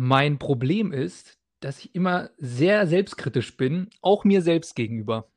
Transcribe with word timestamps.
Mein 0.00 0.38
Problem 0.38 0.92
ist, 0.92 1.40
dass 1.58 1.80
ich 1.80 1.92
immer 1.92 2.30
sehr 2.36 2.86
selbstkritisch 2.86 3.56
bin, 3.56 3.90
auch 4.00 4.22
mir 4.22 4.42
selbst 4.42 4.76
gegenüber. 4.76 5.28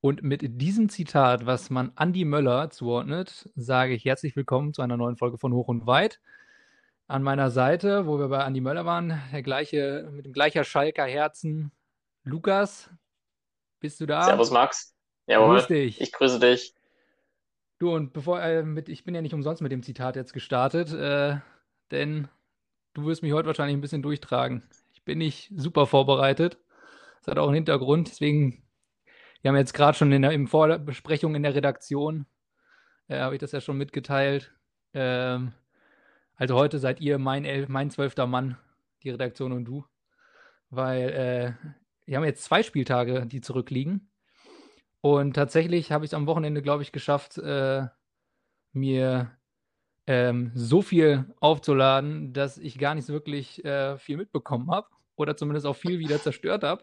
Und 0.00 0.22
mit 0.22 0.60
diesem 0.62 0.88
Zitat, 0.88 1.44
was 1.44 1.68
man 1.68 1.90
Andy 1.98 2.24
Möller 2.24 2.70
zuordnet, 2.70 3.50
sage 3.56 3.94
ich 3.94 4.04
herzlich 4.04 4.36
willkommen 4.36 4.74
zu 4.74 4.80
einer 4.80 4.96
neuen 4.96 5.16
Folge 5.16 5.38
von 5.38 5.52
Hoch 5.52 5.66
und 5.66 5.88
Weit. 5.88 6.20
An 7.08 7.24
meiner 7.24 7.50
Seite, 7.50 8.06
wo 8.06 8.20
wir 8.20 8.28
bei 8.28 8.46
Andy 8.46 8.60
Möller 8.60 8.84
waren, 8.84 9.20
der 9.32 9.42
gleiche, 9.42 10.08
mit 10.12 10.24
dem 10.24 10.32
gleicher 10.32 10.62
Schalker 10.62 11.06
Herzen, 11.06 11.72
Lukas. 12.22 12.88
Bist 13.80 14.00
du 14.00 14.06
da? 14.06 14.22
Servus 14.22 14.52
Max. 14.52 14.94
Jawohl. 15.26 15.56
Grüß 15.56 15.66
dich. 15.66 16.00
Ich 16.00 16.12
grüße 16.12 16.38
dich. 16.38 16.76
Du, 17.80 17.92
und 17.92 18.12
bevor, 18.12 18.40
äh, 18.40 18.62
mit, 18.62 18.88
ich 18.88 19.02
bin 19.02 19.16
ja 19.16 19.20
nicht 19.20 19.34
umsonst 19.34 19.62
mit 19.62 19.72
dem 19.72 19.82
Zitat 19.82 20.14
jetzt 20.14 20.32
gestartet, 20.32 20.92
äh, 20.92 21.40
denn 21.90 22.28
du 22.98 23.06
wirst 23.06 23.22
mich 23.22 23.32
heute 23.32 23.46
wahrscheinlich 23.46 23.76
ein 23.76 23.80
bisschen 23.80 24.02
durchtragen. 24.02 24.62
Ich 24.92 25.02
bin 25.04 25.18
nicht 25.18 25.52
super 25.54 25.86
vorbereitet. 25.86 26.58
Das 27.20 27.28
hat 27.28 27.38
auch 27.38 27.46
einen 27.46 27.54
Hintergrund. 27.54 28.08
Deswegen, 28.08 28.62
wir 29.40 29.50
haben 29.50 29.56
jetzt 29.56 29.74
gerade 29.74 29.96
schon 29.96 30.12
in 30.12 30.22
der 30.22 30.32
in 30.32 30.48
Vorbesprechung 30.48 31.34
in 31.34 31.44
der 31.44 31.54
Redaktion, 31.54 32.26
äh, 33.08 33.20
habe 33.20 33.36
ich 33.36 33.40
das 33.40 33.52
ja 33.52 33.60
schon 33.60 33.78
mitgeteilt. 33.78 34.52
Ähm, 34.94 35.52
also 36.34 36.56
heute 36.56 36.78
seid 36.78 37.00
ihr 37.00 37.18
mein, 37.18 37.44
elf, 37.44 37.68
mein 37.68 37.90
zwölfter 37.90 38.26
Mann, 38.26 38.58
die 39.02 39.10
Redaktion 39.10 39.52
und 39.52 39.64
du. 39.64 39.84
Weil 40.70 41.08
äh, 41.10 41.70
wir 42.06 42.16
haben 42.16 42.24
jetzt 42.24 42.44
zwei 42.44 42.62
Spieltage, 42.62 43.26
die 43.26 43.40
zurückliegen. 43.40 44.10
Und 45.00 45.34
tatsächlich 45.34 45.92
habe 45.92 46.04
ich 46.04 46.10
es 46.10 46.14
am 46.14 46.26
Wochenende, 46.26 46.62
glaube 46.62 46.82
ich, 46.82 46.90
geschafft, 46.90 47.38
äh, 47.38 47.86
mir 48.72 49.37
ähm, 50.08 50.50
so 50.54 50.80
viel 50.80 51.26
aufzuladen, 51.38 52.32
dass 52.32 52.56
ich 52.56 52.78
gar 52.78 52.94
nicht 52.94 53.08
wirklich 53.08 53.62
äh, 53.64 53.98
viel 53.98 54.16
mitbekommen 54.16 54.70
habe 54.70 54.88
oder 55.16 55.36
zumindest 55.36 55.66
auch 55.66 55.76
viel 55.76 55.98
wieder 55.98 56.18
zerstört 56.18 56.64
habe. 56.64 56.82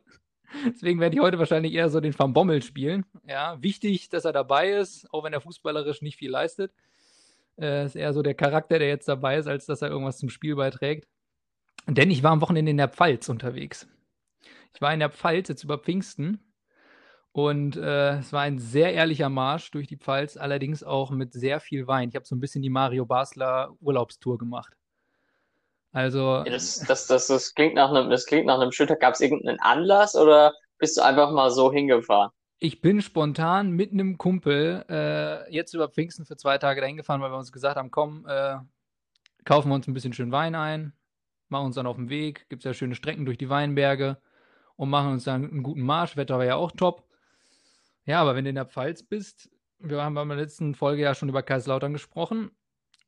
Deswegen 0.68 1.00
werde 1.00 1.16
ich 1.16 1.22
heute 1.22 1.40
wahrscheinlich 1.40 1.74
eher 1.74 1.90
so 1.90 2.00
den 2.00 2.18
Van 2.18 2.34
Bommel 2.34 2.62
spielen. 2.62 3.04
Ja, 3.28 3.62
wichtig, 3.64 4.10
dass 4.10 4.26
er 4.26 4.32
dabei 4.32 4.74
ist, 4.74 5.12
auch 5.12 5.24
wenn 5.24 5.34
er 5.34 5.42
fußballerisch 5.42 6.04
nicht 6.04 6.18
viel 6.18 6.30
leistet. 6.30 6.72
Äh, 7.60 7.88
ist 7.88 7.96
eher 7.96 8.14
so 8.14 8.22
der 8.22 8.36
Charakter, 8.36 8.78
der 8.78 8.90
jetzt 8.90 9.08
dabei 9.08 9.38
ist, 9.38 9.48
als 9.48 9.66
dass 9.66 9.82
er 9.82 9.90
irgendwas 9.90 10.20
zum 10.20 10.30
Spiel 10.30 10.56
beiträgt. 10.56 11.08
Denn 11.88 12.12
ich 12.12 12.22
war 12.22 12.32
am 12.32 12.42
Wochenende 12.42 12.70
in 12.70 12.78
der 12.78 12.90
Pfalz 12.90 13.28
unterwegs. 13.28 13.88
Ich 14.76 14.82
war 14.82 14.94
in 14.94 15.00
der 15.00 15.10
Pfalz 15.10 15.50
jetzt 15.50 15.64
über 15.64 15.80
Pfingsten 15.80 16.40
und 17.36 17.76
äh, 17.76 18.20
es 18.20 18.32
war 18.32 18.44
ein 18.44 18.60
sehr 18.60 18.94
ehrlicher 18.94 19.28
Marsch 19.28 19.70
durch 19.72 19.88
die 19.88 19.98
Pfalz, 19.98 20.38
allerdings 20.38 20.86
auch 20.86 21.12
mit 21.12 21.34
sehr 21.34 21.60
viel 21.60 21.86
Wein. 21.86 22.08
Ich 22.08 22.16
habe 22.16 22.26
so 22.26 22.34
ein 22.34 22.40
bisschen 22.40 22.62
die 22.62 22.70
Mario 22.70 23.06
Basler 23.06 23.74
Urlaubstour 23.82 24.38
gemacht. 24.38 24.72
Also. 25.92 26.20
Ja, 26.20 26.44
das, 26.46 26.80
das, 26.88 27.08
das, 27.08 27.28
das, 27.28 27.54
klingt 27.54 27.76
nach 27.76 27.90
einem, 27.90 28.10
das 28.10 28.26
klingt 28.26 28.46
nach 28.46 28.58
einem 28.58 28.72
Schütter. 28.72 28.96
Gab 28.96 29.16
es 29.16 29.20
irgendeinen 29.20 29.60
Anlass 29.60 30.16
oder 30.16 30.54
bist 30.78 30.96
du 30.96 31.02
einfach 31.02 31.30
mal 31.30 31.52
so 31.52 31.74
hingefahren? 31.74 32.32
Ich 32.60 32.80
bin 32.80 33.02
spontan 33.02 33.72
mit 33.72 33.92
einem 33.92 34.18
Kumpel 34.18 34.86
äh, 34.90 35.54
jetzt 35.54 35.74
über 35.74 35.90
Pfingsten 35.90 36.26
für 36.26 36.38
zwei 36.38 36.58
Tage 36.58 36.80
dahin 36.80 36.96
gefahren, 36.96 37.20
weil 37.20 37.32
wir 37.32 37.38
uns 37.38 37.52
gesagt 37.52 37.76
haben, 37.76 37.92
komm, 37.92 38.26
äh, 38.30 38.60
kaufen 39.44 39.68
wir 39.68 39.76
uns 39.76 39.90
ein 39.90 39.94
bisschen 39.94 40.14
schön 40.14 40.32
Wein 40.32 40.56
ein, 40.56 40.94
machen 41.50 41.66
uns 41.66 41.76
dann 41.76 41.86
auf 41.86 41.98
den 41.98 42.08
Weg, 42.08 42.48
gibt 42.48 42.62
es 42.62 42.66
ja 42.66 42.74
schöne 42.74 42.96
Strecken 42.96 43.26
durch 43.26 43.38
die 43.38 43.50
Weinberge 43.50 44.20
und 44.78 44.90
machen 44.90 45.12
uns 45.12 45.26
dann 45.26 45.44
einen 45.44 45.64
guten 45.64 45.82
Marsch. 45.82 46.16
Wetter 46.16 46.38
war 46.38 46.46
ja 46.46 46.56
auch 46.56 46.72
top. 46.72 47.05
Ja, 48.06 48.22
aber 48.22 48.36
wenn 48.36 48.46
du 48.46 48.50
in 48.50 48.56
der 48.56 48.66
Pfalz 48.66 49.04
bist, 49.04 49.50
wir 49.80 50.04
haben 50.04 50.18
in 50.18 50.30
der 50.30 50.38
letzten 50.38 50.76
Folge 50.76 51.02
ja 51.02 51.16
schon 51.16 51.30
über 51.30 51.44
Kaiserslautern 51.44 51.94
gesprochen. 51.94 52.52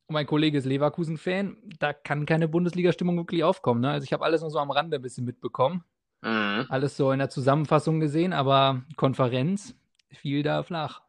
Und 0.07 0.13
mein 0.13 0.25
Kollege 0.25 0.57
ist 0.57 0.65
Leverkusen-Fan, 0.65 1.57
da 1.79 1.93
kann 1.93 2.25
keine 2.25 2.47
Bundesliga-Stimmung 2.47 3.17
wirklich 3.17 3.43
aufkommen. 3.43 3.81
Ne? 3.81 3.91
Also 3.91 4.05
ich 4.05 4.13
habe 4.13 4.23
alles 4.23 4.41
nur 4.41 4.49
so 4.49 4.59
am 4.59 4.71
Rande 4.71 4.97
ein 4.97 5.01
bisschen 5.01 5.25
mitbekommen. 5.25 5.83
Mhm. 6.21 6.65
Alles 6.69 6.97
so 6.97 7.11
in 7.11 7.19
der 7.19 7.29
Zusammenfassung 7.29 7.99
gesehen, 7.99 8.33
aber 8.33 8.83
Konferenz 8.95 9.75
fiel 10.11 10.43
da 10.43 10.63
flach. 10.63 11.01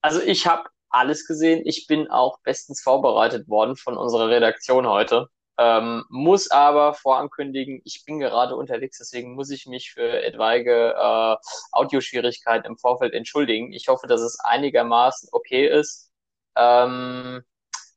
Also 0.00 0.20
ich 0.20 0.46
habe 0.46 0.70
alles 0.90 1.26
gesehen. 1.26 1.62
Ich 1.64 1.86
bin 1.86 2.08
auch 2.08 2.38
bestens 2.40 2.80
vorbereitet 2.80 3.48
worden 3.48 3.76
von 3.76 3.96
unserer 3.96 4.28
Redaktion 4.28 4.86
heute. 4.86 5.28
Ähm, 5.58 6.04
muss 6.08 6.50
aber 6.52 6.94
vorankündigen, 6.94 7.80
ich 7.84 8.04
bin 8.04 8.20
gerade 8.20 8.54
unterwegs, 8.54 8.98
deswegen 8.98 9.34
muss 9.34 9.50
ich 9.50 9.66
mich 9.66 9.90
für 9.92 10.22
etwaige 10.22 10.94
äh, 10.96 11.36
Audioschwierigkeiten 11.72 12.64
im 12.66 12.78
Vorfeld 12.78 13.12
entschuldigen. 13.12 13.72
Ich 13.72 13.88
hoffe, 13.88 14.06
dass 14.06 14.20
es 14.20 14.38
einigermaßen 14.40 15.28
okay 15.32 15.66
ist. 15.66 16.10
Ähm, 16.56 17.42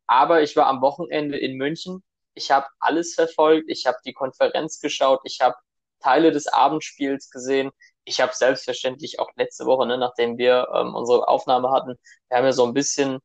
aber 0.07 0.41
ich 0.41 0.55
war 0.55 0.67
am 0.67 0.81
Wochenende 0.81 1.37
in 1.37 1.55
München. 1.55 2.03
Ich 2.33 2.51
habe 2.51 2.67
alles 2.79 3.13
verfolgt. 3.15 3.69
Ich 3.69 3.85
habe 3.85 3.97
die 4.05 4.13
Konferenz 4.13 4.79
geschaut. 4.79 5.21
Ich 5.23 5.39
habe 5.41 5.55
Teile 6.01 6.31
des 6.31 6.47
Abendspiels 6.47 7.29
gesehen. 7.29 7.71
Ich 8.03 8.19
habe 8.21 8.33
selbstverständlich 8.33 9.19
auch 9.19 9.29
letzte 9.35 9.65
Woche, 9.65 9.85
ne, 9.85 9.97
nachdem 9.97 10.37
wir 10.37 10.67
ähm, 10.73 10.95
unsere 10.95 11.27
Aufnahme 11.27 11.71
hatten, 11.71 11.95
wir 12.29 12.37
haben 12.37 12.45
ja 12.45 12.51
so 12.53 12.65
ein 12.65 12.73
bisschen 12.73 13.19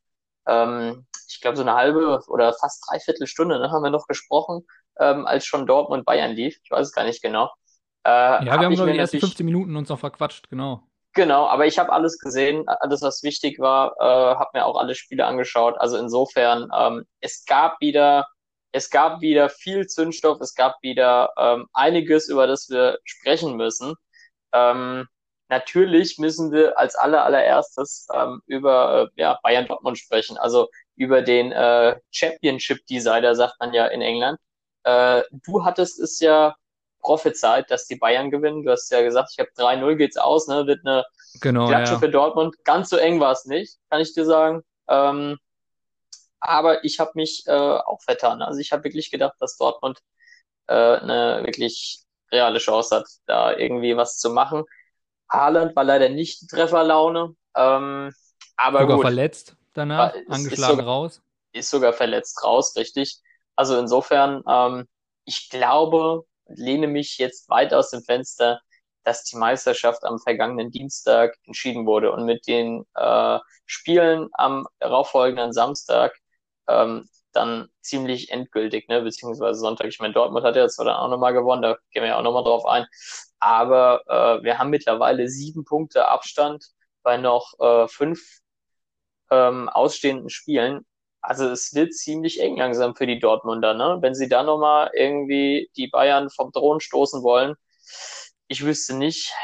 ähm, 0.46 1.06
ich 1.28 1.40
glaube, 1.40 1.56
so 1.56 1.62
eine 1.62 1.74
halbe 1.74 2.22
oder 2.28 2.52
fast 2.54 2.84
dreiviertel 2.88 3.26
Stunde 3.26 3.58
ne, 3.58 3.70
haben 3.70 3.82
wir 3.82 3.90
noch 3.90 4.06
gesprochen, 4.06 4.66
ähm, 4.98 5.26
als 5.26 5.44
schon 5.44 5.66
Dortmund 5.66 6.04
Bayern 6.04 6.32
lief. 6.32 6.58
Ich 6.62 6.70
weiß 6.70 6.86
es 6.86 6.92
gar 6.92 7.04
nicht 7.04 7.22
genau. 7.22 7.50
Äh, 8.04 8.10
ja, 8.10 8.44
wir 8.44 8.52
haben 8.52 8.74
nur 8.74 8.86
die 8.86 8.98
ersten 8.98 9.20
15 9.20 9.44
Minuten 9.44 9.76
uns 9.76 9.88
noch 9.88 9.98
verquatscht, 9.98 10.48
genau. 10.48 10.82
Genau, 11.16 11.46
aber 11.46 11.66
ich 11.66 11.78
habe 11.78 11.92
alles 11.92 12.18
gesehen, 12.18 12.68
alles 12.68 13.00
was 13.00 13.22
wichtig 13.22 13.58
war, 13.58 13.96
äh, 13.98 14.36
habe 14.36 14.50
mir 14.52 14.66
auch 14.66 14.76
alle 14.76 14.94
Spiele 14.94 15.24
angeschaut. 15.24 15.74
Also 15.78 15.96
insofern, 15.96 16.68
ähm, 16.76 17.04
es 17.20 17.46
gab 17.46 17.80
wieder, 17.80 18.28
es 18.72 18.90
gab 18.90 19.22
wieder 19.22 19.48
viel 19.48 19.86
Zündstoff, 19.86 20.40
es 20.42 20.54
gab 20.54 20.76
wieder 20.82 21.30
ähm, 21.38 21.68
einiges, 21.72 22.28
über 22.28 22.46
das 22.46 22.68
wir 22.68 22.98
sprechen 23.04 23.56
müssen. 23.56 23.94
Ähm, 24.52 25.06
natürlich 25.48 26.18
müssen 26.18 26.52
wir 26.52 26.78
als 26.78 26.94
aller 26.94 27.24
allererstes 27.24 28.06
ähm, 28.12 28.42
über 28.46 29.10
äh, 29.16 29.20
ja, 29.20 29.38
Bayern 29.42 29.66
Dortmund 29.66 29.98
sprechen. 29.98 30.36
Also 30.36 30.68
über 30.96 31.22
den 31.22 31.52
äh, 31.52 31.98
Championship 32.10 32.86
Designer, 32.86 33.34
sagt 33.34 33.54
man 33.60 33.72
ja 33.72 33.86
in 33.86 34.02
England. 34.02 34.38
Äh, 34.84 35.22
du 35.30 35.64
hattest 35.64 36.00
es 36.00 36.20
ja 36.20 36.56
prophezeit, 37.00 37.70
dass 37.70 37.86
die 37.86 37.96
Bayern 37.96 38.30
gewinnen. 38.30 38.64
Du 38.64 38.70
hast 38.70 38.90
ja 38.90 39.02
gesagt, 39.02 39.30
ich 39.32 39.38
habe 39.38 39.50
3-0 39.56 39.96
geht's 39.96 40.16
aus, 40.16 40.48
ne? 40.48 40.66
Wird 40.66 40.84
eine 40.84 41.04
genau, 41.40 41.66
Klatsche 41.68 41.94
ja. 41.94 41.98
für 41.98 42.10
Dortmund. 42.10 42.56
Ganz 42.64 42.88
so 42.88 42.96
eng 42.96 43.20
war 43.20 43.32
es 43.32 43.44
nicht, 43.44 43.78
kann 43.90 44.00
ich 44.00 44.14
dir 44.14 44.24
sagen. 44.24 44.62
Ähm, 44.88 45.38
aber 46.40 46.84
ich 46.84 47.00
habe 47.00 47.12
mich 47.14 47.44
äh, 47.46 47.52
auch 47.52 48.02
vertan. 48.02 48.42
Also 48.42 48.60
ich 48.60 48.72
habe 48.72 48.84
wirklich 48.84 49.10
gedacht, 49.10 49.34
dass 49.40 49.56
Dortmund 49.56 50.00
äh, 50.66 50.74
eine 50.74 51.42
wirklich 51.44 52.00
reale 52.32 52.58
Chance 52.58 52.96
hat, 52.96 53.06
da 53.26 53.56
irgendwie 53.56 53.96
was 53.96 54.18
zu 54.18 54.30
machen. 54.30 54.64
Haaland 55.30 55.74
war 55.76 55.84
leider 55.84 56.08
nicht 56.08 56.48
Trefferlaune. 56.48 57.34
Ähm, 57.56 58.12
aber 58.56 58.80
sogar 58.80 58.96
gut. 58.96 59.04
verletzt 59.04 59.56
danach, 59.74 60.14
ist, 60.14 60.30
angeschlagen 60.30 60.72
ist 60.72 60.78
sogar, 60.78 60.86
raus. 60.86 61.22
Ist 61.52 61.70
sogar 61.70 61.92
verletzt 61.92 62.44
raus, 62.44 62.74
richtig. 62.76 63.18
Also 63.56 63.78
insofern, 63.78 64.42
ähm, 64.48 64.86
ich 65.24 65.48
glaube, 65.50 66.24
lehne 66.46 66.86
mich 66.86 67.18
jetzt 67.18 67.48
weit 67.48 67.74
aus 67.74 67.90
dem 67.90 68.02
Fenster, 68.02 68.60
dass 69.04 69.24
die 69.24 69.36
Meisterschaft 69.36 70.04
am 70.04 70.18
vergangenen 70.18 70.70
Dienstag 70.70 71.36
entschieden 71.44 71.86
wurde 71.86 72.12
und 72.12 72.24
mit 72.24 72.46
den 72.46 72.84
äh, 72.94 73.38
Spielen 73.64 74.28
am 74.32 74.66
darauffolgenden 74.80 75.52
Samstag 75.52 76.12
ähm, 76.68 77.08
dann 77.32 77.68
ziemlich 77.80 78.30
endgültig, 78.30 78.88
ne, 78.88 79.02
beziehungsweise 79.02 79.60
Sonntag. 79.60 79.86
Ich 79.88 80.00
meine, 80.00 80.14
Dortmund 80.14 80.44
hat 80.44 80.56
ja 80.56 80.68
zwar 80.68 80.86
dann 80.86 80.96
auch 80.96 81.08
nochmal 81.08 81.34
gewonnen, 81.34 81.62
da 81.62 81.76
gehen 81.90 82.02
wir 82.02 82.08
ja 82.08 82.18
auch 82.18 82.22
nochmal 82.22 82.44
drauf 82.44 82.64
ein. 82.66 82.86
Aber 83.38 84.02
äh, 84.06 84.42
wir 84.42 84.58
haben 84.58 84.70
mittlerweile 84.70 85.28
sieben 85.28 85.64
Punkte 85.64 86.08
Abstand 86.08 86.64
bei 87.02 87.16
noch 87.16 87.52
äh, 87.60 87.88
fünf 87.88 88.40
ähm, 89.30 89.68
ausstehenden 89.68 90.30
Spielen. 90.30 90.84
Also 91.20 91.48
es 91.48 91.74
wird 91.74 91.92
ziemlich 91.92 92.40
eng 92.40 92.56
langsam 92.56 92.94
für 92.94 93.06
die 93.06 93.18
Dortmunder, 93.18 93.74
ne? 93.74 93.98
Wenn 94.00 94.14
sie 94.14 94.28
da 94.28 94.42
nochmal 94.42 94.90
irgendwie 94.94 95.70
die 95.76 95.88
Bayern 95.88 96.30
vom 96.30 96.52
Thron 96.52 96.80
stoßen 96.80 97.22
wollen, 97.22 97.54
ich 98.48 98.64
wüsste 98.64 98.96
nicht. 98.96 99.34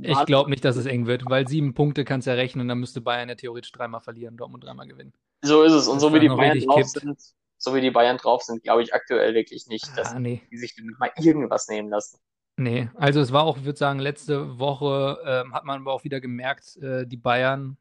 Ich 0.00 0.24
glaube 0.24 0.50
nicht, 0.50 0.64
dass 0.64 0.76
es 0.76 0.86
eng 0.86 1.06
wird, 1.06 1.24
weil 1.26 1.46
sieben 1.46 1.74
Punkte 1.74 2.04
kannst 2.04 2.26
du 2.26 2.30
ja 2.30 2.36
rechnen, 2.36 2.68
dann 2.68 2.78
müsste 2.78 3.00
Bayern 3.00 3.28
ja 3.28 3.34
theoretisch 3.34 3.72
dreimal 3.72 4.00
verlieren, 4.00 4.36
Dortmund 4.36 4.64
dreimal 4.64 4.86
gewinnen. 4.86 5.12
So 5.42 5.62
ist 5.62 5.72
es. 5.72 5.88
Und 5.88 6.00
so 6.00 6.14
wie 6.14 6.20
die 6.20 6.28
Bayern 6.28 6.58
drauf 6.60 6.76
kippt. 6.76 6.90
sind, 6.90 7.18
so 7.58 7.74
wie 7.74 7.80
die 7.80 7.90
Bayern 7.90 8.16
drauf 8.16 8.42
sind, 8.42 8.62
glaube 8.62 8.82
ich 8.82 8.94
aktuell 8.94 9.34
wirklich 9.34 9.66
nicht, 9.66 9.86
dass 9.96 10.12
ah, 10.12 10.18
nee. 10.18 10.42
die 10.50 10.58
sich 10.58 10.74
mal 10.98 11.10
irgendwas 11.18 11.68
nehmen 11.68 11.90
lassen. 11.90 12.18
Nee, 12.60 12.90
also 12.94 13.20
es 13.20 13.32
war 13.32 13.44
auch, 13.44 13.56
ich 13.56 13.64
würde 13.64 13.78
sagen, 13.78 14.00
letzte 14.00 14.58
Woche 14.58 15.18
ähm, 15.24 15.54
hat 15.54 15.64
man 15.64 15.80
aber 15.80 15.92
auch 15.92 16.04
wieder 16.04 16.20
gemerkt, 16.20 16.76
äh, 16.76 17.06
die 17.06 17.16
Bayern 17.16 17.78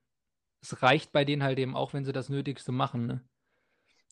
es 0.61 0.81
reicht 0.81 1.11
bei 1.11 1.25
denen 1.25 1.43
halt 1.43 1.59
eben 1.59 1.75
auch, 1.75 1.93
wenn 1.93 2.05
sie 2.05 2.11
das 2.11 2.29
Nötigste 2.29 2.71
machen. 2.71 3.07
Ne? 3.07 3.21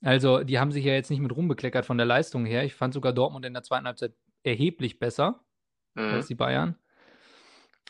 Also, 0.03 0.43
die 0.43 0.59
haben 0.59 0.71
sich 0.71 0.85
ja 0.85 0.93
jetzt 0.93 1.09
nicht 1.09 1.19
mit 1.19 1.35
rumbekleckert 1.35 1.85
von 1.85 1.97
der 1.97 2.05
Leistung 2.05 2.45
her. 2.45 2.63
Ich 2.63 2.75
fand 2.75 2.93
sogar 2.93 3.13
Dortmund 3.13 3.45
in 3.45 3.53
der 3.53 3.63
zweiten 3.63 3.85
Halbzeit 3.85 4.13
erheblich 4.43 4.99
besser 4.99 5.43
mhm. 5.95 6.13
als 6.13 6.27
die 6.27 6.35
Bayern. 6.35 6.75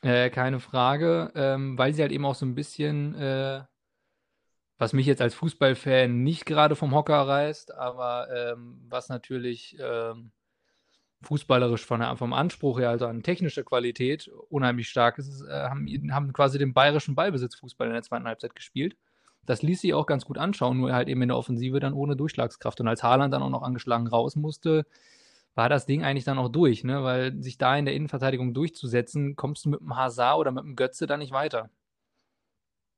Äh, 0.01 0.29
keine 0.29 0.59
Frage, 0.59 1.31
ähm, 1.35 1.77
weil 1.77 1.93
sie 1.93 2.01
halt 2.01 2.11
eben 2.11 2.25
auch 2.25 2.35
so 2.35 2.45
ein 2.45 2.55
bisschen, 2.55 3.15
äh, 3.15 3.63
was 4.77 4.93
mich 4.93 5.07
jetzt 5.07 5.21
als 5.21 5.33
Fußballfan 5.33 6.23
nicht 6.23 6.45
gerade 6.45 6.75
vom 6.75 6.93
Hocker 6.93 7.27
reißt, 7.27 7.73
aber 7.73 8.27
ähm, 8.31 8.85
was 8.87 9.09
natürlich 9.09 9.75
ähm, 9.79 10.31
fußballerisch 11.21 11.85
von 11.85 11.99
der, 11.99 12.15
vom 12.15 12.33
Anspruch 12.33 12.79
her, 12.79 12.89
also 12.89 13.07
an 13.07 13.23
technischer 13.23 13.63
Qualität, 13.63 14.29
unheimlich 14.49 14.89
stark 14.89 15.17
ist, 15.17 15.41
äh, 15.41 15.51
haben, 15.51 15.87
haben 16.11 16.33
quasi 16.33 16.57
den 16.57 16.73
bayerischen 16.73 17.15
Ballbesitzfußball 17.15 17.87
in 17.87 17.93
der 17.93 18.03
zweiten 18.03 18.25
Halbzeit 18.25 18.55
gespielt. 18.55 18.95
Das 19.45 19.61
ließ 19.61 19.81
sich 19.81 19.93
auch 19.93 20.05
ganz 20.05 20.25
gut 20.25 20.37
anschauen, 20.37 20.77
nur 20.77 20.93
halt 20.93 21.07
eben 21.07 21.21
in 21.21 21.29
der 21.29 21.37
Offensive 21.37 21.79
dann 21.79 21.93
ohne 21.93 22.15
Durchschlagskraft. 22.15 22.81
Und 22.81 22.87
als 22.87 23.01
Haaland 23.01 23.33
dann 23.33 23.41
auch 23.41 23.49
noch 23.49 23.63
angeschlagen 23.63 24.07
raus 24.07 24.35
musste, 24.35 24.85
war 25.55 25.69
das 25.69 25.85
Ding 25.85 26.03
eigentlich 26.03 26.25
dann 26.25 26.37
auch 26.37 26.49
durch, 26.49 26.83
ne? 26.83 27.03
Weil 27.03 27.41
sich 27.41 27.57
da 27.57 27.75
in 27.75 27.85
der 27.85 27.95
Innenverteidigung 27.95 28.53
durchzusetzen, 28.53 29.35
kommst 29.35 29.65
du 29.65 29.69
mit 29.69 29.79
dem 29.79 29.95
Hazard 29.95 30.37
oder 30.37 30.51
mit 30.51 30.63
dem 30.63 30.75
Götze 30.75 31.07
da 31.07 31.17
nicht 31.17 31.31
weiter. 31.31 31.69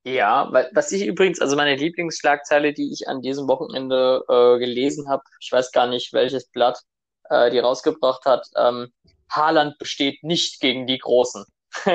Ja, 0.05 0.51
was 0.73 0.91
ich 0.91 1.05
übrigens, 1.05 1.39
also 1.39 1.55
meine 1.55 1.75
Lieblingsschlagzeile, 1.75 2.73
die 2.73 2.91
ich 2.91 3.07
an 3.07 3.21
diesem 3.21 3.47
Wochenende 3.47 4.23
äh, 4.27 4.57
gelesen 4.57 5.07
habe, 5.07 5.23
ich 5.39 5.51
weiß 5.51 5.71
gar 5.71 5.87
nicht 5.87 6.13
welches 6.13 6.49
Blatt, 6.49 6.79
äh, 7.29 7.49
die 7.51 7.59
rausgebracht 7.59 8.25
hat, 8.25 8.47
ähm, 8.55 8.91
Haaland 9.31 9.77
besteht 9.77 10.23
nicht 10.23 10.59
gegen 10.59 10.87
die 10.87 10.97
Großen. 10.97 11.45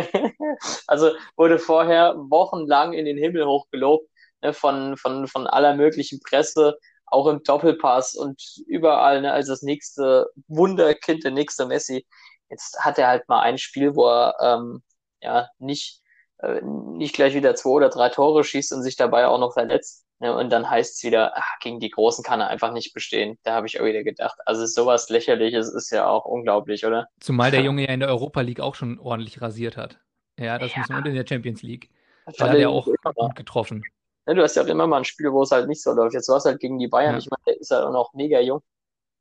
also 0.87 1.11
wurde 1.37 1.59
vorher 1.59 2.15
wochenlang 2.17 2.93
in 2.93 3.05
den 3.07 3.19
Himmel 3.19 3.47
hochgelobt 3.47 4.09
ne, 4.43 4.53
von, 4.53 4.97
von, 4.97 5.27
von 5.27 5.47
aller 5.47 5.75
möglichen 5.75 6.21
Presse, 6.21 6.79
auch 7.07 7.27
im 7.27 7.43
Doppelpass 7.43 8.15
und 8.15 8.41
überall 8.67 9.21
ne, 9.21 9.33
als 9.33 9.49
das 9.49 9.63
nächste 9.63 10.31
Wunderkind, 10.49 11.25
der 11.25 11.33
nächste 11.33 11.67
Messi. 11.67 12.07
Jetzt 12.51 12.79
hat 12.81 12.99
er 12.99 13.09
halt 13.09 13.29
mal 13.29 13.41
ein 13.41 13.59
Spiel, 13.59 13.97
wo 13.97 14.07
er 14.07 14.37
ähm, 14.41 14.83
ja 15.21 15.49
nicht 15.59 16.03
äh, 16.39 16.61
nicht 16.63 17.15
gleich 17.15 17.35
wieder 17.35 17.55
zwei 17.55 17.71
oder 17.71 17.89
drei 17.89 18.09
Tore 18.11 18.45
schießt 18.45 18.73
und 18.73 18.83
sich 18.83 18.97
dabei 18.97 19.27
auch 19.27 19.39
noch 19.39 19.53
verletzt. 19.55 20.05
Ne? 20.25 20.35
Und 20.35 20.49
dann 20.49 20.71
heißt 20.71 20.97
es 20.97 21.03
wieder, 21.03 21.33
ach, 21.37 21.59
gegen 21.61 21.81
die 21.81 21.91
Großen 21.91 22.25
kann 22.25 22.41
er 22.41 22.49
einfach 22.49 22.73
nicht 22.73 22.95
bestehen. 22.95 23.39
Da 23.43 23.53
habe 23.53 23.67
ich 23.67 23.79
auch 23.79 23.85
wieder 23.85 24.03
gedacht. 24.03 24.39
Also 24.47 24.65
sowas 24.65 25.11
Lächerliches 25.11 25.69
ist 25.69 25.91
ja 25.91 26.09
auch 26.09 26.25
unglaublich, 26.25 26.87
oder? 26.87 27.09
Zumal 27.21 27.51
der 27.51 27.61
Junge 27.61 27.83
ja 27.83 27.93
in 27.93 28.01
der 28.01 28.09
Europa 28.09 28.41
League 28.41 28.61
auch 28.61 28.75
schon 28.75 28.99
ordentlich 28.99 29.43
rasiert 29.43 29.77
hat. 29.77 30.01
Ja, 30.39 30.59
das 30.59 30.73
ja. 30.73 30.79
muss 30.79 30.89
man 30.89 31.05
in 31.05 31.15
der 31.15 31.27
Champions 31.29 31.63
League. 31.63 31.91
Da 32.39 32.49
hat 32.49 32.57
er 32.57 32.71
auch 32.71 32.87
gut 32.87 33.37
getroffen. 33.37 33.85
Ja, 34.27 34.33
du 34.33 34.43
hast 34.43 34.57
ja 34.57 34.63
auch 34.63 34.67
immer 34.67 34.87
mal 34.87 34.97
ein 34.97 35.05
Spiel, 35.05 35.31
wo 35.31 35.43
es 35.43 35.51
halt 35.51 35.69
nicht 35.69 35.83
so 35.83 35.93
läuft. 35.93 36.15
Jetzt 36.15 36.31
war 36.31 36.39
es 36.39 36.47
halt 36.47 36.59
gegen 36.59 36.79
die 36.79 36.89
Bayern. 36.89 37.13
Ja. 37.13 37.19
Ich 37.19 37.29
meine, 37.29 37.43
der 37.47 37.61
ist 37.61 37.71
halt 37.71 37.85
auch 37.85 37.93
noch 37.93 38.15
mega 38.15 38.41
jung. 38.41 38.63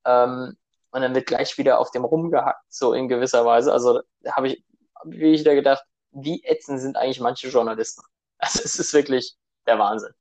Ähm, 0.05 0.55
und 0.91 1.01
dann 1.01 1.13
wird 1.13 1.25
gleich 1.25 1.57
wieder 1.57 1.79
auf 1.79 1.91
dem 1.91 2.05
rumgehackt, 2.05 2.63
so 2.69 2.93
in 2.93 3.09
gewisser 3.09 3.43
Weise. 3.43 3.73
Also 3.73 3.99
da 4.21 4.37
habe 4.37 4.47
ich, 4.47 4.63
wie 5.03 5.33
ich 5.33 5.43
da 5.43 5.53
gedacht, 5.53 5.83
wie 6.11 6.45
ätzend 6.45 6.79
sind 6.79 6.95
eigentlich 6.95 7.19
manche 7.19 7.49
Journalisten. 7.49 8.03
Also 8.39 8.59
es 8.61 8.77
ist 8.77 8.93
wirklich 8.93 9.37
der 9.65 9.79
Wahnsinn. 9.79 10.11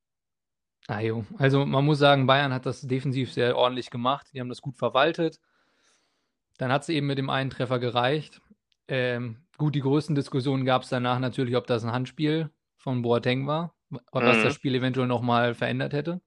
Ah, 0.88 1.00
jo. 1.00 1.24
Also 1.38 1.64
man 1.64 1.84
muss 1.84 1.98
sagen, 1.98 2.26
Bayern 2.26 2.52
hat 2.52 2.66
das 2.66 2.80
defensiv 2.82 3.32
sehr 3.32 3.56
ordentlich 3.56 3.90
gemacht. 3.90 4.26
Die 4.32 4.40
haben 4.40 4.48
das 4.48 4.62
gut 4.62 4.76
verwaltet. 4.76 5.38
Dann 6.58 6.72
hat 6.72 6.82
es 6.82 6.88
eben 6.88 7.06
mit 7.06 7.18
dem 7.18 7.30
einen 7.30 7.50
Treffer 7.50 7.78
gereicht. 7.78 8.40
Ähm, 8.88 9.44
gut, 9.58 9.74
die 9.74 9.80
größten 9.80 10.14
Diskussionen 10.14 10.64
gab 10.64 10.82
es 10.82 10.88
danach 10.88 11.18
natürlich, 11.18 11.56
ob 11.56 11.66
das 11.66 11.84
ein 11.84 11.92
Handspiel 11.92 12.50
von 12.76 13.02
Boateng 13.02 13.46
war, 13.46 13.74
was 14.10 14.38
mhm. 14.38 14.42
das 14.42 14.54
Spiel 14.54 14.74
eventuell 14.74 15.06
nochmal 15.06 15.54
verändert 15.54 15.92
hätte. 15.92 16.20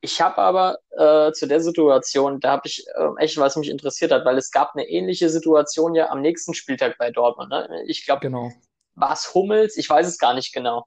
Ich 0.00 0.20
habe 0.20 0.38
aber 0.38 0.78
äh, 0.90 1.32
zu 1.32 1.48
der 1.48 1.60
Situation, 1.60 2.38
da 2.38 2.52
habe 2.52 2.62
ich 2.66 2.86
äh, 2.94 3.08
echt, 3.18 3.38
was 3.38 3.56
mich 3.56 3.68
interessiert 3.68 4.12
hat, 4.12 4.24
weil 4.24 4.38
es 4.38 4.52
gab 4.52 4.74
eine 4.74 4.88
ähnliche 4.88 5.28
Situation 5.28 5.94
ja 5.96 6.10
am 6.10 6.20
nächsten 6.20 6.54
Spieltag 6.54 6.96
bei 6.98 7.10
Dortmund. 7.10 7.50
Ne? 7.50 7.82
Ich 7.86 8.04
glaube, 8.04 8.20
genau. 8.20 8.52
war 8.94 9.12
es 9.12 9.34
Hummels? 9.34 9.76
Ich 9.76 9.90
weiß 9.90 10.06
es 10.06 10.18
gar 10.18 10.34
nicht 10.34 10.54
genau. 10.54 10.86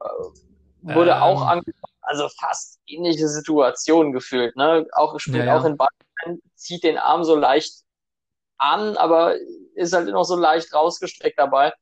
Äh, 0.00 0.06
wurde 0.82 1.12
ähm, 1.12 1.22
auch 1.22 1.42
angesprochen, 1.46 1.96
also 2.02 2.28
fast 2.28 2.80
ähnliche 2.86 3.28
Situation 3.28 4.12
gefühlt. 4.12 4.56
Ne? 4.56 4.86
Auch 4.92 5.18
spielt 5.18 5.46
ja, 5.46 5.56
auch 5.56 5.64
in 5.64 5.76
Bayern, 5.76 6.40
zieht 6.54 6.84
den 6.84 6.98
Arm 6.98 7.24
so 7.24 7.34
leicht 7.34 7.82
an, 8.58 8.96
aber 8.96 9.36
ist 9.74 9.92
halt 9.92 10.08
noch 10.08 10.24
so 10.24 10.36
leicht 10.36 10.74
rausgestreckt 10.74 11.38
dabei. 11.38 11.72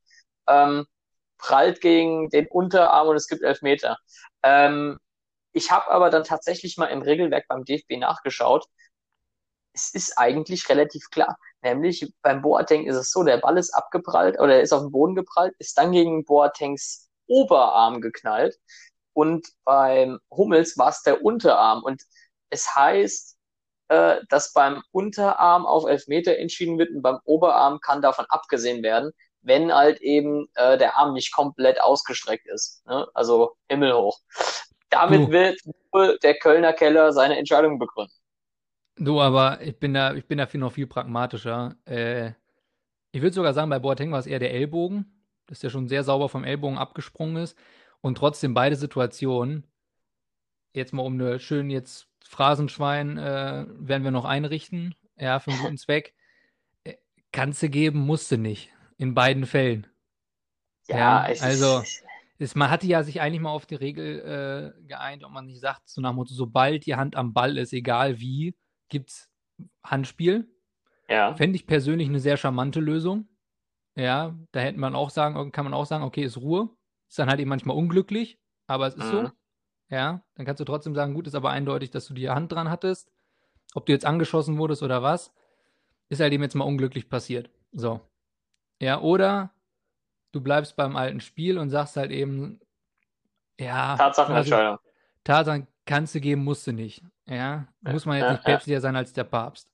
Ähm, 0.47 0.87
prallt 1.39 1.81
gegen 1.81 2.29
den 2.31 2.47
Unterarm 2.49 3.09
und 3.09 3.17
es 3.17 3.27
gibt 3.27 3.43
Elfmeter. 3.43 3.99
Ähm, 4.43 4.99
ich 5.53 5.71
habe 5.71 5.91
aber 5.91 6.11
dann 6.11 6.25
tatsächlich 6.25 6.77
mal 6.77 6.87
im 6.87 7.03
Regelwerk 7.03 7.47
beim 7.49 7.65
DFB 7.65 7.99
nachgeschaut. 7.99 8.67
Es 9.73 9.95
ist 9.95 10.19
eigentlich 10.19 10.69
relativ 10.69 11.11
klar. 11.11 11.39
Nämlich 11.63 12.13
beim 12.23 12.43
Boateng 12.43 12.87
ist 12.87 12.97
es 12.97 13.11
so, 13.11 13.23
der 13.23 13.39
Ball 13.39 13.59
ist 13.59 13.75
abgeprallt 13.75 14.39
oder 14.39 14.57
er 14.57 14.63
ist 14.63 14.73
auf 14.73 14.83
den 14.83 14.93
Boden 14.93 15.15
geprallt, 15.15 15.55
ist 15.59 15.77
dann 15.79 15.93
gegen 15.93 16.25
Boatengs 16.25 17.09
Oberarm 17.27 18.01
geknallt. 18.01 18.59
Und 19.21 19.49
beim 19.67 20.19
Hummels 20.31 20.79
war 20.79 20.89
es 20.89 21.03
der 21.03 21.23
Unterarm. 21.23 21.83
Und 21.83 22.01
es 22.49 22.75
heißt, 22.75 23.37
äh, 23.89 24.17
dass 24.31 24.55
beim 24.55 24.83
Unterarm 24.93 25.67
auf 25.67 25.85
Elfmeter 25.85 26.39
entschieden 26.39 26.79
wird 26.79 26.89
und 26.89 27.03
beim 27.03 27.19
Oberarm 27.25 27.81
kann 27.81 28.01
davon 28.01 28.25
abgesehen 28.31 28.83
werden, 28.83 29.13
wenn 29.43 29.75
halt 29.75 30.01
eben 30.01 30.47
äh, 30.55 30.79
der 30.79 30.97
Arm 30.97 31.13
nicht 31.13 31.35
komplett 31.35 31.83
ausgestreckt 31.83 32.47
ist. 32.47 32.83
Ne? 32.87 33.07
Also 33.13 33.57
himmelhoch. 33.69 34.21
Damit 34.89 35.29
du. 35.29 35.33
wird 35.33 35.61
wohl 35.93 36.19
der 36.23 36.39
Kölner 36.39 36.73
Keller 36.73 37.13
seine 37.13 37.37
Entscheidung 37.37 37.79
begründen. 37.79 38.15
Du, 38.97 39.21
aber 39.21 39.61
ich 39.61 39.79
bin 39.79 39.93
da, 39.93 40.15
ich 40.15 40.25
bin 40.25 40.39
dafür 40.39 40.61
noch 40.61 40.73
viel 40.73 40.87
pragmatischer. 40.87 41.77
Äh, 41.85 42.31
ich 43.13 43.21
würde 43.21 43.35
sogar 43.35 43.53
sagen, 43.53 43.69
bei 43.69 43.81
Boateng 43.81 44.13
war 44.13 44.21
es 44.21 44.27
eher 44.27 44.39
der 44.39 44.55
Ellbogen, 44.55 45.27
dass 45.47 45.59
der 45.59 45.69
schon 45.69 45.89
sehr 45.89 46.05
sauber 46.05 46.31
vom 46.31 46.43
Ellbogen 46.43 46.79
abgesprungen 46.79 47.37
ist. 47.43 47.59
Und 48.01 48.17
trotzdem 48.17 48.55
beide 48.55 48.77
Situationen, 48.77 49.67
jetzt 50.73 50.93
mal 50.93 51.03
um 51.03 51.15
eine 51.15 51.39
schön 51.39 51.71
jetzt 51.71 52.09
Phrasenschwein, 52.25 53.19
äh, 53.19 53.67
werden 53.69 54.05
wir 54.05 54.11
noch 54.11 54.25
einrichten, 54.25 54.95
ja, 55.17 55.39
für 55.41 55.51
einen 55.51 55.61
guten 55.61 55.79
Zweck. 55.79 56.15
Äh, 56.85 56.95
kannst 57.33 57.63
du 57.63 57.69
geben, 57.69 58.01
musste 58.01 58.39
nicht. 58.39 58.73
In 58.97 59.15
beiden 59.15 59.47
Fällen. 59.47 59.87
Ja, 60.89 61.27
ja 61.27 61.41
also 61.41 61.83
ist, 62.41 62.57
man 62.57 62.71
hatte 62.71 62.87
ja 62.87 63.03
sich 63.03 63.21
eigentlich 63.21 63.41
mal 63.43 63.51
auf 63.51 63.67
die 63.67 63.75
Regel 63.75 64.75
äh, 64.79 64.87
geeint, 64.87 65.25
ob 65.25 65.31
man 65.31 65.47
nicht 65.47 65.61
sagt, 65.61 65.89
so 65.89 66.01
nach 66.01 66.13
dem 66.13 66.17
Motto, 66.17 66.33
sobald 66.33 66.87
die 66.87 66.97
Hand 66.97 67.15
am 67.15 67.35
Ball 67.35 67.59
ist, 67.59 67.75
egal 67.75 68.19
wie, 68.19 68.57
gibt 68.89 69.11
es 69.11 69.31
Handspiel. 69.85 70.51
Ja. 71.09 71.35
Fände 71.35 71.57
ich 71.57 71.67
persönlich 71.67 72.09
eine 72.09 72.21
sehr 72.21 72.39
charmante 72.39 72.81
Lösung. 72.81 73.29
Ja, 73.95 74.35
da 74.53 74.61
hätte 74.61 74.79
man 74.79 74.95
auch 74.95 75.11
sagen, 75.11 75.53
kann 75.53 75.65
man 75.65 75.75
auch 75.75 75.85
sagen, 75.85 76.05
okay, 76.05 76.23
ist 76.23 76.39
Ruhe. 76.39 76.71
Ist 77.11 77.19
dann 77.19 77.29
halt 77.29 77.41
eben 77.41 77.51
manchmal 77.51 77.77
unglücklich, 77.77 78.39
aber 78.69 78.87
es 78.87 78.95
ist 78.95 79.07
mhm. 79.07 79.11
so. 79.11 79.31
Ja, 79.89 80.23
dann 80.37 80.47
kannst 80.47 80.61
du 80.61 80.65
trotzdem 80.65 80.95
sagen, 80.95 81.13
gut, 81.13 81.27
ist 81.27 81.35
aber 81.35 81.51
eindeutig, 81.51 81.91
dass 81.91 82.07
du 82.07 82.15
die 82.15 82.31
Hand 82.31 82.53
dran 82.53 82.71
hattest. 82.71 83.11
Ob 83.75 83.87
du 83.87 83.93
jetzt 83.93 84.07
angeschossen 84.07 84.59
wurdest 84.59 84.85
oder 84.85 85.03
was, 85.03 85.35
ist 86.09 86.21
halt 86.21 86.33
eben 86.33 86.45
jetzt 86.45 86.55
mal 86.55 86.65
unglücklich 86.65 87.11
passiert. 87.11 87.51
So. 87.73 88.01
Ja, 88.81 89.01
oder 89.01 89.51
du 90.31 90.41
bleibst 90.41 90.77
beim 90.77 90.95
alten 90.95 91.21
Spiel 91.21 91.59
und 91.59 91.71
sagst 91.71 91.97
halt 91.97 92.13
eben, 92.13 92.61
ja. 93.59 93.97
Tatsachenentscheidung. 93.97 94.79
Tatsachen 95.25 95.67
kannst 95.85 96.15
du 96.15 96.21
geben, 96.21 96.45
musst 96.45 96.67
du 96.69 96.73
nicht. 96.73 97.03
Ja, 97.27 97.67
muss 97.81 98.07
man 98.07 98.19
jetzt 98.19 98.27
ja, 98.27 98.33
nicht 98.33 98.45
päpstlicher 98.45 98.77
ja. 98.77 98.81
sein 98.81 98.97
als 98.97 99.13
der 99.13 99.25
Papst. 99.25 99.69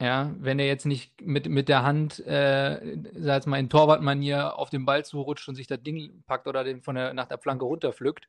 Ja, 0.00 0.34
wenn 0.38 0.58
er 0.58 0.66
jetzt 0.66 0.86
nicht 0.86 1.20
mit, 1.20 1.48
mit 1.48 1.68
der 1.68 1.82
Hand, 1.82 2.20
äh, 2.26 2.96
sag 3.14 3.34
jetzt 3.34 3.46
mal, 3.46 3.58
in 3.58 3.68
Torwartmanier 3.68 4.58
auf 4.58 4.70
den 4.70 4.86
Ball 4.86 5.04
zurutscht 5.04 5.48
und 5.48 5.56
sich 5.56 5.66
das 5.66 5.82
Ding 5.82 6.22
packt 6.26 6.46
oder 6.48 6.64
den 6.64 6.80
von 6.80 6.94
der, 6.94 7.12
nach 7.12 7.26
der 7.26 7.38
Flanke 7.38 7.66
runterpflückt, 7.66 8.26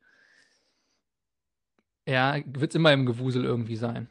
ja, 2.06 2.36
wird 2.44 2.72
es 2.72 2.74
immer 2.74 2.92
im 2.92 3.06
Gewusel 3.06 3.44
irgendwie 3.44 3.76
sein. 3.76 4.08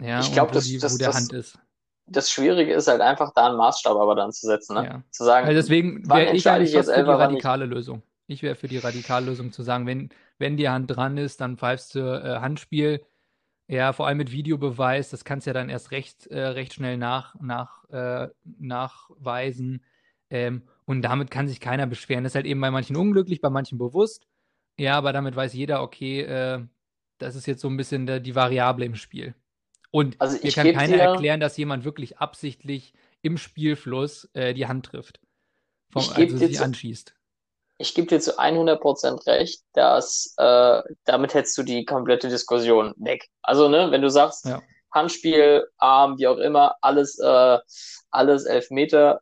Ja, 0.00 0.20
ich 0.20 0.32
glaube, 0.32 0.52
das, 0.52 0.70
das, 0.78 0.94
wo 0.94 0.98
der 0.98 1.08
das, 1.08 1.16
Hand 1.16 1.32
ist 1.32 1.58
das 2.06 2.30
Schwierige 2.30 2.72
ist 2.72 2.88
halt 2.88 3.00
einfach, 3.00 3.32
da 3.34 3.48
einen 3.48 3.56
Maßstab 3.56 3.96
aber 3.96 4.14
dann 4.14 4.32
zu 4.32 4.46
setzen, 4.46 4.74
ne? 4.74 4.84
Ja. 4.84 5.02
Zu 5.10 5.24
sagen, 5.24 5.46
also 5.46 5.58
deswegen 5.58 6.08
wäre 6.08 6.34
ich 6.34 6.48
eigentlich 6.48 6.72
jetzt 6.72 6.90
für 6.92 7.04
die 7.04 7.10
radikale 7.10 7.66
Lösung. 7.66 8.02
Ich 8.26 8.42
wäre 8.42 8.54
für 8.54 8.68
die 8.68 8.78
radikale 8.78 9.26
Lösung 9.26 9.52
zu 9.52 9.62
sagen, 9.62 9.86
wenn, 9.86 10.10
wenn 10.38 10.56
die 10.56 10.68
Hand 10.68 10.94
dran 10.94 11.18
ist, 11.18 11.40
dann 11.40 11.58
pfeifst 11.58 11.94
du 11.94 12.00
äh, 12.00 12.40
Handspiel. 12.40 13.04
Ja, 13.68 13.92
vor 13.92 14.06
allem 14.06 14.18
mit 14.18 14.32
Videobeweis, 14.32 15.10
das 15.10 15.24
kannst 15.24 15.46
du 15.46 15.50
ja 15.50 15.54
dann 15.54 15.68
erst 15.68 15.92
recht, 15.92 16.26
äh, 16.26 16.40
recht 16.40 16.74
schnell 16.74 16.98
nach, 16.98 17.34
nach, 17.40 17.88
äh, 17.90 18.28
nachweisen. 18.58 19.84
Ähm, 20.30 20.62
und 20.84 21.02
damit 21.02 21.30
kann 21.30 21.48
sich 21.48 21.60
keiner 21.60 21.86
beschweren. 21.86 22.24
Das 22.24 22.32
ist 22.32 22.36
halt 22.36 22.46
eben 22.46 22.60
bei 22.60 22.70
manchen 22.70 22.96
unglücklich, 22.96 23.40
bei 23.40 23.50
manchen 23.50 23.78
bewusst. 23.78 24.26
Ja, 24.78 24.96
aber 24.96 25.12
damit 25.12 25.36
weiß 25.36 25.52
jeder, 25.54 25.82
okay, 25.82 26.22
äh, 26.22 26.66
das 27.18 27.36
ist 27.36 27.46
jetzt 27.46 27.60
so 27.60 27.68
ein 27.68 27.76
bisschen 27.76 28.06
der, 28.06 28.20
die 28.20 28.34
Variable 28.34 28.84
im 28.84 28.96
Spiel. 28.96 29.34
Und 29.90 30.20
also 30.20 30.38
mir 30.42 30.52
kann 30.52 30.72
keiner 30.72 30.96
erklären, 30.96 31.40
dass 31.40 31.56
jemand 31.56 31.84
wirklich 31.84 32.18
absichtlich 32.18 32.94
im 33.20 33.36
Spielfluss 33.36 34.28
äh, 34.32 34.54
die 34.54 34.66
Hand 34.66 34.86
trifft. 34.86 35.20
Vom, 35.90 36.02
also 36.14 36.36
sie 36.36 36.52
zu, 36.52 36.64
anschießt. 36.64 37.14
Ich 37.82 37.94
gebe 37.96 38.06
dir 38.06 38.20
zu 38.20 38.38
100% 38.38 39.26
recht, 39.26 39.60
dass 39.72 40.34
äh, 40.38 40.82
damit 41.04 41.34
hättest 41.34 41.58
du 41.58 41.64
die 41.64 41.84
komplette 41.84 42.28
Diskussion 42.28 42.94
weg. 42.96 43.26
Also, 43.42 43.68
ne, 43.68 43.90
wenn 43.90 44.02
du 44.02 44.08
sagst, 44.08 44.46
ja. 44.46 44.62
Handspiel, 44.92 45.66
Arm, 45.78 46.16
wie 46.18 46.28
auch 46.28 46.38
immer, 46.38 46.76
alles, 46.80 47.18
äh, 47.18 47.58
alles 48.12 48.44
Elfmeter, 48.44 49.20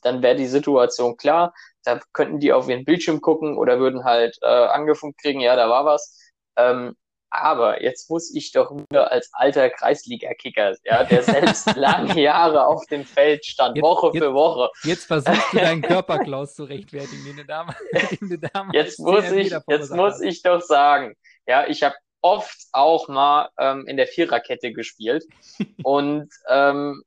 dann 0.00 0.22
wäre 0.22 0.34
die 0.34 0.46
Situation 0.46 1.18
klar. 1.18 1.52
da 1.82 2.00
könnten 2.14 2.40
die 2.40 2.54
auf 2.54 2.68
ihren 2.70 2.86
Bildschirm 2.86 3.20
gucken 3.20 3.58
oder 3.58 3.78
würden 3.78 4.04
halt 4.04 4.38
äh, 4.40 4.46
angefunkt 4.46 5.20
kriegen, 5.20 5.40
ja, 5.40 5.54
da 5.54 5.68
war 5.68 5.84
was. 5.84 6.18
Ähm, 6.56 6.96
aber 7.34 7.82
jetzt 7.82 8.08
muss 8.10 8.34
ich 8.34 8.52
doch 8.52 8.70
wieder 8.70 9.10
als 9.10 9.28
alter 9.32 9.70
Kreisliga-Kicker, 9.70 10.74
ja, 10.84 11.04
der 11.04 11.22
selbst 11.22 11.66
lange 11.76 12.20
Jahre 12.20 12.66
auf 12.66 12.86
dem 12.86 13.04
Feld 13.04 13.44
stand, 13.44 13.76
Jetzt- 13.76 13.82
Woche 13.84 14.10
jetzt- 14.14 14.18
für 14.22 14.34
Woche. 14.34 14.70
Jetzt 14.84 15.04
versuchst 15.06 15.52
du 15.52 15.56
deinen 15.58 15.82
Körper, 15.82 16.18
Klaus, 16.20 16.54
zu 16.54 16.64
rechtfertigen, 16.64 17.24
den 17.24 17.36
du 17.38 17.44
damals, 17.44 17.76
den 18.20 18.28
du 18.30 18.38
damals 18.38 18.74
Jetzt 18.74 18.98
muss 19.00 19.30
ich, 19.30 19.54
jetzt 19.66 19.90
muss 19.92 20.20
ich 20.20 20.42
doch 20.42 20.60
sagen, 20.60 21.14
ja, 21.46 21.66
ich 21.66 21.82
habe 21.82 21.94
oft 22.22 22.56
auch 22.72 23.08
mal 23.08 23.50
ähm, 23.58 23.86
in 23.86 23.96
der 23.98 24.06
Viererkette 24.06 24.72
gespielt 24.72 25.24
und 25.82 26.28
ähm, 26.48 27.02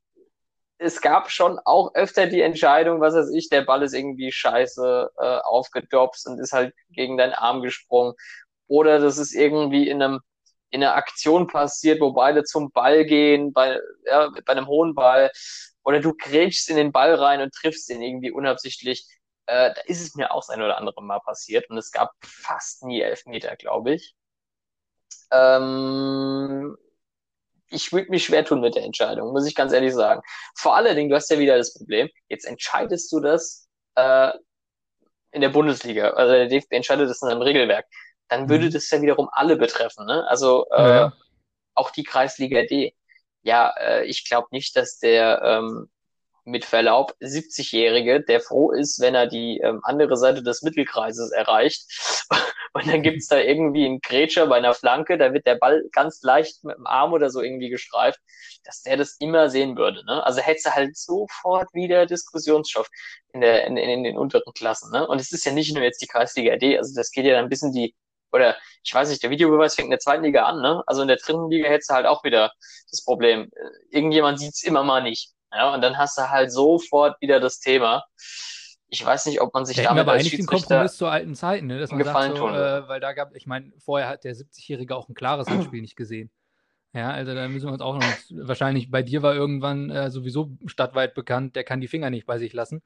es 0.80 1.02
gab 1.02 1.32
schon 1.32 1.58
auch 1.66 1.96
öfter 1.96 2.28
die 2.28 2.42
Entscheidung, 2.42 3.02
was 3.02 3.16
weiß 3.16 3.32
ich, 3.34 3.50
der 3.50 3.64
Ball 3.64 3.82
ist 3.82 3.94
irgendwie 3.94 4.32
scheiße 4.32 5.10
äh, 5.18 5.38
aufgedopst 5.40 6.28
und 6.28 6.40
ist 6.40 6.54
halt 6.54 6.76
gegen 6.92 7.18
deinen 7.18 7.34
Arm 7.34 7.64
gesprungen. 7.64 8.14
Oder 8.68 9.00
das 9.00 9.18
ist 9.18 9.34
irgendwie 9.34 9.90
in 9.90 10.02
einem 10.02 10.20
in 10.70 10.84
einer 10.84 10.96
Aktion 10.96 11.48
passiert, 11.48 12.02
wo 12.02 12.12
beide 12.12 12.44
zum 12.44 12.72
Ball 12.72 13.06
gehen, 13.06 13.54
bei, 13.54 13.80
ja, 14.06 14.30
bei 14.46 14.52
einem 14.54 14.68
hohen 14.68 14.96
Ball. 14.96 15.32
Oder 15.84 16.02
du 16.02 16.14
grätschst 16.14 16.70
in 16.70 16.76
den 16.76 16.92
Ball 16.92 17.16
rein 17.16 17.42
und 17.42 17.54
triffst 17.54 17.90
den 17.90 18.02
irgendwie 18.02 18.32
unabsichtlich. 18.32 19.08
Äh, 19.46 19.74
da 19.74 19.82
ist 19.86 20.02
es 20.02 20.16
mir 20.16 20.32
auch 20.32 20.42
das 20.42 20.50
ein 20.50 20.62
oder 20.62 20.78
andere 20.78 21.02
Mal 21.02 21.20
passiert 21.22 21.70
und 21.70 21.78
es 21.78 21.92
gab 21.92 22.12
fast 22.22 22.84
nie 22.84 23.02
Elfmeter, 23.02 23.56
glaube 23.56 23.94
ich. 23.94 24.14
Ähm, 25.32 26.76
ich 27.70 27.92
würde 27.94 28.10
mich 28.12 28.26
schwer 28.26 28.46
tun 28.46 28.62
mit 28.62 28.76
der 28.76 28.84
Entscheidung, 28.84 29.32
muss 29.32 29.48
ich 29.48 29.56
ganz 29.56 29.74
ehrlich 29.74 29.94
sagen. 29.94 30.22
Vor 30.56 30.76
allen 30.76 30.96
Dingen, 30.96 31.10
du 31.10 31.16
hast 31.16 31.30
ja 31.30 31.40
wieder 31.40 31.58
das 31.58 31.74
Problem, 31.74 32.10
jetzt 32.30 32.46
entscheidest 32.46 33.12
du 33.12 33.20
das 33.22 33.70
äh, 33.96 34.32
in 35.32 35.42
der 35.42 35.50
Bundesliga, 35.50 36.12
also 36.12 36.34
der 36.34 36.48
DFB 36.48 36.74
entscheidet 36.74 37.10
das 37.10 37.22
in 37.22 37.30
einem 37.30 37.42
Regelwerk. 37.42 37.86
Dann 38.30 38.50
würde 38.50 38.66
Mhm. 38.66 38.72
das 38.72 38.90
ja 38.90 39.02
wiederum 39.02 39.30
alle 39.32 39.58
betreffen, 39.58 40.06
ne? 40.06 40.26
Also 40.28 40.66
äh, 40.72 40.82
Ja, 40.82 41.14
auch 41.76 41.92
die 41.92 42.04
Kreisliga 42.04 42.64
D. 42.64 42.96
Ja, 43.44 43.74
äh, 43.80 44.06
ich 44.06 44.28
glaube 44.28 44.48
nicht, 44.52 44.76
dass 44.76 45.00
der 45.00 45.42
ähm, 45.44 45.90
mit 46.46 46.66
Verlaub 46.66 47.14
70-Jährige, 47.20 48.22
der 48.22 48.40
froh 48.42 48.72
ist, 48.72 49.00
wenn 49.02 49.16
er 49.16 49.28
die 49.28 49.60
ähm, 49.60 49.82
andere 49.84 50.16
Seite 50.18 50.44
des 50.44 50.62
Mittelkreises 50.62 51.32
erreicht. 51.32 51.86
Und 52.74 52.88
dann 52.88 53.02
gibt's 53.02 53.28
da 53.28 53.38
irgendwie 53.40 53.86
einen 53.86 54.02
Grätscher 54.02 54.48
bei 54.48 54.58
einer 54.58 54.74
Flanke, 54.74 55.18
da 55.18 55.34
wird 55.34 55.46
der 55.48 55.56
Ball 55.56 55.84
ganz 55.92 56.22
leicht 56.22 56.64
mit 56.64 56.78
dem 56.78 56.86
Arm 56.88 57.12
oder 57.14 57.30
so 57.30 57.42
irgendwie 57.42 57.70
gestreift, 57.70 58.20
dass 58.64 58.82
der 58.84 58.98
das 58.98 59.16
immer 59.20 59.50
sehen 59.50 59.78
würde. 59.78 60.06
Ne? 60.06 60.24
Also 60.26 60.42
hättest 60.42 60.68
du 60.68 60.76
halt 60.76 60.96
sofort 60.98 61.74
wieder 61.74 62.06
Diskussionsstoff 62.06 62.88
in, 63.34 63.42
der, 63.42 63.66
in, 63.66 63.78
in 63.78 64.04
den 64.04 64.18
unteren 64.18 64.54
Klassen. 64.54 64.92
Ne? 64.92 65.08
Und 65.08 65.20
es 65.20 65.32
ist 65.32 65.46
ja 65.46 65.52
nicht 65.52 65.74
nur 65.74 65.84
jetzt 65.84 66.02
die 66.02 66.08
Kreisliga 66.08 66.56
D, 66.58 66.78
also 66.78 66.94
das 66.96 67.12
geht 67.12 67.26
ja 67.26 67.34
dann 67.34 67.46
ein 67.46 67.50
bisschen 67.50 67.74
die, 67.74 67.96
oder 68.38 68.56
ich 68.84 68.94
weiß 68.94 69.10
nicht, 69.10 69.22
der 69.22 69.29
Videobeweis 69.29 69.75
fängt 69.75 69.88
in 69.88 69.91
der 69.91 70.00
zweiten 70.00 70.24
Liga 70.24 70.46
an, 70.46 70.62
ne? 70.62 70.82
Also 70.88 71.01
in 71.01 71.10
der 71.10 71.17
dritten 71.17 71.50
Liga 71.50 71.67
hättest 71.67 71.89
du 71.89 71.96
halt 71.96 72.06
auch 72.06 72.24
wieder 72.24 72.53
das 72.89 73.03
Problem. 73.03 73.51
Irgendjemand 73.91 74.39
sieht's 74.39 74.63
immer 74.63 74.84
mal 74.84 75.03
nicht. 75.03 75.32
Ja, 75.53 75.74
und 75.74 75.82
dann 75.82 75.98
hast 75.98 76.17
du 76.17 76.29
halt 76.29 76.51
sofort 76.51 77.20
wieder 77.22 77.39
das 77.39 77.60
Thema. 77.60 78.06
Ich 78.89 79.06
weiß 79.06 79.25
nicht, 79.25 79.41
ob 79.41 79.53
man 79.53 79.65
sich 79.65 79.77
wir 79.77 79.84
damit 79.84 80.01
aber 80.01 80.13
als 80.13 80.22
eigentlich 80.22 80.38
den. 80.38 80.46
Kompromiss 80.46 80.96
zu 80.96 81.08
alten 81.08 81.36
Zeiten, 81.36 81.67
ne? 81.67 81.79
dass 81.79 81.91
man 81.91 82.00
Gefallen 82.00 82.36
sagt, 82.36 82.38
so, 82.38 82.48
tun. 82.48 82.56
äh, 82.56 82.88
weil 82.88 83.00
da 83.01 83.12
gab, 83.12 83.36
ich 83.36 83.46
meine, 83.46 83.74
vorher 83.77 84.08
hat 84.08 84.24
der 84.24 84.34
70-Jährige 84.34 84.96
auch 84.96 85.10
ein 85.10 85.15
klares 85.15 85.48
Handspiel 85.48 85.82
nicht 85.82 85.98
gesehen. 85.98 86.32
Ja, 86.94 87.12
also 87.12 87.36
da 87.36 87.48
müssen 87.48 87.67
wir 87.67 87.74
uns 87.74 87.82
auch 87.82 87.96
noch, 87.96 88.03
wahrscheinlich 88.29 88.89
bei 88.89 89.03
dir 89.03 89.22
war 89.22 89.36
irgendwann 89.36 89.89
äh, 89.89 90.10
sowieso 90.10 90.51
stadtweit 90.65 91.13
bekannt, 91.13 91.56
der 91.56 91.63
kann 91.63 91.82
die 91.82 91.88
Finger 91.88 92.10
nicht 92.10 92.25
bei 92.25 92.39
sich 92.39 92.53
lassen. 92.53 92.82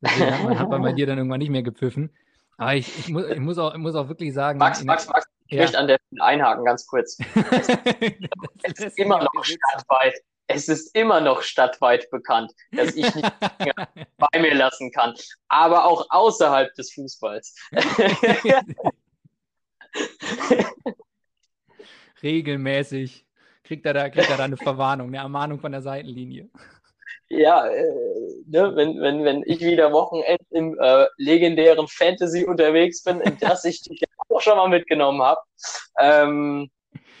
Deswegen 0.00 0.30
hat 0.30 0.44
man, 0.44 0.58
hat 0.58 0.68
man 0.68 0.82
bei 0.82 0.92
dir 0.92 1.06
dann 1.06 1.18
irgendwann 1.18 1.38
nicht 1.38 1.50
mehr 1.50 1.62
gepfiffen. 1.62 2.10
Aber 2.58 2.74
ich, 2.74 2.98
ich, 2.98 3.08
muss, 3.08 3.24
ich, 3.26 3.38
muss, 3.38 3.56
auch, 3.58 3.72
ich 3.72 3.78
muss 3.78 3.94
auch 3.94 4.08
wirklich 4.08 4.34
sagen, 4.34 4.58
Max, 4.58 4.82
Max, 4.82 5.08
Max, 5.08 5.26
ich 5.46 5.54
Ja. 5.54 5.62
möchte 5.62 5.78
an 5.78 5.86
der 5.86 5.98
Stelle 6.06 6.24
einhaken, 6.24 6.64
ganz 6.64 6.86
kurz. 6.86 7.16
Es 8.62 8.78
lässt 8.78 8.80
ist 8.80 8.98
immer 8.98 9.22
noch 9.22 9.44
stadtweit. 9.44 10.14
Es 10.48 10.68
ist 10.68 10.94
immer 10.96 11.20
noch 11.20 11.42
stadtweit 11.42 12.10
bekannt, 12.10 12.52
dass 12.72 12.96
ich 12.96 13.14
nicht 13.14 13.32
bei 14.18 14.40
mir 14.40 14.54
lassen 14.54 14.90
kann. 14.90 15.14
Aber 15.48 15.84
auch 15.84 16.06
außerhalb 16.10 16.74
des 16.74 16.92
Fußballs. 16.94 17.54
Regelmäßig 22.22 23.26
kriegt 23.62 23.86
er, 23.86 23.94
da, 23.94 24.08
kriegt 24.10 24.30
er 24.30 24.36
da 24.36 24.44
eine 24.44 24.56
Verwarnung, 24.56 25.08
eine 25.08 25.18
Ermahnung 25.18 25.60
von 25.60 25.72
der 25.72 25.82
Seitenlinie. 25.82 26.48
Ja, 27.30 27.66
äh, 27.66 27.84
ne, 28.46 28.72
wenn, 28.74 29.00
wenn, 29.00 29.24
wenn 29.24 29.42
ich 29.44 29.60
wieder 29.60 29.92
Wochenend 29.92 30.40
im 30.50 30.78
äh, 30.80 31.06
legendären 31.18 31.86
Fantasy 31.86 32.44
unterwegs 32.44 33.02
bin, 33.02 33.20
in 33.20 33.38
das 33.38 33.64
ich 33.64 33.82
dich 33.82 34.02
auch 34.28 34.40
schon 34.40 34.56
mal 34.56 34.68
mitgenommen 34.68 35.20
habe. 35.20 35.40
Ähm, 36.00 36.70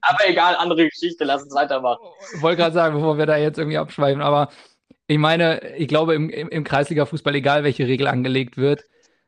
aber 0.00 0.28
egal, 0.28 0.56
andere 0.56 0.88
Geschichte, 0.88 1.24
lass 1.24 1.42
uns 1.42 1.54
weitermachen. 1.54 2.06
Ich 2.34 2.42
wollte 2.42 2.56
gerade 2.62 2.74
sagen, 2.74 2.94
bevor 2.94 3.18
wir 3.18 3.26
da 3.26 3.36
jetzt 3.36 3.58
irgendwie 3.58 3.78
abschweifen, 3.78 4.22
aber 4.22 4.48
ich 5.06 5.18
meine, 5.18 5.76
ich 5.76 5.88
glaube, 5.88 6.14
im, 6.14 6.30
im, 6.30 6.48
im 6.48 6.64
Kreisliga-Fußball, 6.64 7.34
egal 7.34 7.64
welche 7.64 7.86
Regel 7.86 8.06
angelegt 8.06 8.56
wird, 8.56 8.84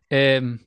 ähm, 0.08 0.66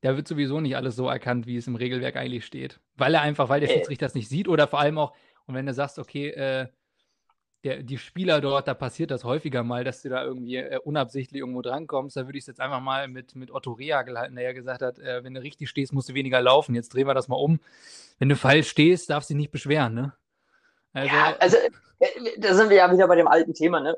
da 0.00 0.16
wird 0.16 0.28
sowieso 0.28 0.60
nicht 0.60 0.76
alles 0.76 0.96
so 0.96 1.08
erkannt, 1.08 1.46
wie 1.46 1.56
es 1.56 1.66
im 1.66 1.76
Regelwerk 1.76 2.16
eigentlich 2.16 2.46
steht. 2.46 2.80
Weil 2.96 3.14
er 3.14 3.22
einfach, 3.22 3.48
weil 3.48 3.60
der 3.60 3.68
Äh. 3.68 3.74
Schiedsrichter 3.74 4.06
das 4.06 4.14
nicht 4.14 4.28
sieht 4.28 4.48
oder 4.48 4.68
vor 4.68 4.80
allem 4.80 4.98
auch, 4.98 5.12
und 5.46 5.54
wenn 5.54 5.66
du 5.66 5.74
sagst, 5.74 5.98
okay, 5.98 6.28
äh, 6.28 6.68
der, 7.68 7.82
die 7.82 7.98
Spieler 7.98 8.40
dort, 8.40 8.66
da 8.66 8.74
passiert 8.74 9.10
das 9.10 9.24
häufiger 9.24 9.62
mal, 9.62 9.84
dass 9.84 10.02
du 10.02 10.08
da 10.08 10.24
irgendwie 10.24 10.56
äh, 10.56 10.78
unabsichtlich 10.78 11.40
irgendwo 11.40 11.60
drankommst, 11.60 12.16
da 12.16 12.26
würde 12.26 12.38
ich 12.38 12.42
es 12.42 12.48
jetzt 12.48 12.60
einfach 12.60 12.80
mal 12.80 13.08
mit, 13.08 13.34
mit 13.34 13.50
Otto 13.50 13.72
Rehagel 13.72 14.18
halten, 14.18 14.36
der 14.36 14.44
ja 14.44 14.52
gesagt 14.52 14.80
hat, 14.80 14.98
äh, 14.98 15.22
wenn 15.22 15.34
du 15.34 15.42
richtig 15.42 15.68
stehst, 15.68 15.92
musst 15.92 16.08
du 16.08 16.14
weniger 16.14 16.40
laufen. 16.40 16.74
Jetzt 16.74 16.94
drehen 16.94 17.06
wir 17.06 17.14
das 17.14 17.28
mal 17.28 17.36
um. 17.36 17.60
Wenn 18.18 18.28
du 18.28 18.36
falsch 18.36 18.70
stehst, 18.70 19.10
darfst 19.10 19.28
du 19.28 19.34
dich 19.34 19.42
nicht 19.42 19.50
beschweren, 19.50 19.94
ne? 19.94 20.12
Also, 20.94 21.14
Ja, 21.14 21.36
also 21.38 21.56
äh, 21.58 22.38
da 22.38 22.54
sind 22.54 22.70
wir 22.70 22.78
ja 22.78 22.92
wieder 22.92 23.06
bei 23.06 23.16
dem 23.16 23.28
alten 23.28 23.52
Thema, 23.52 23.80
ne? 23.80 23.96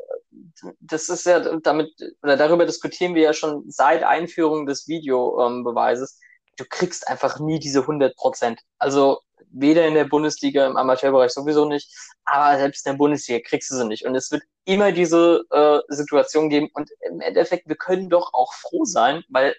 Das 0.81 1.09
ist 1.09 1.27
ja 1.27 1.59
damit, 1.59 1.93
oder 2.23 2.37
darüber 2.37 2.67
diskutieren 2.67 3.15
wir 3.15 3.23
ja 3.23 3.33
schon 3.33 3.71
seit 3.71 4.03
Einführung 4.03 4.67
des 4.67 4.89
Videobeweises. 4.89 6.19
Du 6.57 6.65
kriegst 6.69 7.07
einfach 7.09 7.39
nie 7.39 7.59
diese 7.59 7.81
100 7.81 8.17
Prozent. 8.17 8.61
Also 8.79 9.21
weder 9.53 9.87
in 9.87 9.95
der 9.95 10.05
Bundesliga, 10.05 10.67
im 10.67 10.77
Amateurbereich 10.77 11.33
sowieso 11.33 11.65
nicht, 11.65 11.93
aber 12.25 12.59
selbst 12.59 12.87
in 12.87 12.93
der 12.93 12.99
Bundesliga 12.99 13.41
kriegst 13.47 13.71
du 13.71 13.77
sie 13.77 13.87
nicht. 13.87 14.07
Und 14.07 14.15
es 14.15 14.31
wird 14.31 14.43
immer 14.65 14.93
diese 14.93 15.43
äh, 15.51 15.81
Situation 15.89 16.49
geben. 16.49 16.69
Und 16.75 16.91
im 17.01 17.21
Endeffekt, 17.21 17.69
wir 17.69 17.77
können 17.77 18.09
doch 18.09 18.33
auch 18.33 18.53
froh 18.53 18.85
sein, 18.85 19.25
weil 19.29 19.55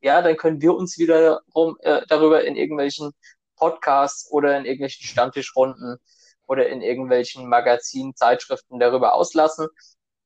ja, 0.00 0.22
dann 0.22 0.36
können 0.36 0.60
wir 0.60 0.74
uns 0.74 0.98
wiederum 0.98 1.76
äh, 1.80 2.02
darüber 2.08 2.44
in 2.44 2.56
irgendwelchen 2.56 3.12
Podcasts 3.56 4.30
oder 4.30 4.56
in 4.58 4.64
irgendwelchen 4.64 5.06
Stammtischrunden 5.06 5.98
oder 6.46 6.68
in 6.68 6.82
irgendwelchen 6.82 7.48
Magazinen, 7.48 8.14
Zeitschriften 8.14 8.78
darüber 8.78 9.14
auslassen 9.14 9.68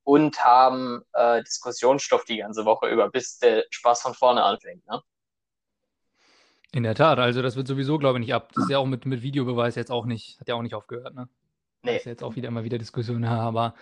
und 0.03 0.43
haben 0.43 1.03
äh, 1.13 1.43
Diskussionsstoff 1.43 2.25
die 2.25 2.37
ganze 2.37 2.65
Woche 2.65 2.89
über, 2.89 3.09
bis 3.09 3.39
der 3.39 3.65
Spaß 3.69 4.01
von 4.01 4.13
vorne 4.13 4.43
anfängt. 4.43 4.85
Ne? 4.87 5.01
In 6.73 6.83
der 6.83 6.95
Tat, 6.95 7.19
also 7.19 7.41
das 7.41 7.55
wird 7.55 7.67
sowieso, 7.67 7.97
glaube 7.97 8.17
ich, 8.17 8.25
nicht 8.25 8.33
ab. 8.33 8.51
Das 8.53 8.63
ist 8.63 8.69
ja 8.69 8.77
auch 8.77 8.85
mit, 8.85 9.05
mit 9.05 9.21
Videobeweis 9.21 9.75
jetzt 9.75 9.91
auch 9.91 10.05
nicht, 10.05 10.39
hat 10.39 10.47
ja 10.47 10.55
auch 10.55 10.61
nicht 10.61 10.75
aufgehört, 10.75 11.13
ne? 11.13 11.27
Nee. 11.83 11.93
Das 11.93 12.01
ist 12.01 12.05
jetzt 12.05 12.23
auch 12.23 12.35
wieder 12.35 12.47
immer 12.47 12.63
wieder 12.63 12.77
Diskussion, 12.77 13.23
ja, 13.23 13.39
aber 13.39 13.75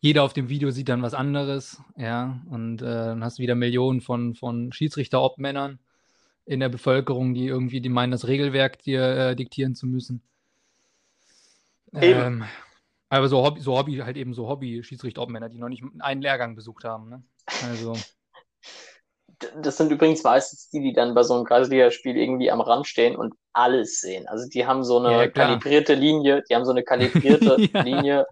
jeder 0.00 0.24
auf 0.24 0.32
dem 0.32 0.48
Video 0.48 0.70
sieht 0.70 0.88
dann 0.88 1.02
was 1.02 1.14
anderes, 1.14 1.82
ja, 1.96 2.40
und 2.48 2.80
äh, 2.80 2.84
dann 2.84 3.22
hast 3.22 3.38
du 3.38 3.42
wieder 3.42 3.54
Millionen 3.54 4.00
von, 4.00 4.34
von 4.34 4.72
Schiedsrichter-Obmännern 4.72 5.78
in 6.46 6.60
der 6.60 6.70
Bevölkerung, 6.70 7.34
die 7.34 7.46
irgendwie, 7.46 7.80
die 7.80 7.90
meinen, 7.90 8.10
das 8.10 8.26
Regelwerk 8.26 8.78
dir 8.78 9.02
äh, 9.02 9.36
diktieren 9.36 9.74
zu 9.74 9.86
müssen. 9.86 10.22
Eben. 11.92 12.20
Ähm, 12.20 12.44
aber 13.08 13.28
so 13.28 13.44
Hobby, 13.44 13.60
so 13.60 13.76
Hobby, 13.76 13.96
halt 13.98 14.16
eben 14.16 14.34
so 14.34 14.48
Hobby-Schiedsrichter-Obmänner, 14.48 15.48
die 15.48 15.58
noch 15.58 15.68
nicht 15.68 15.84
einen 15.98 16.22
Lehrgang 16.22 16.56
besucht 16.56 16.84
haben, 16.84 17.08
ne? 17.08 17.22
Also, 17.68 17.94
Das 19.62 19.76
sind 19.78 19.90
übrigens 19.90 20.22
meistens 20.22 20.68
die, 20.70 20.80
die 20.80 20.92
dann 20.92 21.14
bei 21.14 21.22
so 21.22 21.34
einem 21.34 21.44
Kreisligaspiel 21.44 22.16
irgendwie 22.16 22.50
am 22.50 22.60
Rand 22.60 22.86
stehen 22.86 23.16
und 23.16 23.34
alles 23.52 24.00
sehen. 24.00 24.28
Also 24.28 24.48
die 24.48 24.66
haben 24.66 24.84
so 24.84 24.98
eine 24.98 25.12
Ja, 25.12 25.28
kalibrierte 25.28 25.94
Linie, 25.94 26.42
die 26.48 26.54
haben 26.54 26.64
so 26.64 26.72
eine 26.72 26.82
kalibrierte 26.82 27.56
Ja. 27.74 27.80
Linie 27.82 28.26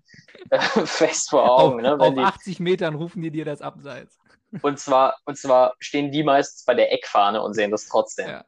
äh, 0.51 0.59
fest 0.85 1.31
vor 1.31 1.51
auf, 1.51 1.73
Augen. 1.73 1.83
ne? 1.83 1.99
Wenn 1.99 2.01
auf 2.01 2.15
die, 2.15 2.21
80 2.21 2.61
Metern 2.61 2.95
rufen 2.95 3.23
die 3.23 3.31
dir 3.31 3.45
das 3.45 3.63
abseits. 3.63 4.19
und 4.63 4.79
zwar, 4.79 5.17
und 5.25 5.37
zwar 5.39 5.75
stehen 5.79 6.11
die 6.13 6.23
meistens 6.25 6.65
bei 6.65 6.75
der 6.75 6.93
Eckfahne 6.93 7.43
und 7.43 7.55
sehen 7.55 7.71
das 7.71 7.87
trotzdem. 7.87 8.29
Ja. 8.29 8.45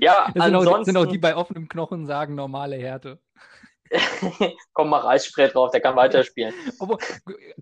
Ja, 0.00 0.30
Das 0.34 0.44
sind 0.44 0.54
auch, 0.54 0.60
ansonsten 0.60 0.84
sind 0.84 0.96
auch 0.96 1.06
die 1.06 1.18
bei 1.18 1.36
offenem 1.36 1.68
Knochen 1.68 2.06
sagen 2.06 2.34
normale 2.34 2.76
Härte. 2.76 3.18
komm 4.72 4.90
mal 4.90 5.00
Reisspray 5.00 5.48
drauf, 5.48 5.70
der 5.70 5.80
kann 5.80 5.96
weiterspielen. 5.96 6.54
Obwohl, 6.78 6.98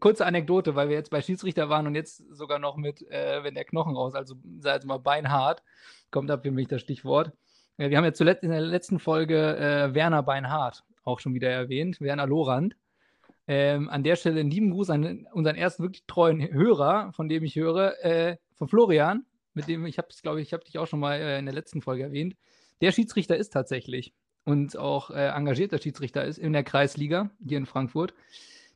kurze 0.00 0.26
Anekdote, 0.26 0.74
weil 0.74 0.88
wir 0.88 0.96
jetzt 0.96 1.10
bei 1.10 1.22
Schiedsrichter 1.22 1.68
waren 1.68 1.86
und 1.86 1.94
jetzt 1.94 2.22
sogar 2.30 2.58
noch 2.58 2.76
mit, 2.76 3.02
äh, 3.10 3.42
wenn 3.42 3.54
der 3.54 3.64
Knochen 3.64 3.96
raus, 3.96 4.14
also 4.14 4.34
sei 4.60 4.74
jetzt 4.74 4.86
mal 4.86 4.98
beinhart, 4.98 5.62
kommt 6.10 6.30
da 6.30 6.38
für 6.38 6.50
mich 6.50 6.68
das 6.68 6.80
Stichwort. 6.80 7.32
Äh, 7.76 7.90
wir 7.90 7.96
haben 7.96 8.04
ja 8.04 8.12
zuletzt 8.12 8.42
in 8.42 8.50
der 8.50 8.60
letzten 8.60 8.98
Folge 8.98 9.56
äh, 9.56 9.94
Werner 9.94 10.22
Beinhart 10.22 10.84
auch 11.04 11.20
schon 11.20 11.34
wieder 11.34 11.50
erwähnt, 11.50 12.00
Werner 12.00 12.26
Lorand. 12.26 12.76
Ähm, 13.46 13.90
an 13.90 14.02
der 14.02 14.16
Stelle 14.16 14.40
einen 14.40 14.50
lieben 14.50 14.70
Gruß 14.70 14.88
an 14.88 15.26
unseren 15.32 15.56
ersten 15.56 15.82
wirklich 15.82 16.04
treuen 16.06 16.40
Hörer, 16.50 17.12
von 17.12 17.28
dem 17.28 17.44
ich 17.44 17.56
höre, 17.56 18.02
äh, 18.02 18.38
von 18.54 18.68
Florian, 18.68 19.26
mit 19.52 19.68
dem 19.68 19.84
ich 19.84 19.98
habe 19.98 20.08
es, 20.10 20.22
glaube 20.22 20.40
ich, 20.40 20.48
ich 20.48 20.52
habe 20.54 20.64
dich 20.64 20.78
auch 20.78 20.86
schon 20.86 21.00
mal 21.00 21.20
äh, 21.20 21.38
in 21.38 21.44
der 21.44 21.54
letzten 21.54 21.82
Folge 21.82 22.04
erwähnt. 22.04 22.36
Der 22.80 22.90
Schiedsrichter 22.90 23.36
ist 23.36 23.50
tatsächlich 23.50 24.14
und 24.44 24.76
auch 24.76 25.10
äh, 25.10 25.28
engagierter 25.28 25.78
Schiedsrichter 25.78 26.24
ist 26.24 26.38
in 26.38 26.52
der 26.52 26.64
Kreisliga 26.64 27.30
hier 27.46 27.58
in 27.58 27.66
Frankfurt, 27.66 28.14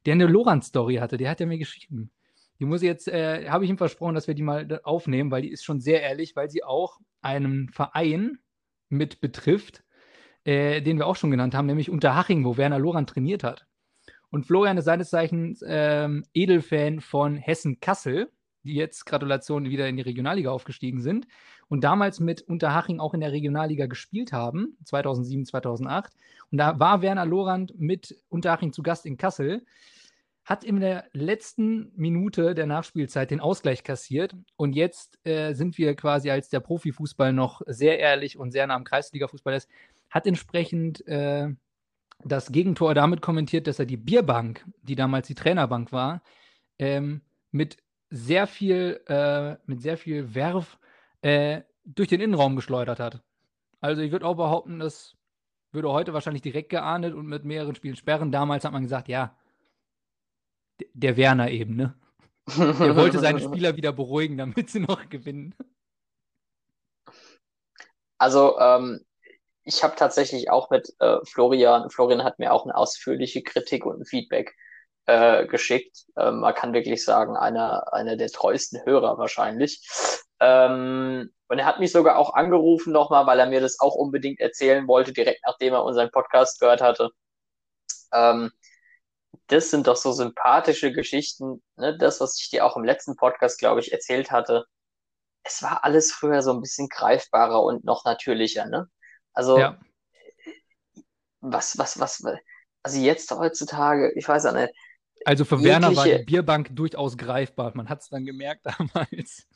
der 0.06 0.14
eine 0.14 0.26
Lorand-Story 0.26 0.96
hatte. 0.96 1.16
Der 1.16 1.30
hat 1.30 1.40
ja 1.40 1.46
mir 1.46 1.58
geschrieben. 1.58 2.10
Die 2.58 2.64
muss 2.64 2.82
jetzt, 2.82 3.08
äh, 3.08 3.48
habe 3.48 3.64
ich 3.64 3.70
ihm 3.70 3.78
versprochen, 3.78 4.14
dass 4.14 4.26
wir 4.26 4.34
die 4.34 4.42
mal 4.42 4.80
aufnehmen, 4.82 5.30
weil 5.30 5.42
die 5.42 5.50
ist 5.50 5.64
schon 5.64 5.80
sehr 5.80 6.02
ehrlich, 6.02 6.34
weil 6.34 6.50
sie 6.50 6.64
auch 6.64 6.98
einen 7.20 7.68
Verein 7.68 8.38
mit 8.88 9.20
betrifft, 9.20 9.84
äh, 10.44 10.80
den 10.80 10.98
wir 10.98 11.06
auch 11.06 11.16
schon 11.16 11.30
genannt 11.30 11.54
haben, 11.54 11.66
nämlich 11.66 11.90
Unterhaching, 11.90 12.44
wo 12.44 12.56
Werner 12.56 12.78
Lorand 12.78 13.10
trainiert 13.10 13.44
hat. 13.44 13.66
Und 14.30 14.44
Florian 14.44 14.76
ist 14.76 14.84
seines 14.86 15.10
Zeichens 15.10 15.62
ähm, 15.66 16.24
Edelfan 16.34 17.00
von 17.00 17.36
Hessen 17.36 17.80
Kassel, 17.80 18.30
die 18.64 18.74
jetzt 18.74 19.06
Gratulation 19.06 19.64
wieder 19.64 19.88
in 19.88 19.96
die 19.96 20.02
Regionalliga 20.02 20.50
aufgestiegen 20.50 21.00
sind 21.00 21.26
und 21.68 21.84
damals 21.84 22.20
mit 22.20 22.42
Unterhaching 22.42 23.00
auch 23.00 23.14
in 23.14 23.20
der 23.20 23.32
Regionalliga 23.32 23.86
gespielt 23.86 24.32
haben, 24.32 24.76
2007, 24.84 25.46
2008. 25.46 26.12
Und 26.50 26.58
da 26.58 26.78
war 26.78 27.02
Werner 27.02 27.26
Lorand 27.26 27.78
mit 27.78 28.16
Unterhaching 28.28 28.72
zu 28.72 28.82
Gast 28.82 29.06
in 29.06 29.16
Kassel, 29.16 29.64
hat 30.44 30.64
in 30.64 30.80
der 30.80 31.04
letzten 31.12 31.92
Minute 31.94 32.54
der 32.54 32.66
Nachspielzeit 32.66 33.30
den 33.30 33.40
Ausgleich 33.40 33.84
kassiert 33.84 34.34
und 34.56 34.74
jetzt 34.74 35.18
äh, 35.26 35.52
sind 35.52 35.76
wir 35.76 35.94
quasi, 35.94 36.30
als 36.30 36.48
der 36.48 36.60
Profifußball 36.60 37.34
noch 37.34 37.60
sehr 37.66 37.98
ehrlich 37.98 38.38
und 38.38 38.50
sehr 38.50 38.66
nah 38.66 38.74
am 38.74 38.84
Kreisliga-Fußball 38.84 39.54
ist, 39.54 39.68
hat 40.08 40.26
entsprechend 40.26 41.06
äh, 41.06 41.48
das 42.24 42.50
Gegentor 42.50 42.94
damit 42.94 43.20
kommentiert, 43.20 43.66
dass 43.66 43.78
er 43.78 43.84
die 43.84 43.98
Bierbank, 43.98 44.64
die 44.82 44.96
damals 44.96 45.26
die 45.26 45.34
Trainerbank 45.34 45.92
war, 45.92 46.22
ähm, 46.78 47.20
mit 47.50 47.76
sehr 48.10 48.46
viel, 48.46 49.00
äh, 49.06 49.56
mit 49.66 49.82
sehr 49.82 49.96
viel 49.96 50.34
Werf 50.34 50.78
äh, 51.22 51.62
durch 51.84 52.08
den 52.08 52.20
Innenraum 52.20 52.56
geschleudert 52.56 53.00
hat. 53.00 53.22
Also 53.80 54.02
ich 54.02 54.12
würde 54.12 54.26
auch 54.26 54.36
behaupten, 54.36 54.78
das 54.78 55.14
würde 55.72 55.90
heute 55.92 56.14
wahrscheinlich 56.14 56.42
direkt 56.42 56.70
geahndet 56.70 57.14
und 57.14 57.26
mit 57.26 57.44
mehreren 57.44 57.74
Spielen 57.74 57.96
sperren. 57.96 58.32
Damals 58.32 58.64
hat 58.64 58.72
man 58.72 58.82
gesagt, 58.82 59.08
ja, 59.08 59.36
der 60.92 61.16
Werner 61.16 61.50
eben, 61.50 61.76
ne? 61.76 61.94
Er 62.56 62.96
wollte 62.96 63.18
seine 63.20 63.40
Spieler 63.40 63.76
wieder 63.76 63.92
beruhigen, 63.92 64.38
damit 64.38 64.70
sie 64.70 64.80
noch 64.80 65.08
gewinnen. 65.08 65.54
Also, 68.16 68.58
ähm, 68.58 69.04
ich 69.64 69.84
habe 69.84 69.96
tatsächlich 69.96 70.50
auch 70.50 70.70
mit 70.70 70.94
äh, 70.98 71.18
Florian, 71.24 71.90
Florian 71.90 72.24
hat 72.24 72.38
mir 72.38 72.52
auch 72.52 72.64
eine 72.64 72.74
ausführliche 72.74 73.42
Kritik 73.42 73.84
und 73.84 74.00
ein 74.00 74.06
Feedback 74.06 74.56
äh, 75.08 75.46
geschickt. 75.46 76.04
Ähm, 76.18 76.40
man 76.40 76.54
kann 76.54 76.74
wirklich 76.74 77.02
sagen, 77.02 77.34
einer, 77.34 77.92
einer 77.94 78.16
der 78.16 78.28
treuesten 78.28 78.84
Hörer 78.84 79.16
wahrscheinlich. 79.16 79.80
Ähm, 80.38 81.32
und 81.48 81.58
er 81.58 81.64
hat 81.64 81.80
mich 81.80 81.92
sogar 81.92 82.18
auch 82.18 82.34
angerufen 82.34 82.92
nochmal, 82.92 83.26
weil 83.26 83.40
er 83.40 83.46
mir 83.46 83.62
das 83.62 83.80
auch 83.80 83.94
unbedingt 83.94 84.38
erzählen 84.38 84.86
wollte, 84.86 85.14
direkt 85.14 85.40
nachdem 85.46 85.72
er 85.72 85.84
unseren 85.84 86.10
Podcast 86.10 86.60
gehört 86.60 86.82
hatte. 86.82 87.10
Ähm, 88.12 88.50
das 89.46 89.70
sind 89.70 89.86
doch 89.86 89.96
so 89.96 90.12
sympathische 90.12 90.92
Geschichten. 90.92 91.62
Ne? 91.76 91.96
Das, 91.96 92.20
was 92.20 92.38
ich 92.38 92.50
dir 92.50 92.66
auch 92.66 92.76
im 92.76 92.84
letzten 92.84 93.16
Podcast, 93.16 93.58
glaube 93.58 93.80
ich, 93.80 93.92
erzählt 93.92 94.30
hatte. 94.30 94.66
Es 95.42 95.62
war 95.62 95.84
alles 95.84 96.12
früher 96.12 96.42
so 96.42 96.52
ein 96.52 96.60
bisschen 96.60 96.88
greifbarer 96.90 97.62
und 97.62 97.82
noch 97.82 98.04
natürlicher. 98.04 98.66
Ne? 98.66 98.90
Also, 99.32 99.58
ja. 99.58 99.78
was, 101.40 101.78
was, 101.78 101.98
was, 101.98 102.22
also 102.82 102.98
jetzt 102.98 103.30
heutzutage, 103.30 104.12
ich 104.16 104.28
weiß 104.28 104.44
auch 104.44 104.52
nicht. 104.52 104.74
Also 105.24 105.44
für 105.44 105.56
jegliche... 105.56 105.82
Werner 105.82 105.96
war 105.96 106.04
die 106.04 106.24
Bierbank 106.24 106.74
durchaus 106.74 107.16
greifbar. 107.16 107.72
Man 107.74 107.88
hat 107.88 108.00
es 108.00 108.08
dann 108.08 108.24
gemerkt 108.24 108.64
damals. 108.78 109.46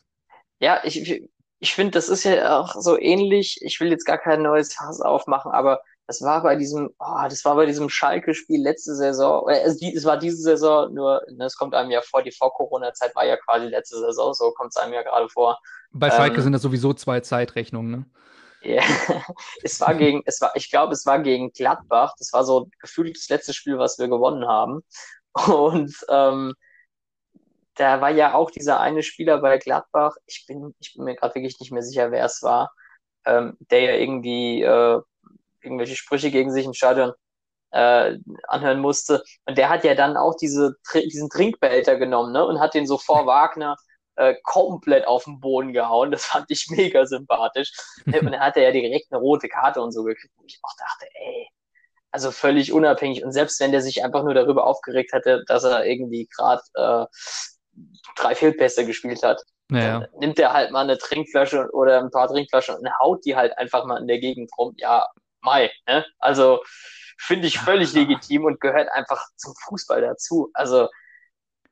Ja, 0.58 0.80
ich, 0.84 1.22
ich, 1.58 1.74
finde, 1.74 1.92
das 1.92 2.08
ist 2.08 2.24
ja 2.24 2.58
auch 2.58 2.74
so 2.74 2.98
ähnlich. 2.98 3.58
Ich 3.62 3.80
will 3.80 3.90
jetzt 3.90 4.04
gar 4.04 4.18
kein 4.18 4.42
neues 4.42 4.74
Fass 4.74 5.00
aufmachen, 5.00 5.52
aber 5.52 5.80
das 6.06 6.20
war 6.22 6.42
bei 6.42 6.56
diesem, 6.56 6.90
oh, 6.98 7.22
das 7.28 7.44
war 7.44 7.54
bei 7.54 7.66
diesem 7.66 7.88
Schalke-Spiel 7.88 8.60
letzte 8.60 8.94
Saison, 8.94 9.44
oder 9.44 9.62
es, 9.62 9.80
es, 9.80 10.04
war 10.04 10.18
diese 10.18 10.36
Saison, 10.36 10.92
nur, 10.92 11.22
ne, 11.30 11.44
es 11.46 11.56
kommt 11.56 11.74
einem 11.74 11.90
ja 11.90 12.02
vor, 12.02 12.22
die 12.22 12.32
Vor-Corona-Zeit 12.32 13.14
war 13.14 13.24
ja 13.24 13.36
quasi 13.36 13.66
letzte 13.66 13.98
Saison, 13.98 14.34
so 14.34 14.50
kommt 14.52 14.70
es 14.70 14.76
einem 14.76 14.92
ja 14.92 15.02
gerade 15.02 15.28
vor. 15.28 15.58
Bei 15.92 16.10
Schalke 16.10 16.36
ähm, 16.36 16.42
sind 16.42 16.52
das 16.52 16.62
sowieso 16.62 16.92
zwei 16.92 17.20
Zeitrechnungen, 17.20 17.90
ne? 17.90 18.06
Ja, 18.62 18.82
es 19.62 19.80
war 19.80 19.94
gegen, 19.94 20.22
es 20.24 20.40
war, 20.40 20.52
ich 20.54 20.70
glaube, 20.70 20.92
es 20.92 21.04
war 21.04 21.18
gegen 21.20 21.52
Gladbach. 21.52 22.14
Das 22.18 22.32
war 22.32 22.44
so 22.44 22.68
gefühlt 22.80 23.16
das 23.16 23.28
letzte 23.28 23.52
Spiel, 23.52 23.78
was 23.78 23.98
wir 23.98 24.08
gewonnen 24.08 24.46
haben. 24.46 24.82
Und 25.34 25.94
ähm, 26.08 26.54
da 27.74 28.00
war 28.00 28.10
ja 28.10 28.34
auch 28.34 28.50
dieser 28.50 28.80
eine 28.80 29.02
Spieler 29.02 29.38
bei 29.40 29.58
Gladbach, 29.58 30.14
ich 30.26 30.44
bin, 30.46 30.74
ich 30.80 30.94
bin 30.94 31.04
mir 31.04 31.14
gerade 31.16 31.34
wirklich 31.34 31.58
nicht 31.60 31.72
mehr 31.72 31.82
sicher, 31.82 32.10
wer 32.10 32.24
es 32.24 32.42
war, 32.42 32.72
ähm, 33.24 33.56
der 33.70 33.80
ja 33.80 33.94
irgendwie 33.94 34.62
äh, 34.62 35.00
irgendwelche 35.62 35.96
Sprüche 35.96 36.30
gegen 36.30 36.52
sich 36.52 36.66
im 36.66 36.74
Stadion 36.74 37.12
äh, 37.72 38.18
anhören 38.48 38.80
musste. 38.80 39.22
Und 39.46 39.58
der 39.58 39.70
hat 39.70 39.84
ja 39.84 39.94
dann 39.94 40.16
auch 40.16 40.36
diese, 40.36 40.76
diesen 40.94 41.30
Trinkbehälter 41.30 41.96
genommen 41.96 42.32
ne, 42.32 42.44
und 42.44 42.60
hat 42.60 42.74
den 42.74 42.86
so 42.86 42.98
vor 42.98 43.26
Wagner 43.26 43.76
äh, 44.16 44.34
komplett 44.44 45.06
auf 45.06 45.24
den 45.24 45.40
Boden 45.40 45.72
gehauen. 45.72 46.10
Das 46.10 46.26
fand 46.26 46.50
ich 46.50 46.68
mega 46.70 47.06
sympathisch. 47.06 47.72
und 48.06 48.12
dann 48.24 48.40
hat 48.40 48.56
er 48.56 48.64
ja 48.64 48.72
direkt 48.72 49.12
eine 49.12 49.20
rote 49.20 49.48
Karte 49.48 49.80
und 49.80 49.92
so 49.92 50.04
gekriegt. 50.04 50.34
Und 50.36 50.46
ich 50.46 50.60
auch 50.62 50.76
dachte, 50.78 51.06
ey, 51.14 51.48
also 52.12 52.30
völlig 52.30 52.72
unabhängig. 52.72 53.24
Und 53.24 53.32
selbst 53.32 53.58
wenn 53.60 53.72
der 53.72 53.80
sich 53.80 54.04
einfach 54.04 54.22
nur 54.22 54.34
darüber 54.34 54.66
aufgeregt 54.66 55.12
hätte, 55.12 55.42
dass 55.46 55.64
er 55.64 55.86
irgendwie 55.86 56.28
gerade 56.28 56.62
äh, 56.74 57.06
drei 58.16 58.34
Fehlpässe 58.34 58.86
gespielt 58.86 59.22
hat, 59.22 59.42
naja. 59.68 60.06
nimmt 60.18 60.38
er 60.38 60.52
halt 60.52 60.70
mal 60.70 60.82
eine 60.82 60.98
Trinkflasche 60.98 61.70
oder 61.72 61.98
ein 61.98 62.10
paar 62.10 62.28
Trinkflaschen 62.28 62.76
und 62.76 62.98
haut 63.00 63.24
die 63.24 63.34
halt 63.34 63.56
einfach 63.56 63.86
mal 63.86 64.00
in 64.00 64.06
der 64.06 64.18
Gegend 64.18 64.50
rum. 64.58 64.74
Ja, 64.76 65.08
Mai. 65.40 65.70
Ne? 65.88 66.04
Also 66.18 66.62
finde 67.18 67.46
ich 67.46 67.58
völlig 67.58 67.92
legitim 67.94 68.44
und 68.44 68.60
gehört 68.60 68.90
einfach 68.92 69.24
zum 69.36 69.54
Fußball 69.64 70.02
dazu. 70.02 70.50
Also 70.52 70.88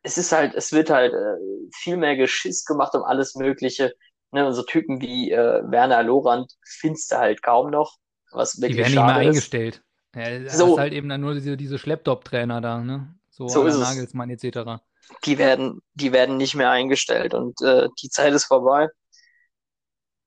es 0.03 0.17
ist 0.17 0.33
halt, 0.33 0.55
es 0.55 0.73
wird 0.73 0.89
halt 0.89 1.13
äh, 1.13 1.37
viel 1.75 1.99
mehr 1.99 2.17
Geschiss 2.17 2.65
gemacht 2.65 2.95
um 2.95 3.05
alles 3.05 3.35
Mögliche. 3.35 3.95
Ne? 4.33 4.47
Und 4.47 4.55
so 4.55 4.63
Typen 4.63 5.03
wie 5.03 5.31
äh, 5.33 5.63
Werner 5.71 6.03
Lorand 6.03 6.51
findest 6.65 7.13
du 7.13 7.19
halt 7.19 7.43
kaum 7.43 7.71
noch. 7.71 7.99
Was 8.33 8.61
wirklich 8.61 8.77
Die 8.77 8.79
werden 8.79 8.95
nicht 8.95 9.15
mehr 9.15 9.23
ist. 9.23 9.29
eingestellt. 9.29 9.83
Ja, 10.15 10.49
so. 10.51 10.79
halt 10.79 10.93
eben 10.93 11.09
dann 11.09 11.21
nur 11.21 11.35
diese, 11.35 11.57
diese 11.57 11.79
Schlepptop-Trainer 11.79 12.61
da, 12.61 12.79
ne? 12.79 13.15
So, 13.31 13.49
so 13.49 13.65
ist 13.65 13.79
Nagelsmann 13.79 14.31
etc. 14.31 14.83
Die 15.25 15.39
werden, 15.39 15.81
die 15.95 16.13
werden 16.13 16.37
nicht 16.37 16.55
mehr 16.55 16.71
eingestellt 16.71 17.35
und 17.35 17.61
äh, 17.63 17.89
die 18.03 18.09
Zeit 18.09 18.33
ist 18.33 18.45
vorbei. 18.45 18.89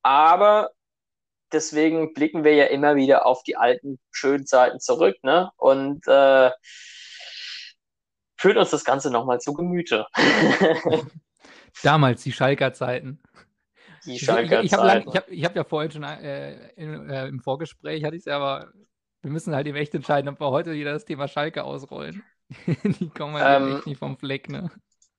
Aber 0.01 0.71
deswegen 1.51 2.13
blicken 2.13 2.43
wir 2.43 2.53
ja 2.55 2.65
immer 2.65 2.95
wieder 2.95 3.25
auf 3.25 3.43
die 3.43 3.55
alten 3.55 3.99
schönen 4.11 4.45
Zeiten 4.45 4.79
zurück, 4.79 5.15
ne? 5.23 5.51
Und 5.57 6.05
äh, 6.07 6.51
führt 8.37 8.57
uns 8.57 8.71
das 8.71 8.83
Ganze 8.83 9.11
nochmal 9.11 9.39
zu 9.39 9.53
Gemüte. 9.53 10.07
Damals, 11.83 12.23
die 12.23 12.31
Schalker 12.31 12.73
Zeiten. 12.73 13.21
Die 14.05 14.19
Schalker 14.19 14.65
Zeiten. 14.65 14.65
Ich, 14.65 14.71
ich 14.71 14.73
habe 14.73 15.05
hab, 15.05 15.29
hab 15.29 15.55
ja 15.55 15.63
vorhin 15.63 15.91
schon 15.91 16.03
äh, 16.03 16.69
in, 16.75 17.09
äh, 17.09 17.27
im 17.27 17.39
Vorgespräch, 17.39 18.03
hatte 18.03 18.15
ich 18.15 18.21
es 18.21 18.25
ja, 18.25 18.37
aber 18.37 18.71
wir 19.23 19.31
müssen 19.31 19.55
halt 19.55 19.65
eben 19.67 19.77
echt 19.77 19.95
entscheiden, 19.95 20.29
ob 20.29 20.39
wir 20.39 20.51
heute 20.51 20.73
wieder 20.73 20.93
das 20.93 21.05
Thema 21.05 21.27
Schalke 21.27 21.63
ausrollen. 21.63 22.23
die 22.67 23.09
kommen 23.09 23.35
halt 23.35 23.61
ähm, 23.61 23.77
echt 23.77 23.87
nicht 23.87 23.99
vom 23.99 24.17
Fleck, 24.17 24.49
ne? 24.49 24.69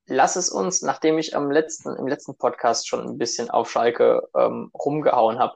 Lass 0.06 0.36
es 0.36 0.50
uns, 0.50 0.82
nachdem 0.82 1.16
ich 1.16 1.34
am 1.34 1.50
letzten, 1.50 1.96
im 1.96 2.06
letzten 2.06 2.36
Podcast 2.36 2.86
schon 2.86 3.08
ein 3.08 3.16
bisschen 3.16 3.48
auf 3.48 3.70
Schalke 3.70 4.22
ähm, 4.36 4.70
rumgehauen 4.74 5.38
habe, 5.38 5.54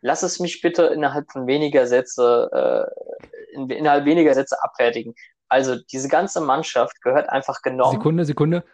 lass 0.00 0.22
es 0.22 0.38
mich 0.38 0.62
bitte 0.62 0.84
innerhalb 0.84 1.30
von 1.32 1.48
weniger 1.48 1.88
Sätze, 1.88 2.48
äh, 2.52 3.54
in, 3.54 3.68
innerhalb 3.68 4.04
weniger 4.04 4.32
Sätze 4.34 4.62
abfertigen. 4.62 5.14
Also 5.48 5.74
diese 5.90 6.08
ganze 6.08 6.40
Mannschaft 6.40 7.00
gehört 7.02 7.28
einfach 7.28 7.62
genommen. 7.62 7.96
Sekunde, 7.96 8.24
Sekunde. 8.24 8.64